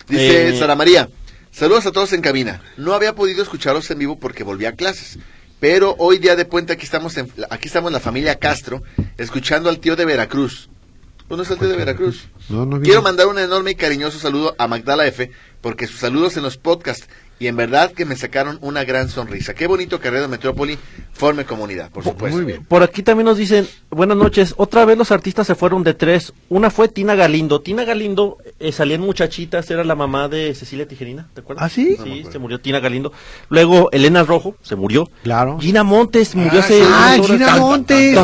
Dice 0.10 0.50
Eh, 0.50 0.58
Sara 0.60 0.76
María, 0.76 1.10
saludos 1.52 1.86
a 1.86 1.92
todos 1.92 2.12
en 2.14 2.22
cabina. 2.22 2.62
No 2.78 2.94
había 2.94 3.14
podido 3.16 3.42
escucharlos 3.44 3.90
en 3.92 4.00
vivo 4.00 4.20
porque 4.20 4.44
volví 4.44 4.66
a 4.66 4.74
clases. 4.74 5.20
Pero 5.60 5.96
hoy 5.98 6.20
día 6.20 6.36
de 6.36 6.46
puente 6.46 6.74
aquí 6.74 6.86
estamos 6.86 7.18
en, 7.18 7.32
aquí 7.50 7.68
estamos 7.68 7.92
la 7.92 8.00
familia 8.00 8.36
Castro, 8.36 8.84
escuchando 9.18 9.70
al 9.70 9.80
tío 9.80 9.96
de 9.96 10.06
Veracruz. 10.06 10.70
¿Dónde 11.28 11.44
está 11.44 11.56
el 11.56 11.60
tío 11.60 11.70
de 11.70 11.76
Veracruz? 11.78 12.28
No, 12.48 12.66
no. 12.66 12.80
Quiero 12.80 13.02
mandar 13.02 13.28
un 13.28 13.40
enorme 13.40 13.72
y 13.72 13.76
cariñoso 13.76 14.20
saludo 14.20 14.56
a 14.58 14.68
Magdala 14.68 15.06
F, 15.08 15.32
porque 15.62 15.88
sus 15.88 16.00
saludos 16.00 16.38
en 16.38 16.44
los 16.44 16.58
podcasts 16.58 17.08
y 17.40 17.48
en 17.48 17.56
verdad 17.56 17.92
que 17.92 18.06
me 18.06 18.16
sacaron 18.16 18.58
una 18.62 18.84
gran 18.84 19.10
sonrisa. 19.10 19.54
Qué 19.54 19.68
bonito 19.68 20.00
que 20.00 20.10
Radio 20.10 20.28
Metrópoli 20.28 20.78
forme 21.14 21.46
comunidad, 21.46 21.92
por 21.92 22.04
supuesto. 22.04 22.38
Muy 22.38 22.46
bien. 22.46 22.66
Por 22.66 22.84
aquí 22.84 23.04
también 23.04 23.26
nos 23.26 23.38
dicen, 23.38 23.68
buenas 23.90 24.18
noches, 24.18 24.54
otra 24.58 24.86
vez 24.86 24.98
los 24.98 25.12
artistas 25.12 25.48
se 25.48 25.56
fueron 25.56 25.84
de 25.84 25.94
tres. 25.94 26.34
Una 26.50 26.70
fue 26.70 26.88
Tina 26.88 27.16
Galindo. 27.16 27.62
Tina 27.62 27.84
Galindo 27.86 28.38
eh, 28.60 28.72
salía 28.72 28.96
en 28.96 29.02
Muchachitas, 29.02 29.70
era 29.72 29.84
la 29.84 29.96
mamá 29.96 30.28
de 30.30 30.54
Cecilia 30.56 30.88
Tijerina, 30.88 31.28
¿te 31.34 31.42
acuerdas? 31.42 31.66
¿Ah, 31.66 31.70
sí? 31.70 31.96
No 31.98 32.04
Sí, 32.06 32.26
se 32.32 32.40
murió 32.40 32.60
Tina 32.60 32.80
Galindo. 32.80 33.12
Luego 33.50 33.90
Elena 33.92 34.24
Rojo, 34.24 34.56
se 34.62 34.76
murió. 34.76 35.10
Claro. 35.24 35.60
Gina 35.60 35.84
Montes 35.84 36.36
murió 36.36 36.60
Ah, 36.60 36.64
hace... 36.64 36.82
¡Ah. 36.84 37.18
Gina 37.24 37.58
Montes! 37.58 38.18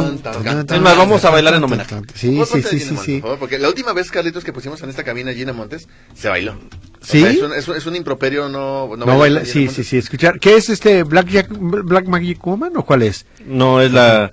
Es 0.71 0.81
más, 0.81 0.97
vamos 0.97 1.23
a 1.25 1.29
bailar 1.29 1.53
en 1.55 1.63
homenaje. 1.63 1.95
Sí, 2.15 2.41
sí, 2.45 2.61
sí, 2.63 2.97
sí, 2.97 3.23
porque 3.39 3.59
la 3.59 3.67
última 3.67 3.93
vez, 3.93 4.09
Carlitos, 4.11 4.43
que 4.43 4.53
pusimos 4.53 4.81
en 4.81 4.89
esta 4.89 5.03
cabina 5.03 5.33
Gina 5.33 5.53
Montes, 5.53 5.87
se 6.15 6.29
bailó. 6.29 6.53
O 6.53 7.05
¿Sí? 7.05 7.19
sea, 7.19 7.31
es, 7.31 7.41
un, 7.41 7.53
es, 7.53 7.67
un, 7.67 7.75
es 7.75 7.85
un 7.85 7.95
improperio 7.97 8.47
no... 8.47 8.87
No 9.05 9.17
baila, 9.17 9.45
sí, 9.45 9.67
sí, 9.69 9.83
sí, 9.83 9.97
escuchar. 9.97 10.39
¿Qué 10.39 10.55
es 10.55 10.69
este 10.69 11.03
Black, 11.03 11.27
Jack, 11.29 11.47
Black 11.51 12.05
Magic 12.07 12.43
Woman 12.45 12.73
o 12.77 12.85
cuál 12.85 13.03
es? 13.03 13.25
No, 13.45 13.81
es 13.81 13.91
la... 13.91 14.31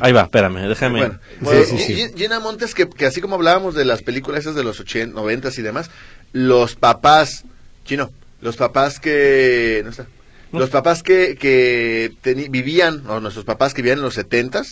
Ahí 0.00 0.12
va, 0.12 0.22
espérame, 0.22 0.68
déjame. 0.68 1.00
Bueno, 1.40 1.64
Sí, 1.66 1.76
sí, 1.78 1.84
sí. 1.84 1.94
Gi- 1.94 2.12
Gina 2.16 2.38
Montes, 2.38 2.72
que, 2.74 2.88
que 2.88 3.04
así 3.06 3.20
como 3.20 3.34
hablábamos 3.34 3.74
de 3.74 3.84
las 3.84 4.02
películas 4.02 4.40
esas 4.42 4.54
de 4.54 4.62
los 4.62 4.78
80, 4.78 5.12
90 5.14 5.48
y 5.56 5.62
demás, 5.62 5.90
los 6.32 6.76
papás, 6.76 7.44
chino, 7.84 8.10
los 8.40 8.56
papás 8.56 9.00
que, 9.00 9.80
no 9.84 9.90
está, 9.90 10.06
los 10.52 10.70
papás 10.70 11.02
que, 11.02 11.34
que 11.36 12.12
teni- 12.22 12.48
vivían, 12.48 13.02
o 13.08 13.18
nuestros 13.18 13.44
papás 13.44 13.74
que 13.74 13.82
vivían 13.82 13.98
en 13.98 14.04
los 14.04 14.14
70 14.14 14.62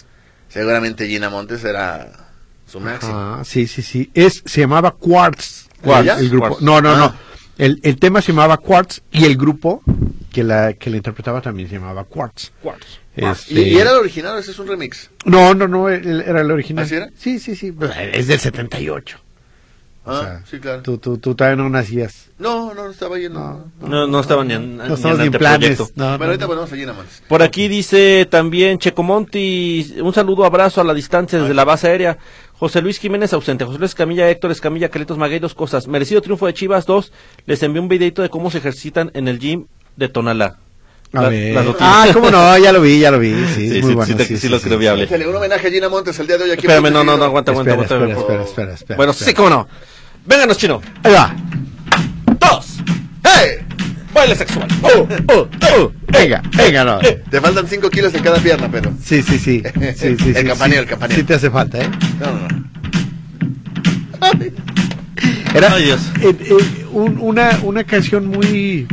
seguramente 0.48 1.08
Gina 1.08 1.28
Montes 1.28 1.64
era 1.64 2.30
su 2.66 2.78
máximo. 2.78 3.12
Ah, 3.14 3.42
sí, 3.44 3.66
sí, 3.66 3.82
sí. 3.82 4.10
Es, 4.14 4.42
se 4.46 4.60
llamaba 4.60 4.92
Quartz. 4.92 5.66
¿Ella? 5.82 6.18
El 6.20 6.30
grupo. 6.30 6.48
Quartz. 6.50 6.62
No, 6.62 6.80
no, 6.80 6.90
Ah. 6.90 6.96
no. 6.98 7.25
El, 7.58 7.80
el 7.82 7.98
tema 7.98 8.20
se 8.20 8.32
llamaba 8.32 8.58
Quartz 8.58 9.00
y 9.10 9.24
el 9.24 9.36
grupo 9.36 9.82
que 10.32 10.44
la, 10.44 10.74
que 10.74 10.90
la 10.90 10.98
interpretaba 10.98 11.40
también 11.40 11.68
se 11.68 11.76
llamaba 11.76 12.04
Quartz. 12.04 12.52
Quartz. 12.62 12.86
Este- 13.16 13.54
¿Y, 13.54 13.74
y 13.74 13.78
era 13.78 13.90
el 13.92 13.96
original 13.96 14.34
o 14.36 14.38
ese 14.38 14.50
es 14.50 14.58
un 14.58 14.66
remix? 14.68 15.10
No, 15.24 15.54
no, 15.54 15.66
no, 15.66 15.88
el- 15.88 16.20
era 16.20 16.42
el 16.42 16.50
original. 16.50 16.84
¿Así 16.84 16.94
era? 16.96 17.08
Sí, 17.16 17.38
sí, 17.38 17.56
sí. 17.56 17.72
Es 18.12 18.26
del 18.26 18.38
78. 18.38 19.18
O 20.04 20.10
Ah, 20.12 20.20
sea, 20.20 20.42
sí, 20.48 20.60
claro. 20.60 20.82
Tú, 20.82 20.98
tú, 20.98 21.18
tú 21.18 21.34
todavía 21.34 21.56
no 21.60 21.68
nacías. 21.68 22.26
No, 22.38 22.72
no, 22.74 22.90
estaba 22.90 23.16
lleno. 23.16 23.72
No, 23.80 23.88
No, 23.88 24.06
no 24.06 24.20
estaba 24.20 24.44
ni 24.44 24.52
en, 24.54 24.76
No 24.76 24.86
ni 24.86 24.94
estamos 24.94 25.16
en 25.16 25.22
ni 25.22 25.26
en 25.26 25.32
planes. 25.32 25.80
No, 25.96 26.16
no, 26.16 26.24
ahorita 26.24 26.44
no. 26.44 26.46
ponemos 26.48 26.72
a 26.72 26.76
Gina 26.76 26.92
Montes. 26.92 27.22
Por 27.26 27.42
aquí 27.42 27.66
dice 27.66 28.28
también 28.30 28.78
Checo 28.78 29.02
Monti, 29.02 29.96
un 30.00 30.12
saludo, 30.14 30.44
abrazo 30.44 30.80
a 30.80 30.84
la 30.84 30.94
distancia 30.94 31.40
desde 31.40 31.54
la 31.54 31.64
base 31.64 31.88
aérea. 31.88 32.18
José 32.58 32.80
Luis 32.80 32.98
Jiménez 32.98 33.32
ausente, 33.32 33.64
José 33.64 33.78
Luis 33.78 33.94
Camilla, 33.94 34.30
Héctor 34.30 34.50
Escamilla, 34.50 34.88
Carlitos 34.88 35.18
Maguey, 35.18 35.38
dos 35.38 35.54
cosas. 35.54 35.86
Merecido 35.88 36.22
triunfo 36.22 36.46
de 36.46 36.54
Chivas, 36.54 36.86
dos. 36.86 37.12
Les 37.44 37.62
envié 37.62 37.80
un 37.80 37.88
videito 37.88 38.22
de 38.22 38.30
cómo 38.30 38.50
se 38.50 38.58
ejercitan 38.58 39.10
en 39.14 39.28
el 39.28 39.38
gym 39.38 39.66
de 39.96 40.08
Tonalá. 40.08 40.56
A 41.12 41.22
La- 41.22 41.28
ver. 41.28 41.54
las 41.54 41.64
noticias. 41.64 41.90
Ah, 41.92 42.08
cómo 42.12 42.30
no, 42.30 42.58
ya 42.58 42.72
lo 42.72 42.80
vi, 42.80 42.98
ya 42.98 43.10
lo 43.10 43.18
vi. 43.18 43.32
Sí, 43.54 43.68
Sí, 43.70 43.80
muy 43.82 43.90
sí, 43.90 43.94
bueno. 43.94 44.04
sí 44.06 44.14
te- 44.14 44.36
sí 44.38 44.48
lo 44.48 44.60
creo 44.60 44.78
viable. 44.78 45.06
Un 45.28 45.36
homenaje 45.36 45.68
a 45.68 45.70
Gina 45.70 45.88
Montes 45.88 46.18
el 46.18 46.26
día 46.26 46.38
de 46.38 46.44
hoy 46.44 46.50
aquí. 46.50 46.66
Espérame, 46.66 46.90
no, 46.92 47.04
no, 47.04 47.04
no, 47.04 47.10
Seguido. 47.12 47.24
aguanta, 47.26 47.52
aguanta, 47.52 47.70
Espera, 47.72 47.94
aguanta. 47.94 47.94
espera, 47.94 48.14
espera, 48.18 48.42
espera, 48.44 48.74
espera, 48.74 48.96
Bueno, 48.96 49.12
espera. 49.12 49.28
sí, 49.30 49.34
cómo 49.34 49.50
no. 49.50 49.68
Vénganos, 50.24 50.56
chino. 50.56 50.80
Ahí 51.02 51.12
va. 51.12 51.36
Baile 54.16 54.34
sexual. 54.34 54.66
Oh, 54.82 55.06
oh, 55.28 55.48
oh. 55.78 55.92
Venga, 56.08 56.42
venga, 56.56 56.84
no. 56.84 56.98
Te 56.98 57.40
faltan 57.40 57.66
5 57.68 57.90
kilos 57.90 58.14
en 58.14 58.22
cada 58.22 58.38
pierna, 58.38 58.68
pero... 58.70 58.92
Sí, 59.04 59.22
sí, 59.22 59.38
sí. 59.38 59.62
sí, 59.96 60.16
sí, 60.18 60.28
El 60.30 60.36
sí, 60.36 60.44
campaneo, 60.44 60.76
sí. 60.78 60.82
el 60.82 60.86
campaneo. 60.86 61.16
Sí 61.16 61.22
te 61.22 61.34
hace 61.34 61.50
falta, 61.50 61.78
¿eh? 61.82 61.90
No, 62.20 62.26
no, 62.32 62.48
no. 62.48 62.66
Era 65.54 65.72
Ay, 65.74 65.84
Dios. 65.84 66.00
eh, 66.20 66.34
eh, 66.40 66.86
un- 66.92 67.18
una, 67.20 67.58
una 67.62 67.84
canción 67.84 68.26
muy 68.26 68.86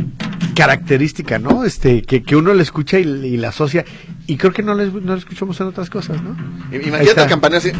característica, 0.54 1.38
¿no? 1.38 1.64
Este, 1.64 2.02
que, 2.02 2.22
que 2.22 2.36
uno 2.36 2.54
la 2.54 2.62
escucha 2.62 2.98
y, 2.98 3.02
y 3.04 3.36
la 3.36 3.48
asocia. 3.48 3.84
Y 4.26 4.36
creo 4.36 4.52
que 4.52 4.62
no 4.62 4.74
la, 4.74 4.84
no 4.84 5.14
escuchamos 5.14 5.60
en 5.60 5.66
otras 5.66 5.90
cosas, 5.90 6.22
¿no? 6.22 6.36
Imagínate 6.72 7.22
el 7.22 7.28
campaneo 7.28 7.58
así. 7.58 7.70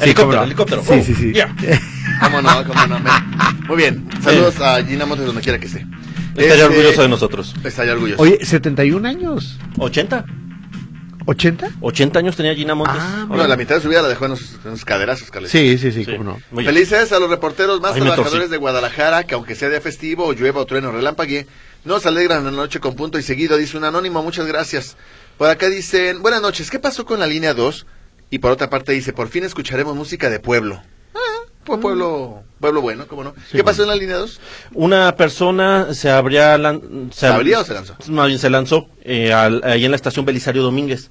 Helicóptero, 0.00 0.14
cómo 0.14 0.32
no. 0.34 0.42
helicóptero. 0.44 0.82
Sí, 0.82 0.92
Oh, 0.92 1.04
sí, 1.04 1.14
sí. 1.14 1.32
yeah. 1.32 1.54
¿Cómo 2.22 2.40
no? 2.42 2.64
¿Cómo 2.64 2.86
no? 2.86 2.96
Ven. 2.96 3.66
Muy 3.68 3.76
bien. 3.76 4.04
Saludos 4.22 4.60
a 4.60 4.82
Gina 4.84 5.04
Montes 5.06 5.26
donde 5.26 5.42
quiera 5.42 5.58
que 5.58 5.66
esté. 5.66 5.86
Estaría 6.36 6.54
Este, 6.54 6.64
orgulloso 6.64 7.02
de 7.02 7.08
nosotros. 7.08 7.54
Estaría 7.64 7.92
orgulloso. 7.94 8.22
Oye, 8.22 8.44
71 8.44 9.08
años. 9.08 9.58
¿80? 9.76 10.24
¿80? 11.26 11.70
80 11.80 12.18
años 12.18 12.36
tenía 12.36 12.54
Gina 12.54 12.74
Montes. 12.74 12.96
Ah, 13.00 13.24
bueno, 13.26 13.46
la 13.46 13.56
mitad 13.56 13.76
de 13.76 13.80
su 13.80 13.88
vida 13.88 14.02
la 14.02 14.08
dejó 14.08 14.26
en 14.26 14.32
los, 14.32 14.54
en 14.64 14.70
los 14.70 14.84
caderazos. 14.84 15.28
Sí, 15.46 15.76
sí, 15.78 15.90
sí, 15.92 16.04
Sí. 16.04 16.12
cómo 16.12 16.24
no. 16.24 16.40
Muy 16.50 16.62
bien. 16.62 16.74
Felices 16.74 17.10
a 17.12 17.18
los 17.18 17.28
reporteros 17.28 17.80
más 17.80 17.94
Ay, 17.94 18.02
trabajadores 18.02 18.50
de 18.50 18.56
Guadalajara, 18.58 19.24
que 19.24 19.34
aunque 19.34 19.54
sea 19.54 19.68
día 19.68 19.80
festivo, 19.80 20.26
o 20.26 20.32
llueva 20.32 20.60
o 20.60 20.66
trueno 20.66 20.90
o 20.90 20.92
nos 21.84 22.04
alegran 22.04 22.44
la 22.44 22.50
noche 22.50 22.80
con 22.80 22.94
punto 22.96 23.18
y 23.18 23.22
seguido, 23.22 23.56
dice 23.56 23.76
un 23.76 23.84
anónimo, 23.84 24.22
muchas 24.22 24.46
gracias. 24.46 24.96
Por 25.38 25.48
acá 25.48 25.68
dicen, 25.68 26.20
buenas 26.20 26.42
noches, 26.42 26.70
¿qué 26.70 26.78
pasó 26.78 27.04
con 27.06 27.20
la 27.20 27.26
línea 27.26 27.54
2? 27.54 27.86
Y 28.30 28.40
por 28.40 28.50
otra 28.50 28.68
parte 28.70 28.92
dice, 28.92 29.12
por 29.12 29.28
fin 29.28 29.44
escucharemos 29.44 29.94
música 29.94 30.28
de 30.28 30.40
pueblo. 30.40 30.82
Pues 31.66 31.80
pueblo, 31.80 32.42
pueblo 32.60 32.80
bueno, 32.80 33.06
¿cómo 33.08 33.24
no? 33.24 33.34
¿Qué 33.52 33.62
pasó 33.64 33.82
en 33.82 33.88
la 33.88 33.96
línea 33.96 34.16
2? 34.16 34.40
Una 34.74 35.14
persona 35.16 35.92
se 35.94 36.10
habría... 36.10 36.56
lan- 36.56 37.10
¿Se 37.12 37.26
abría 37.26 37.60
o 37.60 37.64
se 37.64 37.74
lanzó? 37.74 37.96
Más 38.08 38.28
bien 38.28 38.38
se 38.38 38.48
lanzó 38.50 38.88
eh, 39.02 39.32
al- 39.32 39.62
ahí 39.64 39.84
en 39.84 39.90
la 39.90 39.96
estación 39.96 40.24
Belisario 40.24 40.62
Domínguez. 40.62 41.10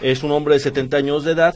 Es 0.00 0.22
un 0.22 0.32
hombre 0.32 0.54
de 0.54 0.60
70 0.60 0.96
años 0.96 1.24
de 1.24 1.32
edad, 1.32 1.54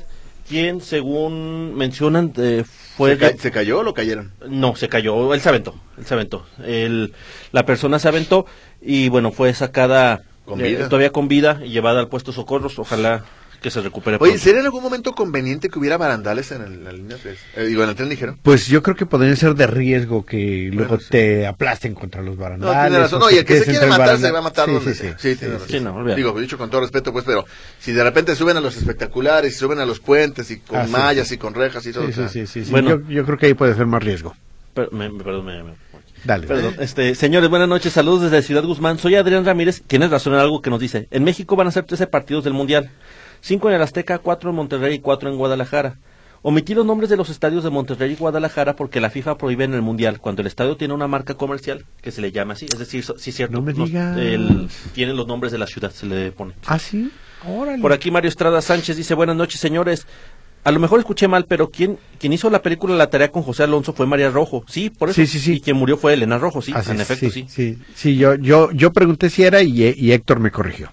quien, 0.48 0.80
según 0.80 1.74
mencionan, 1.74 2.32
eh, 2.36 2.64
fue... 2.96 3.12
¿Se, 3.12 3.18
ca- 3.18 3.32
se 3.36 3.50
cayó 3.50 3.80
o 3.80 3.82
lo 3.82 3.94
cayeron? 3.94 4.32
No, 4.48 4.74
se 4.76 4.88
cayó, 4.88 5.34
él 5.34 5.40
se 5.40 5.48
aventó, 5.48 5.74
él 5.98 6.06
se 6.06 6.14
aventó. 6.14 6.46
El- 6.64 7.12
la 7.52 7.66
persona 7.66 7.98
se 7.98 8.08
aventó 8.08 8.46
y 8.80 9.08
bueno, 9.08 9.32
fue 9.32 9.52
sacada 9.54 10.22
Con 10.46 10.64
eh, 10.64 10.76
todavía 10.88 11.10
con 11.10 11.28
vida 11.28 11.60
y 11.64 11.68
llevada 11.70 12.00
al 12.00 12.08
puesto 12.08 12.30
de 12.30 12.36
socorros. 12.36 12.78
Ojalá 12.78 13.24
que 13.60 13.70
se 13.70 13.80
recupere 13.80 14.16
Oye, 14.20 14.30
pronto. 14.32 14.38
¿sería 14.44 14.60
en 14.60 14.66
algún 14.66 14.82
momento 14.82 15.12
conveniente 15.12 15.68
que 15.68 15.78
hubiera 15.78 15.96
barandales 15.98 16.50
en 16.52 16.62
el- 16.62 16.84
la 16.84 16.92
línea 16.92 17.16
3? 17.22 17.38
Eh, 17.56 17.64
digo, 17.66 17.82
en 17.82 17.90
el 17.90 17.94
tren 17.94 18.08
ligero. 18.08 18.36
Pues 18.42 18.66
yo 18.66 18.82
creo 18.82 18.96
que 18.96 19.06
podrían 19.06 19.36
ser 19.36 19.54
de 19.54 19.66
riesgo 19.66 20.24
que 20.24 20.70
luego 20.72 20.98
sí. 20.98 21.06
te 21.10 21.46
aplasten 21.46 21.94
contra 21.94 22.22
los 22.22 22.36
No, 22.36 22.42
barandales. 22.42 22.82
tiene 22.88 22.98
razón. 22.98 23.20
No, 23.20 23.30
y 23.30 23.36
el 23.38 23.44
que 23.44 23.58
se 23.60 23.70
quiere 23.70 23.86
matar 23.86 24.18
se 24.18 24.30
va 24.30 24.38
a 24.38 24.42
matar 24.42 24.66
Sí, 24.66 24.72
donde 24.72 24.94
sí, 24.94 25.00
sea. 25.00 25.18
sí. 25.18 25.30
Sí, 25.32 25.36
tiene 25.38 25.54
razón. 25.54 25.68
Sí, 25.68 25.80
no, 25.80 25.94
olvídate. 25.94 26.16
Digo, 26.22 26.40
dicho 26.40 26.58
con 26.58 26.70
todo 26.70 26.80
respeto, 26.80 27.12
pues, 27.12 27.24
pero 27.24 27.44
si 27.78 27.92
de 27.92 28.02
repente 28.02 28.34
suben 28.34 28.56
a 28.56 28.60
los 28.60 28.76
espectaculares, 28.76 29.54
y 29.54 29.58
suben 29.58 29.78
a 29.78 29.84
los 29.86 30.00
puentes, 30.00 30.50
y 30.50 30.58
con 30.60 30.78
Ah, 30.80 30.86
sí. 30.86 30.92
mallas, 30.92 31.30
y 31.32 31.38
con 31.38 31.54
rejas, 31.54 31.84
y 31.86 31.92
todo. 31.92 32.04
Sí, 32.06 32.10
o 32.12 32.14
sea, 32.14 32.28
sí, 32.28 32.46
sí. 32.46 32.64
Bueno. 32.70 32.90
Yo, 32.90 33.08
yo 33.08 33.24
creo 33.26 33.38
que 33.38 33.46
ahí 33.46 33.54
puede 33.54 33.74
ser 33.74 33.86
más 33.86 34.02
riesgo. 34.02 34.34
Per- 34.74 34.92
me- 34.92 35.10
me- 35.10 35.22
perdón, 35.22 35.44
me- 35.46 35.62
me- 35.62 35.90
Dale. 36.22 36.46
Perdón, 36.46 36.76
este, 36.80 37.14
señores, 37.14 37.48
buenas 37.48 37.66
noches, 37.68 37.94
saludos 37.94 38.22
desde 38.30 38.42
Ciudad 38.42 38.62
Guzmán. 38.62 38.98
Soy 38.98 39.14
Adrián 39.14 39.44
Ramírez. 39.46 39.82
Tienes 39.86 40.10
razón 40.10 40.34
en 40.34 40.40
algo 40.40 40.60
que 40.60 40.68
nos 40.68 40.78
dice. 40.78 41.08
En 41.10 41.24
México 41.24 41.56
van 41.56 41.66
a 41.66 41.70
ser 41.70 41.84
13 41.84 42.06
partidos 42.06 42.44
del 42.44 42.52
Mundial. 42.52 42.90
5 43.40 43.68
en 43.68 43.74
el 43.76 43.82
Azteca, 43.82 44.18
4 44.18 44.50
en 44.50 44.56
Monterrey 44.56 44.94
y 44.96 44.98
4 45.00 45.30
en 45.30 45.36
Guadalajara. 45.36 45.98
Omití 46.42 46.74
los 46.74 46.86
nombres 46.86 47.10
de 47.10 47.18
los 47.18 47.28
estadios 47.28 47.64
de 47.64 47.70
Monterrey 47.70 48.12
y 48.12 48.16
Guadalajara 48.16 48.74
porque 48.74 48.98
la 49.00 49.10
FIFA 49.10 49.36
prohíbe 49.36 49.64
en 49.64 49.74
el 49.74 49.82
Mundial 49.82 50.20
cuando 50.20 50.40
el 50.40 50.46
estadio 50.46 50.76
tiene 50.76 50.94
una 50.94 51.06
marca 51.06 51.34
comercial 51.34 51.84
que 52.00 52.10
se 52.10 52.22
le 52.22 52.32
llama 52.32 52.54
así. 52.54 52.64
Es 52.64 52.78
decir, 52.78 53.04
sí, 53.18 53.30
cierto. 53.32 53.52
No 53.56 53.62
me 53.62 53.74
digas. 53.74 54.16
el- 54.16 54.68
tienen 54.94 55.16
los 55.16 55.26
nombres 55.26 55.52
de 55.52 55.58
la 55.58 55.66
ciudad, 55.66 55.90
se 55.90 56.06
le 56.06 56.32
pone. 56.32 56.54
¿Ah, 56.66 56.78
sí? 56.78 57.10
Órale. 57.46 57.82
Por 57.82 57.92
aquí 57.92 58.10
Mario 58.10 58.28
Estrada 58.30 58.62
Sánchez 58.62 58.96
dice, 58.96 59.12
buenas 59.14 59.36
noches 59.36 59.60
señores. 59.60 60.06
A 60.64 60.70
lo 60.72 60.78
mejor 60.80 60.98
escuché 61.00 61.26
mal, 61.28 61.46
pero 61.46 61.70
quien, 61.70 61.98
quien 62.18 62.34
hizo 62.34 62.50
la 62.50 62.60
película 62.62 62.94
La 62.94 63.08
Tarea 63.08 63.30
con 63.32 63.42
José 63.42 63.62
Alonso 63.62 63.92
fue 63.94 64.06
María 64.06 64.28
Rojo. 64.30 64.62
Sí, 64.68 64.90
por 64.90 65.08
eso. 65.10 65.16
Sí, 65.20 65.26
sí, 65.26 65.38
sí. 65.40 65.52
Y 65.54 65.60
quien 65.60 65.76
murió 65.76 65.96
fue 65.96 66.12
Elena 66.14 66.36
Rojo, 66.38 66.60
sí. 66.60 66.72
Así 66.74 66.90
en 66.90 67.00
es, 67.00 67.10
efecto, 67.10 67.30
sí. 67.30 67.46
sí. 67.48 67.78
Sí, 67.94 68.16
yo, 68.16 68.34
yo, 68.34 68.70
yo 68.72 68.92
pregunté 68.92 69.30
si 69.30 69.42
era 69.42 69.62
y, 69.62 69.94
y 69.96 70.12
Héctor 70.12 70.38
me 70.40 70.50
corrigió. 70.50 70.90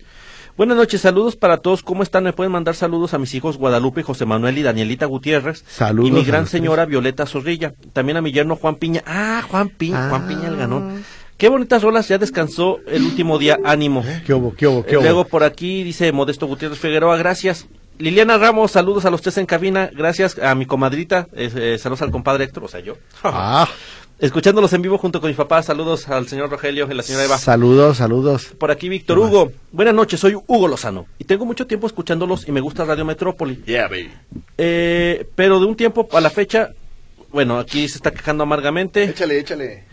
Buenas 0.57 0.75
noches, 0.75 1.01
saludos 1.01 1.35
para 1.35 1.57
todos. 1.57 1.83
¿Cómo 1.83 2.01
están? 2.01 2.23
Me 2.23 2.33
pueden 2.33 2.51
mandar 2.51 2.73
saludos 2.73 3.13
a 3.13 3.19
mis 3.19 3.33
hijos 3.35 3.57
Guadalupe, 3.57 4.01
José 4.01 4.25
Manuel 4.25 4.57
y 4.57 4.63
Danielita 4.63 5.05
Gutiérrez. 5.05 5.63
Saludos 5.67 6.09
Y 6.09 6.11
mi 6.11 6.23
gran 6.23 6.47
señora 6.47 6.85
Violeta 6.85 7.27
Zorrilla. 7.27 7.73
También 7.93 8.17
a 8.17 8.21
mi 8.23 8.31
yerno 8.31 8.55
Juan 8.55 8.75
Piña. 8.75 9.03
Ah, 9.05 9.43
Juan 9.47 9.69
Piña, 9.69 10.09
Juan 10.09 10.23
Ah. 10.23 10.27
Piña 10.27 10.47
el 10.47 10.57
ganón. 10.57 11.03
Qué 11.37 11.49
bonitas 11.49 11.83
rolas, 11.83 12.07
ya 12.07 12.17
descansó 12.17 12.79
el 12.87 13.03
último 13.03 13.37
día, 13.37 13.59
ánimo. 13.63 14.03
¿Qué 14.25 14.33
hubo, 14.33 14.55
qué 14.55 14.65
hubo, 14.65 14.83
qué 14.83 14.95
hubo? 14.97 15.03
Luego 15.03 15.25
por 15.25 15.43
aquí 15.43 15.83
dice 15.83 16.11
Modesto 16.11 16.47
Gutiérrez 16.47 16.79
Figueroa, 16.79 17.17
gracias. 17.17 17.67
Liliana 17.99 18.39
Ramos, 18.39 18.71
saludos 18.71 19.05
a 19.05 19.11
los 19.11 19.21
tres 19.21 19.37
en 19.37 19.45
cabina, 19.45 19.89
gracias 19.93 20.37
a 20.39 20.53
mi 20.55 20.65
comadrita, 20.65 21.27
eh, 21.33 21.51
eh, 21.55 21.77
saludos 21.79 22.01
al 22.03 22.11
compadre 22.11 22.43
Héctor, 22.45 22.63
o 22.63 22.67
sea, 22.67 22.79
yo. 22.79 22.95
Ah, 23.23 23.67
Escuchándolos 24.19 24.73
en 24.73 24.81
vivo 24.81 24.97
junto 24.97 25.21
con 25.21 25.29
mis 25.29 25.37
papás, 25.37 25.67
saludos 25.67 26.09
al 26.09 26.27
señor 26.27 26.49
Rogelio 26.49 26.87
y 26.89 26.93
la 26.95 27.03
señora 27.03 27.25
Eva. 27.25 27.37
saludos, 27.37 27.97
saludos. 27.97 28.47
Por 28.57 28.71
aquí 28.71 28.89
Víctor 28.89 29.19
Hugo, 29.19 29.51
buenas 29.71 29.93
noches, 29.93 30.19
soy 30.19 30.33
Hugo 30.33 30.67
Lozano 30.67 31.05
y 31.19 31.25
tengo 31.25 31.45
mucho 31.45 31.67
tiempo 31.67 31.85
escuchándolos 31.85 32.47
y 32.47 32.51
me 32.51 32.59
gusta 32.59 32.83
Radio 32.83 33.05
Metrópoli. 33.05 33.61
Yeah, 33.67 33.87
baby. 33.87 34.09
Eh, 34.57 35.29
pero 35.35 35.59
de 35.59 35.67
un 35.67 35.75
tiempo 35.75 36.09
a 36.13 36.19
la 36.19 36.31
fecha, 36.31 36.71
bueno, 37.31 37.59
aquí 37.59 37.87
se 37.87 37.97
está 37.97 38.09
quejando 38.09 38.41
amargamente. 38.41 39.03
Échale, 39.03 39.37
échale. 39.37 39.83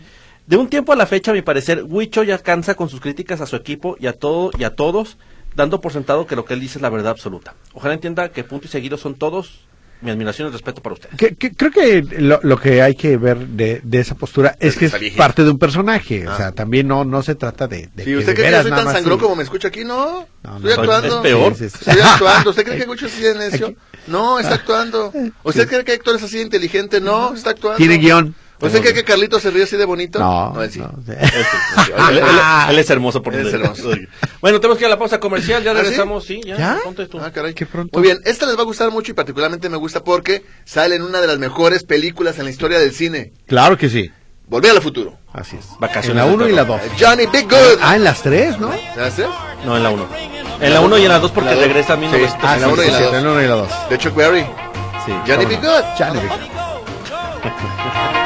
De 0.47 0.57
un 0.57 0.69
tiempo 0.69 0.91
a 0.91 0.95
la 0.95 1.05
fecha, 1.05 1.29
a 1.29 1.35
mi 1.35 1.43
parecer, 1.43 1.83
Huicho 1.83 2.23
ya 2.23 2.39
cansa 2.39 2.73
con 2.73 2.89
sus 2.89 3.01
críticas 3.01 3.41
a 3.41 3.45
su 3.45 3.55
equipo 3.55 3.95
y 3.99 4.07
a 4.07 4.13
todo 4.13 4.49
y 4.57 4.63
a 4.63 4.73
todos, 4.73 5.17
dando 5.55 5.81
por 5.81 5.93
sentado 5.93 6.25
que 6.25 6.35
lo 6.35 6.45
que 6.45 6.55
él 6.55 6.61
dice 6.61 6.79
es 6.79 6.81
la 6.81 6.89
verdad 6.89 7.11
absoluta. 7.11 7.53
Ojalá 7.73 7.93
entienda 7.93 8.29
que 8.29 8.43
punto 8.43 8.65
y 8.65 8.69
seguido 8.69 8.97
son 8.97 9.13
todos. 9.13 9.67
Mi 10.01 10.11
admiración 10.11 10.49
y 10.49 10.51
respeto 10.51 10.81
para 10.81 10.93
ustedes. 10.93 11.15
Que- 11.17 11.35
que- 11.35 11.51
creo 11.53 11.71
que 11.71 12.01
lo, 12.19 12.39
lo 12.43 12.57
que 12.59 12.81
hay 12.81 12.95
que 12.95 13.17
ver 13.17 13.37
de, 13.47 13.81
de 13.83 13.99
esa 13.99 14.13
postura 14.15 14.55
es 14.59 14.73
Es 14.73 14.77
que 14.77 14.85
es 14.85 14.99
viejita. 14.99 15.23
parte 15.23 15.43
de 15.43 15.49
un 15.49 15.57
personaje. 15.57 16.27
O 16.27 16.31
Ah. 16.31 16.37
sea, 16.37 16.51
también 16.51 16.87
no, 16.87 17.05
no 17.05 17.23
se 17.23 17.35
trata 17.35 17.67
de, 17.67 17.89
de 17.95 18.03
Si 18.03 18.11
que 18.11 18.17
usted 18.17 18.35
cree 18.35 18.47
que 18.47 18.55
yo 18.57 18.61
soy 18.63 18.71
tan 18.71 18.91
sangrón 18.93 19.17
sí. 19.19 19.23
como 19.23 19.35
me 19.37 19.43
escucha 19.43 19.69
aquí, 19.69 19.83
no. 19.83 20.27
No, 20.43 20.57
Estoy 20.57 20.75
no, 20.75 20.81
actuando. 20.81 21.15
es 21.17 21.21
peor. 21.23 21.55
Sí, 21.55 21.69
sí, 21.69 21.77
sí. 21.83 21.89
Estoy 21.89 22.01
actuando. 22.03 22.49
¿Usted 22.51 22.63
cree 22.65 22.77
que 22.77 22.85
Gucho 22.85 23.05
es 23.07 23.13
así 23.13 23.23
de 23.23 23.35
necio? 23.35 23.67
Aquí. 23.67 23.77
No, 24.07 24.37
está 24.39 24.55
actuando. 24.55 25.11
¿Usted 25.43 25.67
cree 25.67 25.83
que 25.83 25.93
Héctor 25.93 26.17
es 26.17 26.23
así 26.23 26.37
de 26.37 26.43
inteligente? 26.43 27.01
No, 27.01 27.33
está 27.33 27.51
actuando. 27.51 27.77
Tiene 27.77 27.97
guion. 27.97 28.35
¿Usted 28.61 28.81
cree 28.81 28.93
que 28.93 29.03
Carlitos 29.03 29.41
se 29.41 29.51
ríe 29.51 29.63
así 29.63 29.75
de 29.75 29.85
bonito? 29.85 30.19
No, 30.19 30.55
sí. 30.69 30.79
no, 30.79 30.91
sí. 31.05 31.11
Él 32.69 32.79
es 32.79 32.89
hermoso 32.89 33.21
por 33.21 33.35
Él 33.35 33.47
es 33.47 33.53
hermoso. 33.53 33.91
Bueno, 34.41 34.59
tenemos 34.59 34.77
que 34.77 34.83
ir 34.83 34.87
a 34.87 34.89
la 34.91 34.99
pausa 34.99 35.19
comercial, 35.19 35.63
ya 35.63 35.71
¿Ah, 35.71 35.73
sí? 35.75 35.81
regresamos, 35.81 36.23
sí, 36.23 36.39
ya. 36.45 36.55
¿Ya? 36.57 36.77
tú. 37.09 37.19
Ah, 37.19 37.31
caray. 37.31 37.55
Qué 37.55 37.65
pronto. 37.65 37.97
Muy 37.97 38.07
bien, 38.07 38.19
esta 38.25 38.45
les 38.45 38.55
va 38.55 38.61
a 38.61 38.65
gustar 38.65 38.91
mucho 38.91 39.11
y 39.11 39.15
particularmente 39.15 39.69
me 39.69 39.77
gusta 39.77 40.03
porque 40.03 40.43
sale 40.65 40.95
en 40.95 41.01
una 41.01 41.19
de 41.19 41.25
las 41.27 41.39
mejores 41.39 41.83
películas 41.83 42.37
en 42.37 42.45
la 42.45 42.51
historia 42.51 42.77
del 42.77 42.93
cine. 42.93 43.33
Claro 43.47 43.75
que 43.75 43.89
sí. 43.89 44.11
Volver 44.47 44.71
al 44.71 44.81
futuro. 44.81 45.17
Así 45.33 45.57
es. 45.57 45.65
Vacaciones 45.79 46.11
En 46.11 46.17
la 46.17 46.25
de 46.25 46.33
1 46.33 46.49
y 46.49 46.51
la 46.51 46.63
2. 46.65 46.81
Johnny 46.99 47.25
Big 47.25 47.49
Good. 47.49 47.79
Ah, 47.81 47.95
en 47.95 48.03
las 48.03 48.21
tres, 48.21 48.59
¿no? 48.59 48.71
¿Ya 48.95 49.09
sé? 49.09 49.25
No, 49.65 49.75
en 49.77 49.81
la 49.83 49.89
1. 49.89 50.07
En 50.61 50.73
la 50.73 50.81
1 50.81 50.97
y 50.99 51.01
en 51.03 51.09
la 51.09 51.19
2 51.19 51.31
porque 51.31 51.49
La 51.55 51.61
regresa 51.61 51.93
a 51.93 51.95
Sí. 51.95 52.01
1900. 52.01 52.39
Ah, 52.43 52.55
en 52.55 52.61
la 52.61 52.67
uno 52.67 52.83
y 52.83 52.87
la 52.91 52.97
sí, 52.97 53.03
dos. 53.03 53.13
En 53.15 53.23
la 53.23 53.31
1 53.31 53.41
y 53.41 53.47
la 53.47 53.55
2. 53.55 53.69
De 53.89 53.97
Chuck 53.97 54.15
Berry. 54.15 54.45
Sí, 55.05 55.11
Johnny 55.27 55.45
Big. 55.45 55.59
Good. 55.59 55.83
Johnny 55.97 56.19
Big 56.19 56.29
Good. 56.29 58.15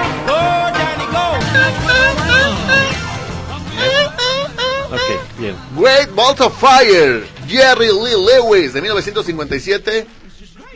Great 5.80 6.14
Ball 6.16 6.36
of 6.40 6.60
Fire. 6.60 7.24
Jerry 7.48 7.88
Lee 7.88 8.16
Lewis 8.38 8.74
de 8.74 8.82
1957. 8.82 10.06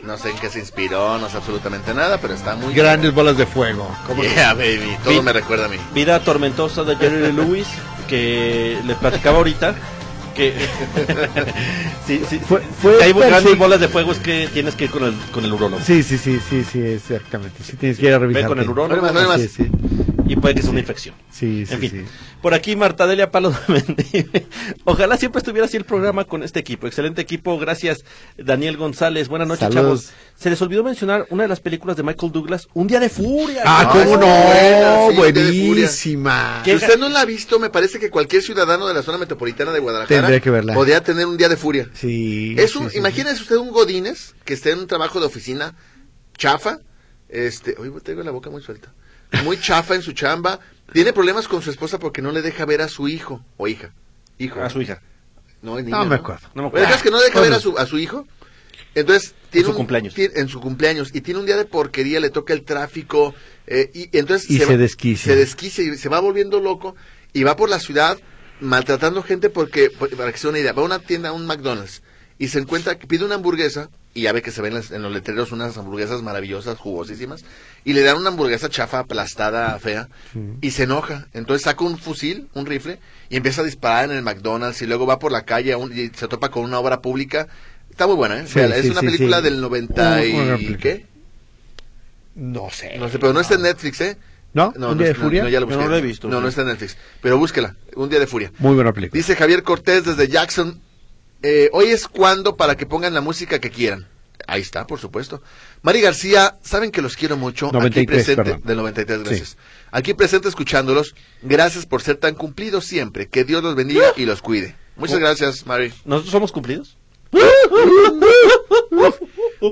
No 0.02 0.18
sé 0.18 0.30
en 0.30 0.36
qué 0.38 0.50
se 0.50 0.58
inspiró, 0.58 1.16
no 1.18 1.30
sé 1.30 1.36
absolutamente 1.38 1.94
nada, 1.94 2.18
pero 2.18 2.34
está 2.34 2.54
muy 2.56 2.74
Grandes 2.74 3.14
bolas 3.14 3.38
de 3.38 3.46
fuego. 3.46 3.88
¿Cómo 4.06 4.22
no? 4.22 4.28
Yeah, 4.28 4.52
baby. 4.52 4.96
Todo 5.02 5.14
Vi- 5.14 5.22
me 5.22 5.32
recuerda 5.32 5.64
a 5.66 5.68
mí. 5.68 5.76
Vida 5.94 6.20
tormentosa 6.20 6.84
de 6.84 6.96
Jerry 6.96 7.22
Lee 7.22 7.32
Lewis, 7.32 7.66
que 8.08 8.78
le 8.84 8.94
platicaba 8.96 9.38
ahorita. 9.38 9.74
Que 10.34 10.52
sí, 12.06 12.20
sí, 12.28 12.40
Fue- 12.40 12.60
fue 12.82 12.98
que 12.98 13.04
hay 13.04 13.12
grandes 13.12 13.56
bolas 13.56 13.78
de 13.80 13.88
fuego 13.88 14.12
es 14.12 14.18
que 14.18 14.48
tienes 14.52 14.74
que 14.74 14.84
ir 14.84 14.90
con 14.90 15.04
el, 15.04 15.14
con 15.32 15.44
el 15.44 15.52
urólogo. 15.52 15.80
Sí, 15.82 16.02
sí, 16.02 16.18
sí, 16.18 16.40
sí, 16.50 16.64
sí, 16.70 16.80
exactamente. 16.82 17.62
Sí, 17.64 17.76
tienes 17.76 17.98
que 17.98 18.06
ir 18.06 18.14
a 18.14 18.18
revisar. 18.18 18.46
con 18.48 18.58
el 18.58 18.68
urólogo. 18.68 19.00
No 19.00 19.06
hay 19.06 19.12
más, 19.12 19.14
no 19.14 19.20
hay 19.20 19.38
más. 19.38 19.40
Sí, 19.40 19.48
sí. 19.48 19.70
Y 20.26 20.36
puede 20.36 20.54
que 20.54 20.62
sea 20.62 20.70
una 20.70 20.80
infección. 20.80 21.14
Sí, 21.30 21.66
sí, 21.66 21.74
en 21.74 21.80
fin, 21.80 21.90
sí. 21.90 22.04
por 22.40 22.54
aquí 22.54 22.76
Marta 22.76 23.06
Delia 23.06 23.30
Palos 23.30 23.54
Mendive. 23.68 24.46
Ojalá 24.84 25.16
siempre 25.18 25.38
estuviera 25.40 25.66
así 25.66 25.76
el 25.76 25.84
programa 25.84 26.24
con 26.24 26.42
este 26.42 26.60
equipo. 26.60 26.86
Excelente 26.86 27.20
equipo, 27.20 27.58
gracias 27.58 28.04
Daniel 28.38 28.76
González. 28.78 29.28
Buenas 29.28 29.48
noches, 29.48 29.68
Saludos. 29.72 30.04
chavos. 30.06 30.12
Se 30.36 30.48
les 30.50 30.60
olvidó 30.62 30.82
mencionar 30.82 31.26
una 31.30 31.42
de 31.42 31.48
las 31.48 31.60
películas 31.60 31.96
de 31.98 32.02
Michael 32.04 32.32
Douglas, 32.32 32.68
Un 32.72 32.86
día 32.86 33.00
de 33.00 33.08
furia. 33.10 33.62
Ah, 33.66 33.88
cómo 33.92 34.16
no, 34.16 34.26
buena, 34.26 35.08
sí, 35.10 35.16
buenísima. 35.16 36.62
Si 36.64 36.74
usted 36.74 36.98
no 36.98 37.08
la 37.08 37.20
ha 37.20 37.24
visto, 37.24 37.58
me 37.58 37.70
parece 37.70 37.98
que 37.98 38.10
cualquier 38.10 38.42
ciudadano 38.42 38.86
de 38.86 38.94
la 38.94 39.02
zona 39.02 39.18
metropolitana 39.18 39.72
de 39.72 39.80
Guadalajara 39.80 40.20
Tendría 40.20 40.40
que 40.40 40.50
verla. 40.50 40.74
podría 40.74 41.02
tener 41.02 41.26
un 41.26 41.36
día 41.36 41.48
de 41.48 41.56
furia. 41.56 41.88
Sí. 41.94 42.54
Es 42.58 42.76
un, 42.76 42.84
sí, 42.84 42.92
sí, 42.92 42.98
imagínese 42.98 43.42
usted 43.42 43.56
un 43.56 43.70
Godínez 43.70 44.34
que 44.44 44.54
esté 44.54 44.70
en 44.70 44.78
un 44.80 44.86
trabajo 44.86 45.20
de 45.20 45.26
oficina 45.26 45.74
chafa, 46.36 46.78
este, 47.28 47.74
hoy 47.78 47.92
tengo 48.02 48.22
la 48.22 48.30
boca 48.30 48.50
muy 48.50 48.62
suelta, 48.62 48.92
muy 49.42 49.58
chafa 49.60 49.94
en 49.94 50.02
su 50.02 50.12
chamba, 50.12 50.60
tiene 50.92 51.12
problemas 51.12 51.48
con 51.48 51.62
su 51.62 51.70
esposa 51.70 51.98
porque 51.98 52.22
no 52.22 52.30
le 52.32 52.42
deja 52.42 52.64
ver 52.64 52.80
a 52.82 52.88
su 52.88 53.08
hijo 53.08 53.44
o 53.56 53.66
hija, 53.68 53.92
hijo, 54.38 54.60
A 54.62 54.70
su 54.70 54.80
hija. 54.82 55.00
no, 55.62 55.78
es 55.78 55.84
niña, 55.84 55.98
No 55.98 56.04
me 56.06 56.14
acuerdo. 56.16 56.48
No 56.54 56.64
me 56.70 56.70
caso 56.80 56.94
es 56.94 57.02
que 57.02 57.10
no 57.10 57.20
deja 57.20 57.40
ver 57.40 57.52
a 57.52 57.60
su, 57.60 57.76
a 57.78 57.86
su 57.86 57.98
hijo. 57.98 58.26
Entonces, 58.94 59.34
tiene 59.50 59.64
su 59.64 59.70
un- 59.72 59.76
cumpleaños. 59.78 60.14
tiene- 60.14 60.34
en 60.38 60.48
su 60.48 60.60
cumpleaños. 60.60 61.10
Y 61.12 61.20
tiene 61.20 61.40
un 61.40 61.46
día 61.46 61.56
de 61.56 61.64
porquería, 61.64 62.20
le 62.20 62.30
toca 62.30 62.52
el 62.52 62.62
tráfico. 62.62 63.34
eh, 63.66 63.90
y 63.94 64.16
entonces 64.16 64.48
Y 64.50 64.58
se 64.58 64.66
va- 64.66 64.76
desquicia. 64.76 65.32
Se 65.32 65.36
desquicia 65.38 65.82
y 65.82 65.96
se 65.96 66.08
va 66.10 66.20
volviendo 66.20 66.60
loco. 66.60 66.94
Y 67.32 67.42
va 67.44 67.56
por 67.56 67.70
la 67.70 67.80
ciudad 67.80 68.18
maltratando 68.60 69.22
gente 69.22 69.48
porque, 69.50 69.88
por- 69.90 70.10
para 70.16 70.30
que 70.32 70.38
se 70.38 70.46
dé 70.46 70.50
una 70.50 70.58
idea, 70.60 70.72
va 70.74 70.82
a 70.82 70.84
una 70.84 70.98
tienda, 70.98 71.30
a 71.30 71.32
un 71.32 71.46
McDonald's. 71.46 72.02
Y 72.38 72.48
se 72.48 72.58
encuentra, 72.58 72.98
que 72.98 73.06
pide 73.06 73.24
una 73.24 73.36
hamburguesa. 73.36 73.88
Y 74.16 74.22
ya 74.22 74.32
ve 74.32 74.42
que 74.42 74.52
se 74.52 74.62
ven 74.62 74.80
en 74.90 75.02
los 75.02 75.12
letreros 75.12 75.50
unas 75.50 75.76
hamburguesas 75.76 76.22
maravillosas, 76.22 76.78
jugosísimas. 76.78 77.44
Y 77.84 77.94
le 77.94 78.02
dan 78.02 78.16
una 78.16 78.28
hamburguesa 78.28 78.68
chafa, 78.68 79.00
aplastada, 79.00 79.76
fea. 79.80 80.08
Y 80.60 80.70
se 80.70 80.84
enoja. 80.84 81.26
Entonces 81.34 81.62
saca 81.64 81.84
un 81.84 81.98
fusil, 81.98 82.48
un 82.54 82.64
rifle. 82.64 83.00
Y 83.28 83.36
empieza 83.36 83.62
a 83.62 83.64
disparar 83.64 84.04
en 84.10 84.16
el 84.16 84.22
McDonald's. 84.22 84.80
Y 84.82 84.86
luego 84.86 85.04
va 85.04 85.18
por 85.18 85.32
la 85.32 85.42
calle 85.44 85.74
un- 85.74 85.92
y 85.92 86.10
se 86.16 86.28
topa 86.28 86.50
con 86.50 86.62
una 86.62 86.78
obra 86.78 87.00
pública. 87.02 87.48
Está 87.90 88.06
muy 88.06 88.14
buena, 88.16 88.38
¿eh? 88.40 88.44
Sí, 88.46 88.54
Véala, 88.60 88.76
sí, 88.76 88.80
es 88.86 88.90
una 88.92 89.00
sí, 89.00 89.06
película 89.06 89.38
sí. 89.38 89.42
del 89.44 89.60
90 89.60 90.24
y... 90.24 90.76
¿Qué? 90.76 91.06
No 92.34 92.68
sé. 92.70 92.96
No 92.98 93.08
sé, 93.08 93.18
pero 93.18 93.32
no 93.32 93.40
está 93.40 93.54
en 93.54 93.62
Netflix, 93.62 94.00
¿eh? 94.00 94.16
¿No? 94.52 94.72
No, 94.76 94.90
¿Un 94.90 94.96
no, 94.98 95.02
día 95.02 95.08
de 95.08 95.14
furia? 95.14 95.42
no, 95.42 95.48
ya 95.48 95.58
lo 95.60 95.66
no 95.66 95.88
lo 95.88 95.96
he 95.96 96.00
visto, 96.00 96.28
No, 96.28 96.36
sí. 96.36 96.42
no 96.42 96.48
está 96.48 96.60
en 96.62 96.68
Netflix. 96.68 96.96
Pero 97.20 97.38
búsquela, 97.38 97.74
Un 97.96 98.08
día 98.08 98.20
de 98.20 98.26
furia. 98.26 98.52
Muy 98.58 98.74
buena 98.74 98.92
película. 98.92 99.18
Dice 99.18 99.34
Javier 99.36 99.62
Cortés 99.64 100.04
desde 100.04 100.28
Jackson, 100.28 100.80
eh, 101.46 101.68
hoy 101.74 101.88
es 101.88 102.08
cuando 102.08 102.56
para 102.56 102.74
que 102.74 102.86
pongan 102.86 103.12
la 103.12 103.20
música 103.20 103.58
que 103.58 103.68
quieran. 103.70 104.06
Ahí 104.46 104.62
está, 104.62 104.86
por 104.86 104.98
supuesto. 104.98 105.42
Mari 105.82 106.00
García, 106.00 106.56
saben 106.62 106.90
que 106.90 107.02
los 107.02 107.16
quiero 107.16 107.36
mucho. 107.36 107.70
93, 107.70 107.96
aquí 107.96 108.06
presente, 108.06 108.42
perdón. 108.42 108.62
del 108.64 108.76
93, 108.78 109.22
gracias. 109.24 109.56
Aquí 109.90 110.14
presente 110.14 110.48
escuchándolos. 110.48 111.14
Gracias 111.42 111.84
por 111.84 112.00
ser 112.00 112.16
tan 112.16 112.34
cumplidos 112.34 112.86
siempre. 112.86 113.28
Que 113.28 113.44
Dios 113.44 113.62
los 113.62 113.74
bendiga 113.74 114.14
y 114.16 114.24
los 114.24 114.40
cuide. 114.40 114.74
Muchas 114.96 115.18
gracias, 115.18 115.66
Mari. 115.66 115.92
¿Nosotros 116.06 116.32
somos 116.32 116.50
cumplidos? 116.50 116.96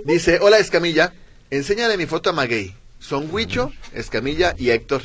Dice, 0.05 0.41
hola 0.43 0.59
Escamilla, 0.59 1.15
enséñale 1.51 1.97
mi 1.97 2.05
foto 2.05 2.31
a 2.31 2.33
Maguey. 2.35 2.75
Son 2.99 3.29
Huicho, 3.31 3.73
Escamilla 3.95 4.55
y 4.59 4.71
Héctor, 4.71 5.03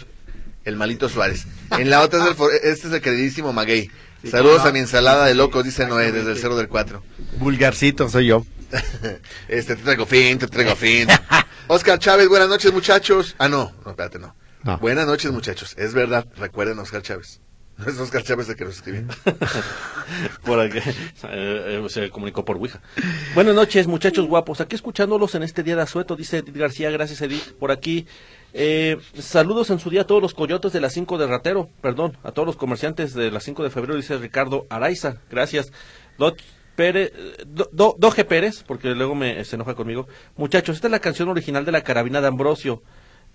el 0.65 0.75
malito 0.75 1.08
Suárez. 1.08 1.45
En 1.71 1.89
la 1.89 2.01
otra 2.01 2.25
es 2.25 2.38
el, 2.38 2.69
este 2.69 2.88
es 2.88 2.93
el 2.93 3.01
queridísimo 3.01 3.53
Maguey. 3.53 3.89
Saludos 4.23 4.65
a 4.65 4.71
mi 4.71 4.80
ensalada 4.80 5.25
de 5.25 5.36
locos, 5.36 5.63
dice 5.63 5.86
Noé, 5.86 6.12
desde 6.12 6.32
el 6.32 6.38
Cerro 6.38 6.56
del 6.56 6.67
4. 6.67 7.03
Vulgarcito 7.39 8.10
soy 8.10 8.27
yo. 8.27 8.45
Este, 9.47 9.75
te 9.75 9.84
traigo 9.84 10.06
fin, 10.06 10.38
te 10.39 10.47
traigo 10.47 10.75
fin. 10.75 11.08
Oscar 11.67 11.99
Chávez, 11.99 12.27
buenas 12.27 12.49
noches 12.49 12.73
muchachos. 12.73 13.36
Ah, 13.38 13.47
no, 13.47 13.73
no, 13.86 13.91
espérate, 13.91 14.19
no. 14.19 14.36
No. 14.63 14.77
Buenas 14.80 15.08
noches 15.08 15.32
muchachos, 15.32 15.73
es 15.77 15.93
verdad, 15.93 16.27
recuerden 16.36 16.80
a 16.80 16.82
Oscar 16.82 17.01
Chávez. 17.01 17.39
No 17.77 17.86
es 17.88 17.99
Oscar 17.99 18.23
Chávez 18.23 18.49
el 18.49 18.56
que 18.56 18.65
nos 18.65 18.75
escribió. 18.75 19.03
por 20.44 20.60
aquí, 20.60 20.79
eh, 20.79 20.83
eh, 21.23 21.85
se 21.89 22.10
comunicó 22.10 22.44
por 22.44 22.58
Ouija. 22.58 22.81
Buenas 23.35 23.54
noches, 23.54 23.87
muchachos 23.87 24.27
guapos. 24.27 24.62
Aquí 24.62 24.75
escuchándolos 24.75 25.35
en 25.35 25.44
este 25.44 25.63
día 25.63 25.75
de 25.75 25.83
asueto, 25.83 26.15
dice 26.15 26.39
Edith 26.39 26.56
García. 26.56 26.89
Gracias, 26.89 27.21
Edith. 27.21 27.54
Por 27.60 27.71
aquí, 27.71 28.08
eh, 28.58 28.97
saludos 29.19 29.69
en 29.69 29.79
su 29.79 29.89
día 29.89 30.01
a 30.01 30.08
todos 30.08 30.21
los 30.21 30.33
coyotes 30.33 30.73
de 30.73 30.81
las 30.81 30.93
5 30.93 31.17
de 31.17 31.27
Ratero. 31.27 31.69
Perdón, 31.81 32.17
a 32.23 32.31
todos 32.31 32.45
los 32.47 32.58
comerciantes 32.58 33.13
de 33.13 33.31
las 33.31 33.43
5 33.43 33.63
de 33.63 33.69
febrero, 33.69 33.95
dice 33.95 34.17
Ricardo 34.17 34.65
Araiza. 34.69 35.17
Gracias. 35.29 35.71
Dot 36.17 36.37
Pérez, 36.75 37.12
Do- 37.47 37.69
Do- 37.71 37.95
Doge 37.97 38.25
Pérez, 38.25 38.63
porque 38.65 38.89
luego 38.95 39.15
me, 39.15 39.43
se 39.45 39.55
enoja 39.55 39.75
conmigo. 39.75 40.08
Muchachos, 40.35 40.75
esta 40.75 40.87
es 40.87 40.91
la 40.91 40.99
canción 40.99 41.29
original 41.29 41.63
de 41.65 41.71
la 41.71 41.81
carabina 41.83 42.19
de 42.21 42.27
Ambrosio. 42.27 42.81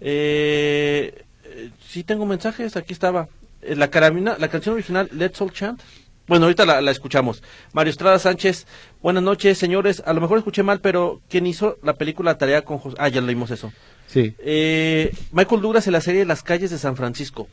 Eh, 0.00 1.24
eh, 1.44 1.70
sí 1.86 2.04
tengo 2.04 2.26
mensajes, 2.26 2.76
aquí 2.76 2.92
estaba. 2.92 3.28
Eh, 3.62 3.76
La 3.76 3.88
carabina, 3.90 4.36
la 4.38 4.48
canción 4.48 4.74
original, 4.74 5.08
Let's 5.12 5.40
All 5.40 5.52
Chant. 5.52 5.80
Bueno, 6.28 6.44
ahorita 6.46 6.64
la, 6.64 6.80
la 6.80 6.90
escuchamos. 6.92 7.42
Mario 7.72 7.90
Estrada 7.90 8.18
Sánchez, 8.18 8.66
buenas 9.02 9.22
noches, 9.22 9.58
señores. 9.58 10.02
A 10.06 10.12
lo 10.12 10.20
mejor 10.20 10.38
escuché 10.38 10.62
mal, 10.62 10.80
pero 10.80 11.20
¿quién 11.28 11.46
hizo 11.46 11.78
la 11.82 11.94
película 11.94 12.38
Tarea 12.38 12.62
con 12.62 12.78
José? 12.78 12.96
Ah, 13.00 13.08
ya 13.08 13.20
leímos 13.20 13.50
eso. 13.50 13.72
Sí. 14.12 14.34
Eh, 14.38 15.14
Michael 15.32 15.60
Douglas 15.62 15.86
en 15.86 15.92
la 15.94 16.00
serie 16.00 16.24
Las 16.24 16.42
calles 16.42 16.70
de 16.70 16.78
San 16.78 16.96
Francisco. 16.96 17.48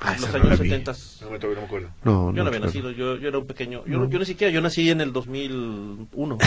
Ah, 0.00 0.14
en 0.14 0.20
los 0.22 0.30
no 0.30 0.36
años 0.36 0.48
la 0.50 0.56
vi. 0.56 0.68
70. 0.70 0.92
No 1.22 1.30
me, 1.30 1.38
no 1.38 1.48
me 1.60 1.62
acuerdo. 1.66 1.88
No, 2.04 2.12
Yo 2.32 2.42
no 2.42 2.48
había 2.48 2.50
claro. 2.60 2.66
nacido, 2.66 2.90
yo, 2.90 3.16
yo 3.16 3.28
era 3.28 3.38
un 3.38 3.46
pequeño. 3.46 3.84
Yo, 3.86 3.98
no- 3.98 4.08
yo 4.10 4.18
ni 4.18 4.26
siquiera, 4.26 4.52
yo 4.52 4.60
nací 4.60 4.90
en 4.90 5.00
el 5.00 5.12
2001. 5.12 6.38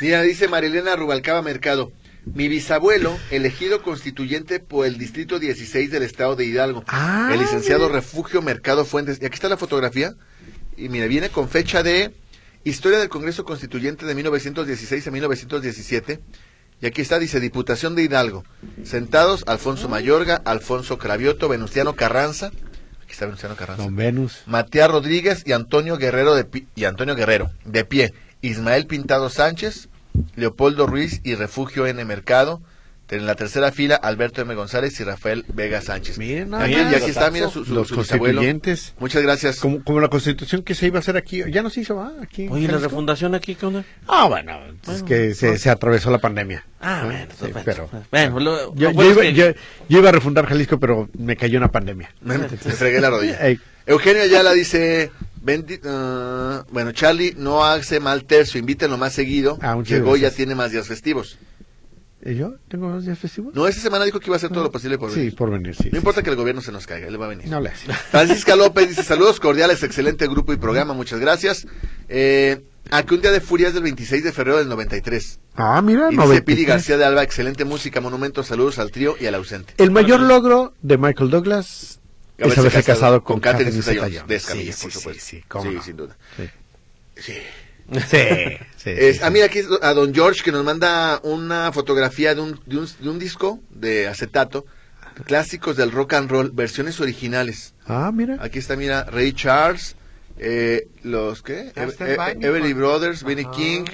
Mira, 0.00 0.22
dice 0.22 0.48
Marilena 0.48 0.96
Rubalcaba 0.96 1.42
Mercado. 1.42 1.92
Mi 2.26 2.48
bisabuelo, 2.48 3.16
elegido 3.30 3.82
constituyente 3.82 4.58
por 4.58 4.86
el 4.86 4.96
Distrito 4.98 5.38
16 5.38 5.90
del 5.90 6.02
Estado 6.04 6.36
de 6.36 6.46
Hidalgo. 6.46 6.82
Ah, 6.88 7.30
el 7.32 7.40
licenciado 7.40 7.86
mira. 7.86 7.96
Refugio 8.00 8.40
Mercado 8.40 8.84
Fuentes. 8.86 9.18
Y 9.20 9.26
aquí 9.26 9.34
está 9.34 9.48
la 9.48 9.58
fotografía. 9.58 10.14
Y 10.76 10.88
mira, 10.88 11.06
viene 11.06 11.28
con 11.28 11.48
fecha 11.48 11.82
de 11.82 12.12
Historia 12.64 12.98
del 12.98 13.10
Congreso 13.10 13.44
Constituyente 13.44 14.06
de 14.06 14.14
1916 14.14 15.06
a 15.06 15.10
1917. 15.10 16.20
Y 16.84 16.86
aquí 16.86 17.00
está, 17.00 17.18
dice 17.18 17.40
Diputación 17.40 17.96
de 17.96 18.02
Hidalgo. 18.02 18.44
Sentados 18.82 19.44
Alfonso 19.46 19.88
Mayorga, 19.88 20.42
Alfonso 20.44 20.98
Cravioto, 20.98 21.48
Venustiano 21.48 21.96
Carranza. 21.96 22.48
Aquí 23.02 23.12
está 23.12 23.24
Venustiano 23.24 23.56
Carranza. 23.56 23.84
Don 23.84 23.96
Venus. 23.96 24.42
Matías 24.44 24.90
Rodríguez 24.90 25.44
y 25.46 25.52
Antonio 25.52 25.96
Guerrero 25.96 26.34
de 26.34 26.66
y 26.74 26.84
Antonio 26.84 27.14
Guerrero 27.14 27.50
de 27.64 27.86
pie, 27.86 28.12
Ismael 28.42 28.86
Pintado 28.86 29.30
Sánchez, 29.30 29.88
Leopoldo 30.36 30.86
Ruiz 30.86 31.22
y 31.24 31.36
Refugio 31.36 31.86
N 31.86 32.04
Mercado. 32.04 32.60
En 33.10 33.26
la 33.26 33.34
tercera 33.34 33.70
fila, 33.70 33.96
Alberto 33.96 34.40
M. 34.40 34.54
González 34.54 34.98
y 34.98 35.04
Rafael 35.04 35.44
Vega 35.52 35.82
Sánchez. 35.82 36.16
Miren, 36.18 36.50
nada 36.50 36.68
y 36.68 36.74
más. 36.74 36.94
aquí 36.94 37.10
está, 37.10 37.30
mira, 37.30 37.48
su, 37.50 37.64
su- 37.64 37.74
los 37.74 37.88
su 37.88 37.96
bisabuelo. 37.96 38.36
constituyentes. 38.40 38.94
Muchas 38.98 39.22
gracias. 39.22 39.60
Como, 39.60 39.84
como 39.84 40.00
la 40.00 40.08
constitución 40.08 40.62
que 40.62 40.74
se 40.74 40.86
iba 40.86 40.96
a 40.96 41.00
hacer 41.00 41.16
aquí. 41.18 41.42
Ya 41.50 41.62
no 41.62 41.68
se 41.70 41.82
hizo, 41.82 42.00
¿ah? 42.00 42.12
Aquí. 42.22 42.48
Oye, 42.50 42.66
la 42.66 42.78
refundación 42.78 43.34
aquí, 43.34 43.54
¿qué 43.54 43.66
onda? 43.66 43.84
Ah, 44.08 44.26
bueno, 44.28 44.58
es 44.90 45.02
que 45.02 45.34
se, 45.34 45.58
se 45.58 45.68
atravesó 45.70 46.10
la 46.10 46.18
pandemia. 46.18 46.64
Ah, 46.80 47.00
¿no? 47.02 47.08
bueno, 47.08 47.26
Sí, 47.38 47.52
pero 47.64 47.90
bueno, 48.10 48.40
lo- 48.40 48.74
yo, 48.74 48.92
bueno 48.92 49.10
iba, 49.12 49.22
que- 49.22 49.32
yo- 49.34 49.50
yo 49.88 49.98
iba 49.98 50.08
a 50.08 50.12
refundar 50.12 50.46
Jalisco, 50.46 50.80
pero 50.80 51.08
me 51.18 51.36
cayó 51.36 51.58
una 51.58 51.70
pandemia. 51.70 52.10
Me, 52.22 52.38
me 52.38 52.48
fregué 52.48 53.00
la 53.02 53.10
rodilla. 53.10 53.46
Ey. 53.46 53.60
Eugenio 53.86 54.22
Ayala 54.22 54.52
dice, 54.54 55.10
"Bendi- 55.44 55.78
ah, 55.84 56.64
bueno, 56.70 56.92
Charlie 56.92 57.34
no 57.36 57.64
hace 57.66 58.00
mal 58.00 58.24
tercio, 58.24 58.58
invítenlo 58.58 58.96
más 58.96 59.12
seguido. 59.12 59.58
Ah, 59.60 59.76
Llegó, 59.84 60.16
ya 60.16 60.22
gracias. 60.22 60.34
tiene 60.36 60.54
más 60.54 60.70
días 60.72 60.86
festivos. 60.88 61.38
¿Y 62.26 62.36
yo? 62.36 62.54
¿Tengo 62.68 62.88
dos 62.90 63.04
días 63.04 63.18
festivos? 63.18 63.54
No, 63.54 63.68
esta 63.68 63.82
semana 63.82 64.04
dijo 64.06 64.18
que 64.18 64.26
iba 64.28 64.36
a 64.36 64.38
hacer 64.38 64.48
todo 64.50 64.62
lo 64.64 64.72
posible 64.72 64.96
por 64.96 65.10
Sí, 65.10 65.18
venir. 65.20 65.34
por 65.36 65.50
venir, 65.50 65.74
sí. 65.74 65.90
No 65.92 65.98
importa 65.98 66.22
que 66.22 66.30
el 66.30 66.36
gobierno 66.36 66.62
se 66.62 66.72
nos 66.72 66.86
caiga, 66.86 67.06
él 67.06 67.20
va 67.20 67.26
a 67.26 67.28
venir. 67.28 67.48
No 67.48 67.60
le 67.60 67.68
hace. 67.68 67.92
Francisca 68.10 68.56
López 68.56 68.88
dice 68.88 69.02
saludos 69.02 69.40
cordiales, 69.40 69.82
excelente 69.82 70.26
grupo 70.26 70.52
y 70.52 70.56
programa, 70.56 70.94
muchas 70.94 71.20
gracias. 71.20 71.66
Eh, 72.08 72.62
a 72.90 73.02
que 73.02 73.14
un 73.14 73.20
día 73.20 73.30
de 73.30 73.40
furia 73.42 73.68
es 73.68 73.74
del 73.74 73.82
26 73.82 74.24
de 74.24 74.32
febrero 74.32 74.56
del 74.58 74.68
93. 74.70 75.38
Ah, 75.56 75.82
mira, 75.82 76.06
Y 76.06 76.10
dice 76.12 76.16
93. 76.16 76.42
Pili 76.44 76.64
García 76.64 76.96
de 76.96 77.04
Alba, 77.04 77.22
excelente 77.22 77.64
música, 77.66 78.00
monumentos, 78.00 78.46
saludos 78.46 78.78
al 78.78 78.90
trío 78.90 79.16
y 79.20 79.26
al 79.26 79.34
ausente. 79.34 79.74
El 79.76 79.90
mayor 79.90 80.20
logro 80.20 80.72
de 80.80 80.96
Michael 80.96 81.28
Douglas 81.30 82.00
es 82.38 82.58
Haberse 82.58 82.78
casado 82.82 82.84
casado 82.84 83.24
con 83.24 83.40
con 83.40 83.40
Catherine 83.52 83.82
Zeta-Jones, 83.82 84.30
Escamilla, 84.30 84.72
Sí, 84.72 84.82
por 84.82 84.90
sí, 84.92 84.98
supuesto. 84.98 85.22
Sí, 85.22 85.36
sí, 85.36 85.44
Sí, 85.62 85.74
no. 85.74 85.82
sin 85.82 85.96
duda. 85.96 86.16
Sí. 87.16 87.32
Sí. 87.92 88.16
Sí, 88.76 88.90
Es- 88.90 89.16
sí, 89.16 89.22
ah, 89.24 89.30
mira, 89.30 89.46
aquí 89.46 89.58
es 89.58 89.68
a 89.82 89.92
don 89.94 90.14
George 90.14 90.42
que 90.42 90.52
nos 90.52 90.64
manda 90.64 91.20
una 91.22 91.72
fotografía 91.72 92.34
de 92.34 92.40
un, 92.40 92.60
de 92.66 92.78
un, 92.78 92.88
de 93.00 93.08
un 93.08 93.18
disco 93.18 93.60
de 93.70 94.06
acetato, 94.08 94.66
clásicos 95.24 95.76
del 95.76 95.90
rock 95.90 96.14
and 96.14 96.30
roll, 96.30 96.50
versiones 96.52 97.00
originales. 97.00 97.74
Ah, 97.86 98.10
mira. 98.12 98.36
Aquí 98.40 98.58
está, 98.58 98.76
mira, 98.76 99.04
Ray 99.04 99.32
Charles, 99.32 99.96
eh, 100.38 100.88
los. 101.02 101.42
Ah, 101.46 101.52
E- 101.52 101.72
E- 101.76 102.16
By 102.16 102.36
Me, 102.36 102.46
Everly 102.46 102.72
con- 102.72 102.78
Brothers, 102.80 103.22
Benny 103.22 103.42
Ajá. 103.42 103.52
King, 103.52 103.84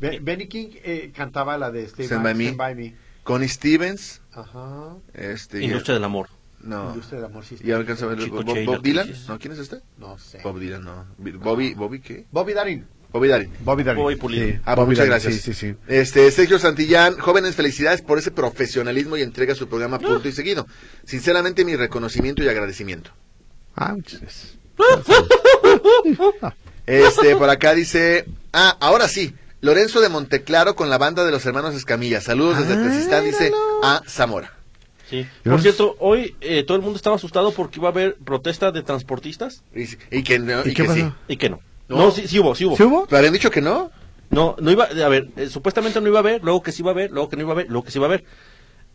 Be- 0.00 0.18
Benny 0.20 0.46
King 0.46 0.68
eh, 0.84 1.10
cantaba 1.14 1.56
la 1.56 1.70
de 1.70 1.84
Stay 1.84 2.06
Stand 2.06 2.22
By, 2.22 2.32
By 2.34 2.38
Me. 2.38 2.44
Stand 2.52 2.58
By 2.58 2.74
Me. 2.74 2.94
Connie 3.22 3.48
Stevens, 3.48 4.20
Ajá. 4.32 4.94
este, 5.14 5.62
Industria 5.62 5.94
del 5.94 6.04
amor. 6.04 6.28
no, 6.60 6.88
Industria 6.90 7.20
del 7.20 7.30
amor, 7.30 7.44
sí. 7.44 7.56
y 7.62 7.70
ahora 7.70 7.80
alcanza 7.80 8.04
a 8.04 8.08
ver, 8.08 8.18
Chico 8.18 8.42
Bob, 8.42 8.64
Bob 8.64 8.82
Dylan. 8.82 9.10
¿no? 9.28 9.38
¿Quién 9.38 9.52
es 9.54 9.58
este? 9.58 9.80
No 9.98 10.18
sé. 10.18 10.40
Bob 10.44 10.58
Dylan, 10.60 10.84
no, 10.84 11.06
Bobby, 11.18 11.74
Bobby, 11.74 12.00
¿qué? 12.00 12.26
Bobby 12.30 12.52
Darin. 12.52 12.86
Bobby 13.16 13.28
Darin. 13.28 13.50
Bobby 13.60 13.82
Darin. 13.82 14.02
Bobby 14.02 14.16
Pulido. 14.16 14.46
Sí, 14.48 14.58
Ah, 14.64 14.74
Bobby 14.74 14.90
muchas 14.90 15.08
Darin, 15.08 15.10
gracias. 15.10 15.34
Sí, 15.34 15.52
sí, 15.52 15.54
sí. 15.72 15.74
Este, 15.88 16.30
Sergio 16.30 16.58
Santillán, 16.58 17.18
jóvenes, 17.18 17.54
felicidades 17.56 18.02
por 18.02 18.18
ese 18.18 18.30
profesionalismo 18.30 19.16
y 19.16 19.22
entrega 19.22 19.52
a 19.52 19.56
su 19.56 19.68
programa 19.68 19.98
punto 19.98 20.28
y 20.28 20.32
seguido. 20.32 20.66
Sinceramente, 21.04 21.64
mi 21.64 21.76
reconocimiento 21.76 22.42
y 22.42 22.48
agradecimiento. 22.48 23.10
Ah, 23.74 23.94
muchas 23.94 24.20
gracias. 24.20 24.56
Este, 26.86 27.34
por 27.34 27.50
acá 27.50 27.74
dice, 27.74 28.26
ah, 28.52 28.76
ahora 28.80 29.08
sí, 29.08 29.34
Lorenzo 29.60 30.00
de 30.00 30.08
Monteclaro 30.08 30.76
con 30.76 30.88
la 30.88 30.98
banda 30.98 31.24
de 31.24 31.32
los 31.32 31.44
hermanos 31.44 31.74
Escamilla. 31.74 32.20
Saludos 32.20 32.58
desde 32.60 32.74
Ah, 32.74 32.82
Tezistán, 32.88 33.24
dice 33.24 33.52
a 33.82 34.02
Zamora. 34.06 34.52
Sí. 35.10 35.26
Por 35.44 35.60
cierto, 35.62 35.96
hoy 35.98 36.36
eh, 36.40 36.62
todo 36.64 36.76
el 36.76 36.82
mundo 36.82 36.96
estaba 36.96 37.16
asustado 37.16 37.52
porque 37.52 37.78
iba 37.80 37.88
a 37.88 37.92
haber 37.92 38.16
protesta 38.16 38.70
de 38.72 38.82
transportistas 38.82 39.62
Y, 39.74 39.84
y 40.16 40.22
que, 40.22 40.38
no, 40.38 40.64
¿Y 40.64 40.70
y 40.70 40.74
qué 40.74 40.82
que 40.84 40.92
sí. 40.94 41.00
pasó? 41.02 41.16
y 41.28 41.36
que 41.36 41.50
no. 41.50 41.60
No. 41.88 41.96
No, 41.96 42.10
sí, 42.10 42.26
sí 42.26 42.38
hubo, 42.38 42.54
sí 42.54 42.64
hubo. 42.64 42.76
¿Sí 42.76 42.82
hubo? 42.82 43.06
¿Lo 43.08 43.16
habían 43.18 43.32
dicho 43.32 43.50
que 43.50 43.60
no? 43.62 43.90
No, 44.30 44.56
no 44.58 44.70
iba, 44.72 44.84
a 44.84 45.08
ver, 45.08 45.28
eh, 45.36 45.48
supuestamente 45.48 46.00
no 46.00 46.08
iba 46.08 46.18
a 46.18 46.20
haber, 46.20 46.42
luego 46.42 46.62
que 46.62 46.72
sí 46.72 46.82
iba 46.82 46.90
a 46.90 46.94
haber, 46.94 47.12
luego 47.12 47.28
que 47.28 47.36
no 47.36 47.42
iba 47.42 47.52
a 47.52 47.54
haber, 47.54 47.66
luego 47.68 47.84
que 47.84 47.90
sí 47.92 47.98
iba 47.98 48.06
a 48.06 48.10
haber. 48.10 48.24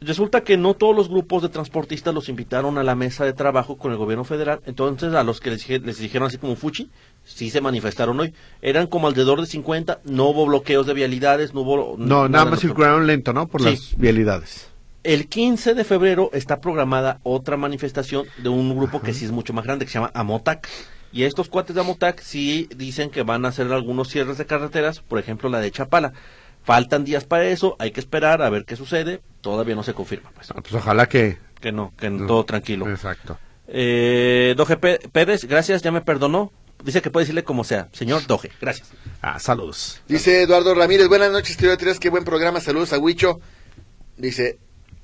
Resulta 0.01 0.41
que 0.41 0.57
no 0.57 0.73
todos 0.73 0.95
los 0.95 1.09
grupos 1.09 1.43
de 1.43 1.49
transportistas 1.49 2.11
los 2.13 2.27
invitaron 2.27 2.79
a 2.79 2.83
la 2.83 2.95
mesa 2.95 3.23
de 3.23 3.33
trabajo 3.33 3.77
con 3.77 3.91
el 3.91 3.97
gobierno 3.97 4.23
federal, 4.23 4.59
entonces 4.65 5.13
a 5.13 5.23
los 5.23 5.39
que 5.39 5.51
les, 5.51 5.69
les 5.69 5.99
dijeron 5.99 6.27
así 6.27 6.37
como 6.39 6.55
fuchi, 6.55 6.89
sí 7.23 7.51
se 7.51 7.61
manifestaron 7.61 8.19
hoy. 8.19 8.33
Eran 8.63 8.87
como 8.87 9.07
alrededor 9.07 9.39
de 9.39 9.45
50, 9.47 9.99
no 10.05 10.25
hubo 10.25 10.47
bloqueos 10.47 10.87
de 10.87 10.95
vialidades, 10.95 11.53
no 11.53 11.61
hubo... 11.61 11.95
No, 11.99 12.27
nada 12.27 12.45
más 12.45 12.59
circularon 12.61 13.05
lento, 13.05 13.31
¿no? 13.31 13.47
Por 13.47 13.61
Sí. 13.61 13.69
las 13.69 13.95
vialidades. 13.97 14.67
El 15.03 15.27
15 15.27 15.75
de 15.75 15.83
febrero 15.83 16.29
está 16.33 16.59
programada 16.61 17.19
otra 17.23 17.55
manifestación 17.55 18.25
de 18.41 18.49
un 18.49 18.75
grupo 18.75 19.01
que 19.01 19.13
sí 19.13 19.25
es 19.25 19.31
mucho 19.31 19.53
más 19.53 19.65
grande, 19.65 19.85
que 19.85 19.91
se 19.91 19.99
llama 19.99 20.11
Amotac. 20.15 20.67
Y 21.11 21.23
estos 21.23 21.49
cuates 21.49 21.75
de 21.75 21.81
Amotac 21.81 22.21
sí 22.21 22.69
dicen 22.75 23.09
que 23.09 23.23
van 23.23 23.45
a 23.45 23.49
hacer 23.49 23.71
algunos 23.71 24.07
cierres 24.09 24.37
de 24.37 24.45
carreteras, 24.45 24.99
por 25.01 25.19
ejemplo 25.19 25.49
la 25.49 25.59
de 25.59 25.71
Chapala. 25.71 26.13
Faltan 26.63 27.03
días 27.03 27.25
para 27.25 27.45
eso, 27.45 27.75
hay 27.79 27.91
que 27.91 27.99
esperar 27.99 28.41
a 28.41 28.49
ver 28.49 28.65
qué 28.65 28.75
sucede. 28.75 29.21
Todavía 29.41 29.75
no 29.75 29.83
se 29.83 29.93
confirma, 29.93 30.29
pues. 30.35 30.51
Ah, 30.51 30.61
Pues 30.61 30.73
ojalá 30.73 31.07
que... 31.09 31.37
Que 31.59 31.71
no, 31.71 31.91
que 31.97 32.09
No. 32.09 32.27
todo 32.27 32.43
tranquilo. 32.45 32.89
Exacto. 32.89 33.37
Eh, 33.67 34.53
Doge 34.57 34.77
Pé- 34.77 34.99
Pérez, 35.11 35.45
gracias, 35.45 35.81
ya 35.81 35.91
me 35.91 36.01
perdonó. 36.01 36.51
Dice 36.83 37.01
que 37.01 37.11
puede 37.11 37.25
decirle 37.25 37.43
como 37.43 37.63
sea. 37.63 37.89
Señor 37.93 38.25
Doge, 38.25 38.51
gracias. 38.59 38.89
Ah, 39.21 39.39
saludos. 39.39 40.01
Dice 40.07 40.41
Eduardo 40.43 40.73
Ramírez, 40.73 41.07
buenas 41.07 41.31
noches, 41.31 41.57
tío 41.57 41.75
Tres, 41.77 41.99
qué 41.99 42.09
buen 42.09 42.23
programa, 42.23 42.59
saludos 42.61 42.93
a 42.93 42.99
Huicho. 42.99 43.39
Dice, 44.17 44.57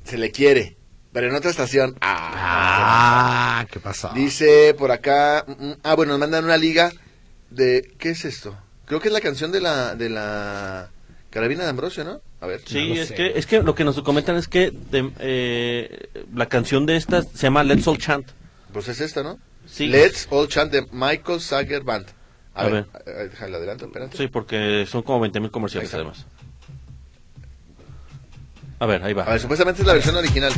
se 0.04 0.18
le 0.18 0.32
quiere, 0.32 0.77
pero 1.18 1.30
en 1.30 1.36
otra 1.36 1.50
estación. 1.50 1.96
Ah. 2.00 3.62
Ah, 3.62 3.66
¿qué 3.72 3.80
pasó? 3.80 4.12
Dice 4.14 4.76
por 4.78 4.92
acá, 4.92 5.44
mm, 5.48 5.52
mm, 5.70 5.74
ah, 5.82 5.96
bueno, 5.96 6.12
nos 6.12 6.20
mandan 6.20 6.44
una 6.46 6.58
liga 6.58 6.92
de, 7.50 7.92
¿qué 7.98 8.12
es 8.12 8.24
esto? 8.24 8.56
Creo 8.86 9.00
que 9.00 9.08
es 9.08 9.14
la 9.16 9.20
canción 9.20 9.52
de 9.52 9.60
la, 9.60 9.96
de 9.96 10.10
la 10.10 10.90
Carabina 11.32 11.64
de 11.64 11.72
Ambrosio, 11.72 12.04
¿no? 12.04 12.22
A 12.40 12.46
ver. 12.46 12.62
Sí, 12.68 12.90
No 12.90 13.02
es 13.02 13.08
sé. 13.08 13.16
que 13.16 13.34
es 13.36 13.48
que 13.48 13.64
lo 13.64 13.74
que 13.74 13.84
nos 13.84 14.00
comentan 14.04 14.36
es 14.36 14.48
que 14.48 14.70
de- 14.92 15.12
eh, 15.18 16.08
la 16.36 16.46
canción 16.48 16.86
de 16.86 16.98
esta 16.98 17.24
se 17.24 17.30
llama 17.48 17.64
Let's 17.64 17.88
All 17.88 17.98
Chant. 17.98 18.28
Pues 18.72 18.88
es 18.88 19.02
esta, 19.02 19.24
¿no? 19.24 19.40
Sí. 19.66 19.88
Let's 19.88 20.28
All 20.30 20.48
Chant 20.48 20.72
de 20.72 20.86
Michael 20.92 21.42
Sager 21.42 21.82
Band. 21.82 22.06
A, 22.54 22.62
A 22.62 22.64
ver, 22.70 22.86
ver. 23.08 23.30
déjale 23.32 23.56
adelanto, 23.58 23.86
espérate. 23.88 24.16
Sí, 24.16 24.28
porque 24.28 24.86
son 24.88 25.02
como 25.02 25.20
20 25.22 25.40
mil 25.40 25.50
comerciales 25.50 25.92
Ahí 25.92 26.00
además. 26.00 26.28
A 28.80 28.86
ver, 28.86 29.02
ahí 29.04 29.14
va. 29.14 29.24
A 29.24 29.32
ver, 29.32 29.40
supuestamente 29.42 29.82
es 29.82 29.88
la 29.88 29.94
versión 29.94 30.16
original. 30.16 30.54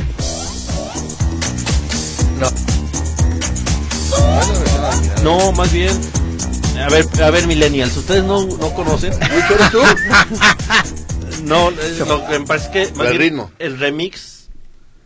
¿No? 5.22 5.38
No, 5.38 5.52
más 5.52 5.72
bien. 5.72 5.92
A 6.78 6.88
ver, 6.88 7.04
a 7.22 7.30
ver, 7.30 7.46
millennials, 7.46 7.96
ustedes 7.96 8.24
no, 8.24 8.44
no 8.46 8.72
conocen. 8.74 9.12
Eres 9.22 9.70
tú? 9.70 9.80
No, 11.44 11.70
eh, 11.70 11.74
lo 12.06 12.26
que 12.26 12.38
me 12.38 12.46
parece 12.46 12.66
es 12.82 12.88
que 12.90 12.94
más 12.98 13.06
El 13.06 13.18
bien 13.18 13.30
ritmo. 13.32 13.50
el 13.58 13.78
remix, 13.78 14.50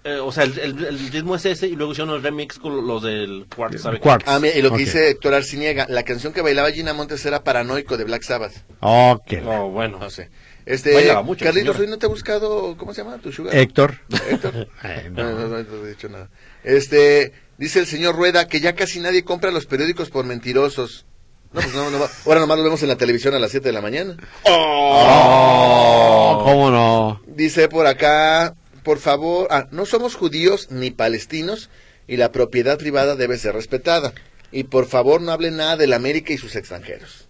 eh, 0.02 0.16
o 0.16 0.32
sea, 0.32 0.42
el, 0.44 0.58
el- 0.58 0.84
el 0.84 1.12
ritmo 1.12 1.36
es 1.36 1.46
ese 1.46 1.68
y 1.68 1.76
luego 1.76 1.92
hicieron 1.92 2.12
el 2.14 2.22
remix 2.24 2.58
con 2.58 2.84
los 2.88 3.02
del 3.04 3.46
Quartz, 3.54 3.82
¿sabe? 3.82 4.00
Quartz. 4.00 4.24
Ah, 4.26 4.40
mira, 4.40 4.56
y 4.56 4.62
lo 4.62 4.70
que 4.70 4.74
Ok. 4.74 4.80
dice 4.80 5.10
Héctor 5.10 5.34
Arciniega, 5.34 5.86
la 5.88 6.02
canción 6.02 6.32
que 6.32 6.40
bailaba 6.42 6.72
Gina 6.72 6.92
Montes 6.92 7.24
era 7.24 7.44
Paranoico 7.44 7.96
de 7.96 8.02
Black 8.04 8.22
Sabbath. 8.22 8.52
Ok. 8.80 9.32
Oh, 9.46 9.70
bueno. 9.70 9.98
No 10.00 10.10
sé. 10.10 10.28
Este, 10.66 10.92
Bailaba 10.94 11.22
mucho, 11.22 11.44
Carlitos, 11.44 11.76
señora. 11.76 11.84
hoy 11.84 11.90
no 11.90 11.98
te 11.98 12.06
ha 12.06 12.08
buscado, 12.08 12.76
¿cómo 12.76 12.92
se 12.94 13.04
llama 13.04 13.18
tu 13.18 13.30
sugar? 13.30 13.54
Héctor. 13.54 14.00
Héctor. 14.28 14.68
Ay, 14.82 15.04
No, 15.12 15.22
no. 15.22 15.30
no, 15.38 15.48
no, 15.48 15.62
no 15.62 15.86
he 15.86 15.90
dicho 15.90 16.08
nada. 16.08 16.28
Este, 16.64 17.32
dice 17.58 17.78
el 17.80 17.86
señor 17.86 18.16
Rueda 18.16 18.46
que 18.48 18.60
ya 18.60 18.74
casi 18.74 19.00
nadie 19.00 19.24
compra 19.24 19.50
los 19.50 19.66
periódicos 19.66 20.10
por 20.10 20.24
mentirosos. 20.24 21.06
No, 21.52 21.60
pues 21.60 21.72
no, 21.74 21.88
no, 21.90 22.00
va- 22.00 22.10
ahora 22.26 22.40
nomás 22.40 22.58
lo 22.58 22.64
vemos 22.64 22.82
en 22.82 22.88
la 22.88 22.96
televisión 22.96 23.32
a 23.34 23.38
las 23.38 23.50
7 23.52 23.68
de 23.68 23.72
la 23.72 23.80
mañana. 23.80 24.16
Oh, 24.44 26.42
¿Cómo 26.44 26.70
no? 26.70 27.20
Dice 27.26 27.68
por 27.68 27.86
acá, 27.86 28.54
por 28.82 28.98
favor, 28.98 29.48
ah, 29.50 29.66
no 29.70 29.86
somos 29.86 30.14
judíos 30.16 30.70
ni 30.70 30.90
palestinos 30.90 31.70
y 32.08 32.16
la 32.16 32.32
propiedad 32.32 32.76
privada 32.78 33.14
debe 33.16 33.38
ser 33.38 33.54
respetada. 33.54 34.12
y 34.52 34.64
por 34.64 34.86
favor 34.86 35.20
no 35.20 35.32
hablen 35.32 35.56
nada 35.56 35.76
del 35.76 35.92
América 35.92 36.32
y 36.32 36.38
sus 36.38 36.54
extranjeros. 36.54 37.26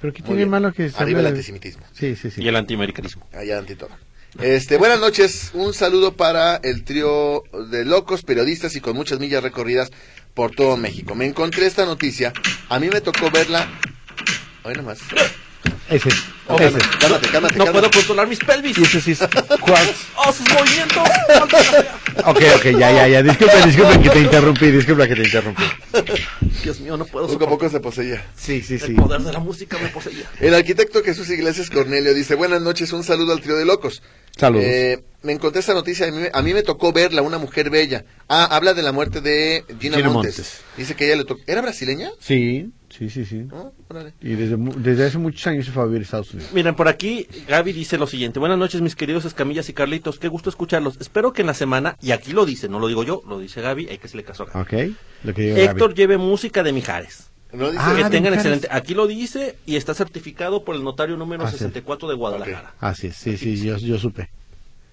Pero 0.00 0.12
¿qué 0.12 0.20
Muy 0.22 0.26
tiene 0.28 0.36
bien. 0.38 0.48
malo 0.48 0.72
que 0.72 0.88
se 0.90 0.96
Arriba 0.96 1.18
hable 1.20 1.28
el 1.28 1.34
antisemitismo. 1.36 1.84
Sí, 1.92 2.16
sí, 2.16 2.30
sí. 2.32 2.42
Y 2.42 2.48
el 2.48 2.56
antiamericanismo. 2.56 3.28
Allá 3.32 3.58
ante 3.58 3.76
todo. 3.76 3.90
Este, 4.38 4.76
buenas 4.76 5.00
noches, 5.00 5.50
un 5.54 5.74
saludo 5.74 6.16
para 6.16 6.56
el 6.56 6.84
trío 6.84 7.42
de 7.70 7.84
locos, 7.84 8.22
periodistas 8.22 8.76
y 8.76 8.80
con 8.80 8.94
muchas 8.96 9.18
millas 9.18 9.42
recorridas 9.42 9.90
por 10.34 10.52
todo 10.52 10.76
México. 10.76 11.14
Me 11.14 11.26
encontré 11.26 11.66
esta 11.66 11.84
noticia, 11.84 12.32
a 12.68 12.78
mí 12.78 12.88
me 12.88 13.00
tocó 13.00 13.30
verla. 13.30 13.68
Hoy 14.62 14.74
nomás. 14.74 15.00
Ese, 15.88 16.10
Oh, 16.46 16.58
ese. 16.58 16.78
Cálmate, 16.98 17.28
cálmate, 17.28 17.58
No 17.58 17.66
puedo 17.66 17.90
controlar 17.90 18.26
mis 18.26 18.40
pelvis. 18.40 18.76
Y 18.78 18.82
ese 18.82 19.00
sí 19.00 19.12
es. 19.12 19.20
¡Oh, 20.16 20.32
sus 20.32 20.48
movimientos! 20.52 21.08
Ok, 22.26 22.42
ok, 22.56 22.64
ya, 22.78 22.92
ya, 22.92 23.08
ya. 23.08 23.22
Disculpa, 23.22 23.66
disculpa 23.66 24.02
que 24.02 24.10
te 24.10 24.20
interrumpí, 24.20 24.70
disculpa 24.70 25.08
que 25.08 25.14
te 25.16 25.22
interrumpí. 25.22 25.62
Dios 26.62 26.80
mío, 26.80 26.96
no 26.96 27.06
puedo 27.06 27.26
Poco 27.28 27.44
a 27.44 27.48
poco 27.48 27.68
se 27.68 27.80
poseía. 27.80 28.24
Sí, 28.36 28.60
sí, 28.62 28.74
El 28.74 28.80
sí. 28.80 28.92
poder 28.94 29.20
de 29.22 29.32
la 29.32 29.38
música 29.38 29.78
me 29.78 29.88
poseía. 29.88 30.24
El 30.40 30.54
arquitecto 30.54 31.02
Jesús 31.02 31.30
Iglesias 31.30 31.70
Cornelio 31.70 32.12
dice, 32.14 32.34
buenas 32.34 32.60
noches, 32.60 32.92
un 32.92 33.04
saludo 33.04 33.32
al 33.32 33.40
trío 33.40 33.56
de 33.56 33.64
locos. 33.64 34.02
Saludos. 34.36 34.64
Eh, 34.66 35.02
me 35.22 35.32
encontré 35.32 35.60
esta 35.60 35.74
noticia, 35.74 36.06
a 36.06 36.10
mí, 36.10 36.26
a 36.32 36.42
mí 36.42 36.54
me 36.54 36.62
tocó 36.62 36.92
verla, 36.92 37.22
una 37.22 37.38
mujer 37.38 37.70
bella. 37.70 38.04
Ah, 38.28 38.44
habla 38.44 38.74
de 38.74 38.82
la 38.82 38.92
muerte 38.92 39.20
de 39.20 39.64
Gina, 39.80 39.96
Gina 39.96 40.10
Montes. 40.10 40.38
Montes. 40.38 40.60
Dice 40.76 40.94
que 40.94 41.06
ella 41.06 41.16
le 41.16 41.24
tocó... 41.24 41.40
¿Era 41.46 41.60
brasileña? 41.62 42.10
Sí, 42.20 42.70
sí, 43.00 43.08
sí, 43.10 43.24
sí. 43.24 43.48
Órale. 43.88 44.12
Y 44.20 44.34
desde, 44.34 44.56
mu- 44.56 44.74
desde 44.76 45.06
hace 45.06 45.18
muchos 45.18 45.44
años 45.48 45.64
se 45.66 45.72
fue 45.72 45.82
a 45.82 45.86
vivir 45.86 46.02
a 46.02 46.04
Estados 46.04 46.32
Unidos. 46.34 46.52
Miren, 46.52 46.74
por 46.76 46.86
aquí 46.86 47.26
Gaby 47.48 47.72
dice 47.72 47.98
lo 47.98 48.06
siguiente. 48.06 48.38
Buenas 48.38 48.58
noches, 48.58 48.80
mis 48.82 48.94
queridos 48.94 49.24
Escamillas 49.24 49.68
y 49.68 49.72
Carlitos. 49.72 50.18
Qué 50.18 50.28
gusto 50.28 50.50
escucharlos. 50.50 51.00
Espero 51.00 51.32
que 51.32 51.40
en 51.40 51.46
la 51.48 51.54
semana, 51.54 51.96
y 52.00 52.12
aquí 52.12 52.32
lo 52.32 52.46
dice, 52.46 52.68
no 52.68 52.78
lo 52.78 52.86
digo 52.86 53.02
yo, 53.02 53.22
lo 53.26 53.38
dice 53.40 53.60
Gaby, 53.62 53.88
hay 53.88 53.98
que 53.98 54.06
hacerle 54.06 54.24
caso 54.24 54.44
a 54.44 54.46
Gaby. 54.46 54.60
Ok, 54.90 54.96
lo 55.24 55.34
que 55.34 55.42
diga 55.42 55.58
Héctor 55.58 55.88
Gaby. 55.90 55.94
lleve 55.94 56.18
música 56.18 56.62
de 56.62 56.72
Mijares. 56.72 57.26
¿No 57.52 57.66
dice? 57.70 57.78
Ah, 57.82 57.94
que 57.96 58.02
tengan 58.04 58.12
Mijares. 58.32 58.36
excelente. 58.38 58.68
Aquí 58.70 58.94
lo 58.94 59.08
dice 59.08 59.56
y 59.66 59.74
está 59.74 59.92
certificado 59.94 60.62
por 60.64 60.76
el 60.76 60.84
notario 60.84 61.16
número 61.16 61.42
Ah, 61.44 61.50
sí. 61.50 61.56
64 61.56 62.08
de 62.08 62.14
Guadalajara. 62.14 62.74
Así 62.78 63.08
es, 63.08 63.16
sí, 63.16 63.36
sí, 63.36 63.56
yo, 63.64 63.76
yo 63.78 63.98
supe. 63.98 64.30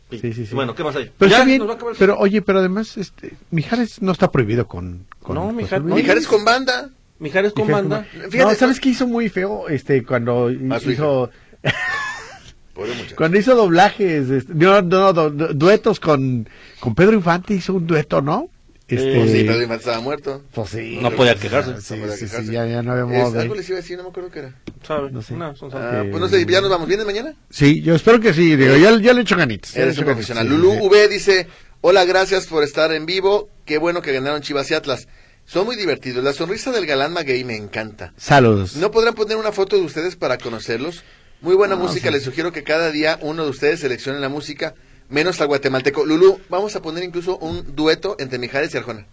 Sí. 0.09 0.19
Sí, 0.21 0.33
sí. 0.33 0.47
Bueno, 0.55 0.73
¿qué 0.73 0.85
más 0.85 0.95
hay? 0.95 1.11
Pero 1.17 1.29
Ya, 1.29 1.35
está 1.37 1.45
bien, 1.45 1.59
nos 1.59 1.67
va 1.67 1.73
a 1.73 1.75
acabar 1.75 1.93
el- 1.93 1.99
pero 1.99 2.17
oye, 2.17 2.41
pero 2.41 2.59
además, 2.59 2.95
este, 2.95 3.33
Mijares 3.51 4.01
no 4.01 4.13
está 4.13 4.31
prohibido 4.31 4.65
con... 4.65 5.05
con 5.21 5.35
No, 5.35 5.51
Mijares- 5.51 5.83
Mijares 5.83 6.25
con 6.27 6.45
banda. 6.45 6.89
Mijares 7.19 7.53
con 7.53 7.67
Mijares 7.67 8.05
Fíjate, 8.29 8.51
no, 8.51 8.55
¿sabes 8.55 8.79
qué 8.79 8.89
hizo 8.89 9.07
muy 9.07 9.29
feo? 9.29 9.67
Este, 9.69 10.03
cuando 10.03 10.51
A 10.71 10.79
su 10.79 10.91
hizo... 10.91 11.29
Cuando 13.15 13.39
hizo 13.39 13.55
doblajes, 13.55 14.29
este, 14.29 14.53
no, 14.53 14.81
no, 14.83 15.11
no, 15.11 15.29
du- 15.31 15.53
duetos 15.55 15.99
con, 15.99 16.47
con 16.79 16.93
Pedro 16.93 17.13
Infante, 17.13 17.55
hizo 17.55 17.73
un 17.73 17.87
dueto, 17.87 18.21
¿no? 18.21 18.49
Este, 18.87 19.15
Pues 19.17 19.31
sí, 19.31 19.37
Pedro 19.43 19.63
Infante 19.63 19.75
estaba 19.83 19.99
muerto. 19.99 20.43
pues 20.53 20.69
sí. 20.69 20.99
No 21.01 21.09
podía 21.11 21.33
quejarse. 21.33 21.81
Sí, 21.81 21.95
No 21.95 22.01
podía 22.01 22.15
sí, 22.17 22.27
sí, 22.27 22.51
ya, 22.51 22.67
ya 22.67 22.83
no 22.83 22.91
había 22.91 23.17
Es- 23.17 23.23
modo 23.23 23.31
de- 23.31 23.41
algo 23.41 23.55
les 23.55 23.67
iba 23.69 23.79
a 23.79 23.81
decir, 23.81 23.97
no 23.97 24.03
me 24.03 24.09
acuerdo 24.09 24.29
qué 24.29 24.39
era. 24.39 24.53
¿Sabe? 24.85 25.09
No 25.11 25.23
sé. 25.23 25.33
No, 25.33 25.55
son- 25.55 25.71
Ah, 25.73 26.03
Ok. 26.03 26.11
pues 26.11 26.21
no 26.21 26.27
sé, 26.29 26.45
ya 26.45 26.61
nos 26.61 26.69
vamos. 26.69 26.87
¿Vienes 26.87 27.07
mañana? 27.07 27.33
Sí, 27.49 27.81
yo 27.81 27.95
espero 27.95 28.19
que 28.19 28.31
sí, 28.35 28.55
digo, 28.55 28.75
ya, 28.77 28.91
ya 28.99 29.13
le 29.13 29.19
he 29.19 29.23
hecho 29.23 29.35
ganitas. 29.35 29.75
Eres 29.75 29.93
hecho 29.93 30.01
un 30.01 30.05
profesional. 30.05 30.45
sí, 30.47 30.53
Lulú 30.53 30.73
sí. 30.73 30.79
V 30.87 31.07
dice, 31.07 31.47
hola, 31.81 32.05
gracias 32.05 32.45
por 32.45 32.63
estar 32.63 32.91
en 32.91 33.07
vivo. 33.07 33.49
Qué 33.65 33.79
bueno 33.79 34.03
que 34.03 34.13
ganaron 34.13 34.41
Chivas 34.41 34.69
y 34.69 34.75
Atlas. 34.75 35.07
Son 35.47 35.65
muy 35.65 35.75
divertidos. 35.77 36.23
La 36.23 36.33
sonrisa 36.33 36.71
del 36.71 36.85
galán 36.85 37.13
Maguey 37.13 37.43
me 37.45 37.55
encanta. 37.55 38.13
Saludos. 38.17 38.75
¿No 38.75 38.91
podrán 38.91 39.15
poner 39.15 39.37
una 39.37 39.51
foto 39.53 39.77
de 39.77 39.81
ustedes 39.81 40.15
para 40.17 40.37
conocerlos? 40.37 41.03
Muy 41.41 41.55
buena 41.55 41.75
No, 41.75 41.83
música. 41.83 42.09
sí. 42.09 42.13
Les 42.13 42.23
sugiero 42.23 42.51
que 42.51 42.63
cada 42.63 42.91
día 42.91 43.17
uno 43.21 43.45
de 43.45 43.49
ustedes 43.51 43.79
seleccione 43.79 44.19
la 44.19 44.27
música, 44.29 44.75
menos 45.09 45.39
al 45.39 45.47
guatemalteco. 45.47 46.05
Lulú, 46.05 46.39
vamos 46.49 46.75
a 46.75 46.81
poner 46.81 47.03
incluso 47.03 47.37
un 47.37 47.75
dueto 47.75 48.17
entre 48.19 48.39
Mijares 48.39 48.73
y 48.73 48.77
Arjona. 48.77 49.05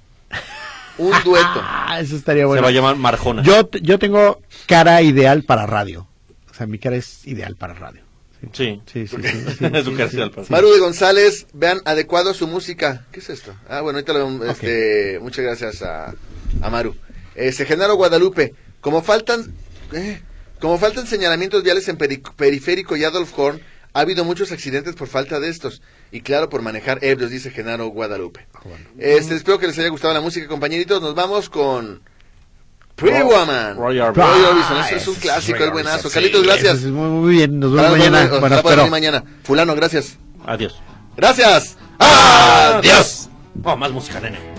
Un 0.98 1.12
dueto. 1.24 1.60
Ah, 1.62 1.98
eso 2.00 2.16
estaría 2.16 2.42
Se 2.42 2.46
bueno. 2.46 2.62
va 2.62 2.68
a 2.68 2.72
llamar 2.72 2.96
Marjona. 2.96 3.42
Yo, 3.44 3.70
yo 3.82 3.98
tengo 4.00 4.40
cara 4.66 5.00
ideal 5.02 5.44
para 5.44 5.66
radio. 5.66 6.08
O 6.50 6.54
sea, 6.54 6.66
mi 6.66 6.78
cara 6.78 6.96
es 6.96 7.26
ideal 7.26 7.54
para 7.56 7.74
radio. 7.74 8.02
Sí. 8.52 8.80
Sí, 8.92 9.06
sí, 9.06 9.16
sí. 9.22 9.28
sí, 9.28 9.38
sí, 9.58 9.64
Es 9.72 9.84
su 9.84 9.90
sí, 9.92 9.96
cara 9.96 10.10
sí, 10.10 10.16
ideal 10.16 10.30
para 10.30 10.46
sí. 10.46 10.52
Maru 10.52 10.72
de 10.72 10.80
González, 10.80 11.46
vean 11.52 11.80
adecuado 11.84 12.34
su 12.34 12.46
música. 12.46 13.06
¿Qué 13.12 13.20
es 13.20 13.30
esto? 13.30 13.54
Ah, 13.68 13.80
bueno, 13.80 13.98
ahorita 13.98 14.12
lo 14.12 14.44
este, 14.50 15.18
muchas 15.20 15.44
gracias 15.44 15.82
a, 15.82 16.14
a 16.62 16.70
Maru. 16.70 16.94
Este, 17.34 17.64
Genaro 17.66 17.94
Guadalupe, 17.96 18.54
como 18.80 19.02
faltan, 19.02 19.52
eh, 19.92 20.20
como 20.60 20.78
faltan 20.78 21.06
señalamientos 21.06 21.62
viales 21.62 21.88
en 21.88 21.98
Peri- 21.98 22.22
Periférico 22.36 22.96
y 22.96 23.04
Adolf 23.04 23.32
Horn, 23.36 23.60
ha 23.92 24.00
habido 24.00 24.24
muchos 24.24 24.50
accidentes 24.52 24.94
por 24.96 25.08
falta 25.08 25.38
de 25.40 25.48
estos. 25.48 25.80
Y 26.10 26.20
claro, 26.20 26.48
por 26.48 26.62
manejar 26.62 26.98
ebrios, 27.04 27.30
dice 27.30 27.50
Genaro 27.50 27.86
Guadalupe. 27.88 28.46
Este, 28.98 29.34
espero 29.34 29.58
que 29.58 29.66
les 29.66 29.78
haya 29.78 29.88
gustado 29.88 30.14
la 30.14 30.20
música, 30.20 30.46
compañeritos. 30.48 31.00
Nos 31.02 31.14
vamos 31.14 31.48
con 31.48 32.02
Pretty 32.96 33.22
Woman. 33.22 33.76
Roy 33.76 33.98
Orbison. 34.00 34.78
Eso 34.86 34.96
es 34.96 35.08
un 35.08 35.14
Ah, 35.16 35.20
clásico, 35.20 35.64
es 35.64 35.72
buenazo. 35.72 35.96
Orbison, 35.96 36.12
Carlitos, 36.12 36.40
sí, 36.42 36.46
gracias. 36.46 36.74
es 36.78 36.84
muy, 36.90 37.08
muy 37.10 37.34
bien, 37.34 37.58
nos 37.58 37.72
vemos 37.72 37.90
mañana. 37.90 38.26
bueno, 38.40 38.56
espero. 38.56 38.86
mañana. 38.88 39.24
Fulano, 39.42 39.74
gracias. 39.74 40.16
Adiós. 40.46 40.80
Gracias. 41.16 41.76
Adiós. 41.98 43.28
Oh, 43.62 43.76
más 43.76 43.90
música, 43.90 44.20
nene. 44.20 44.53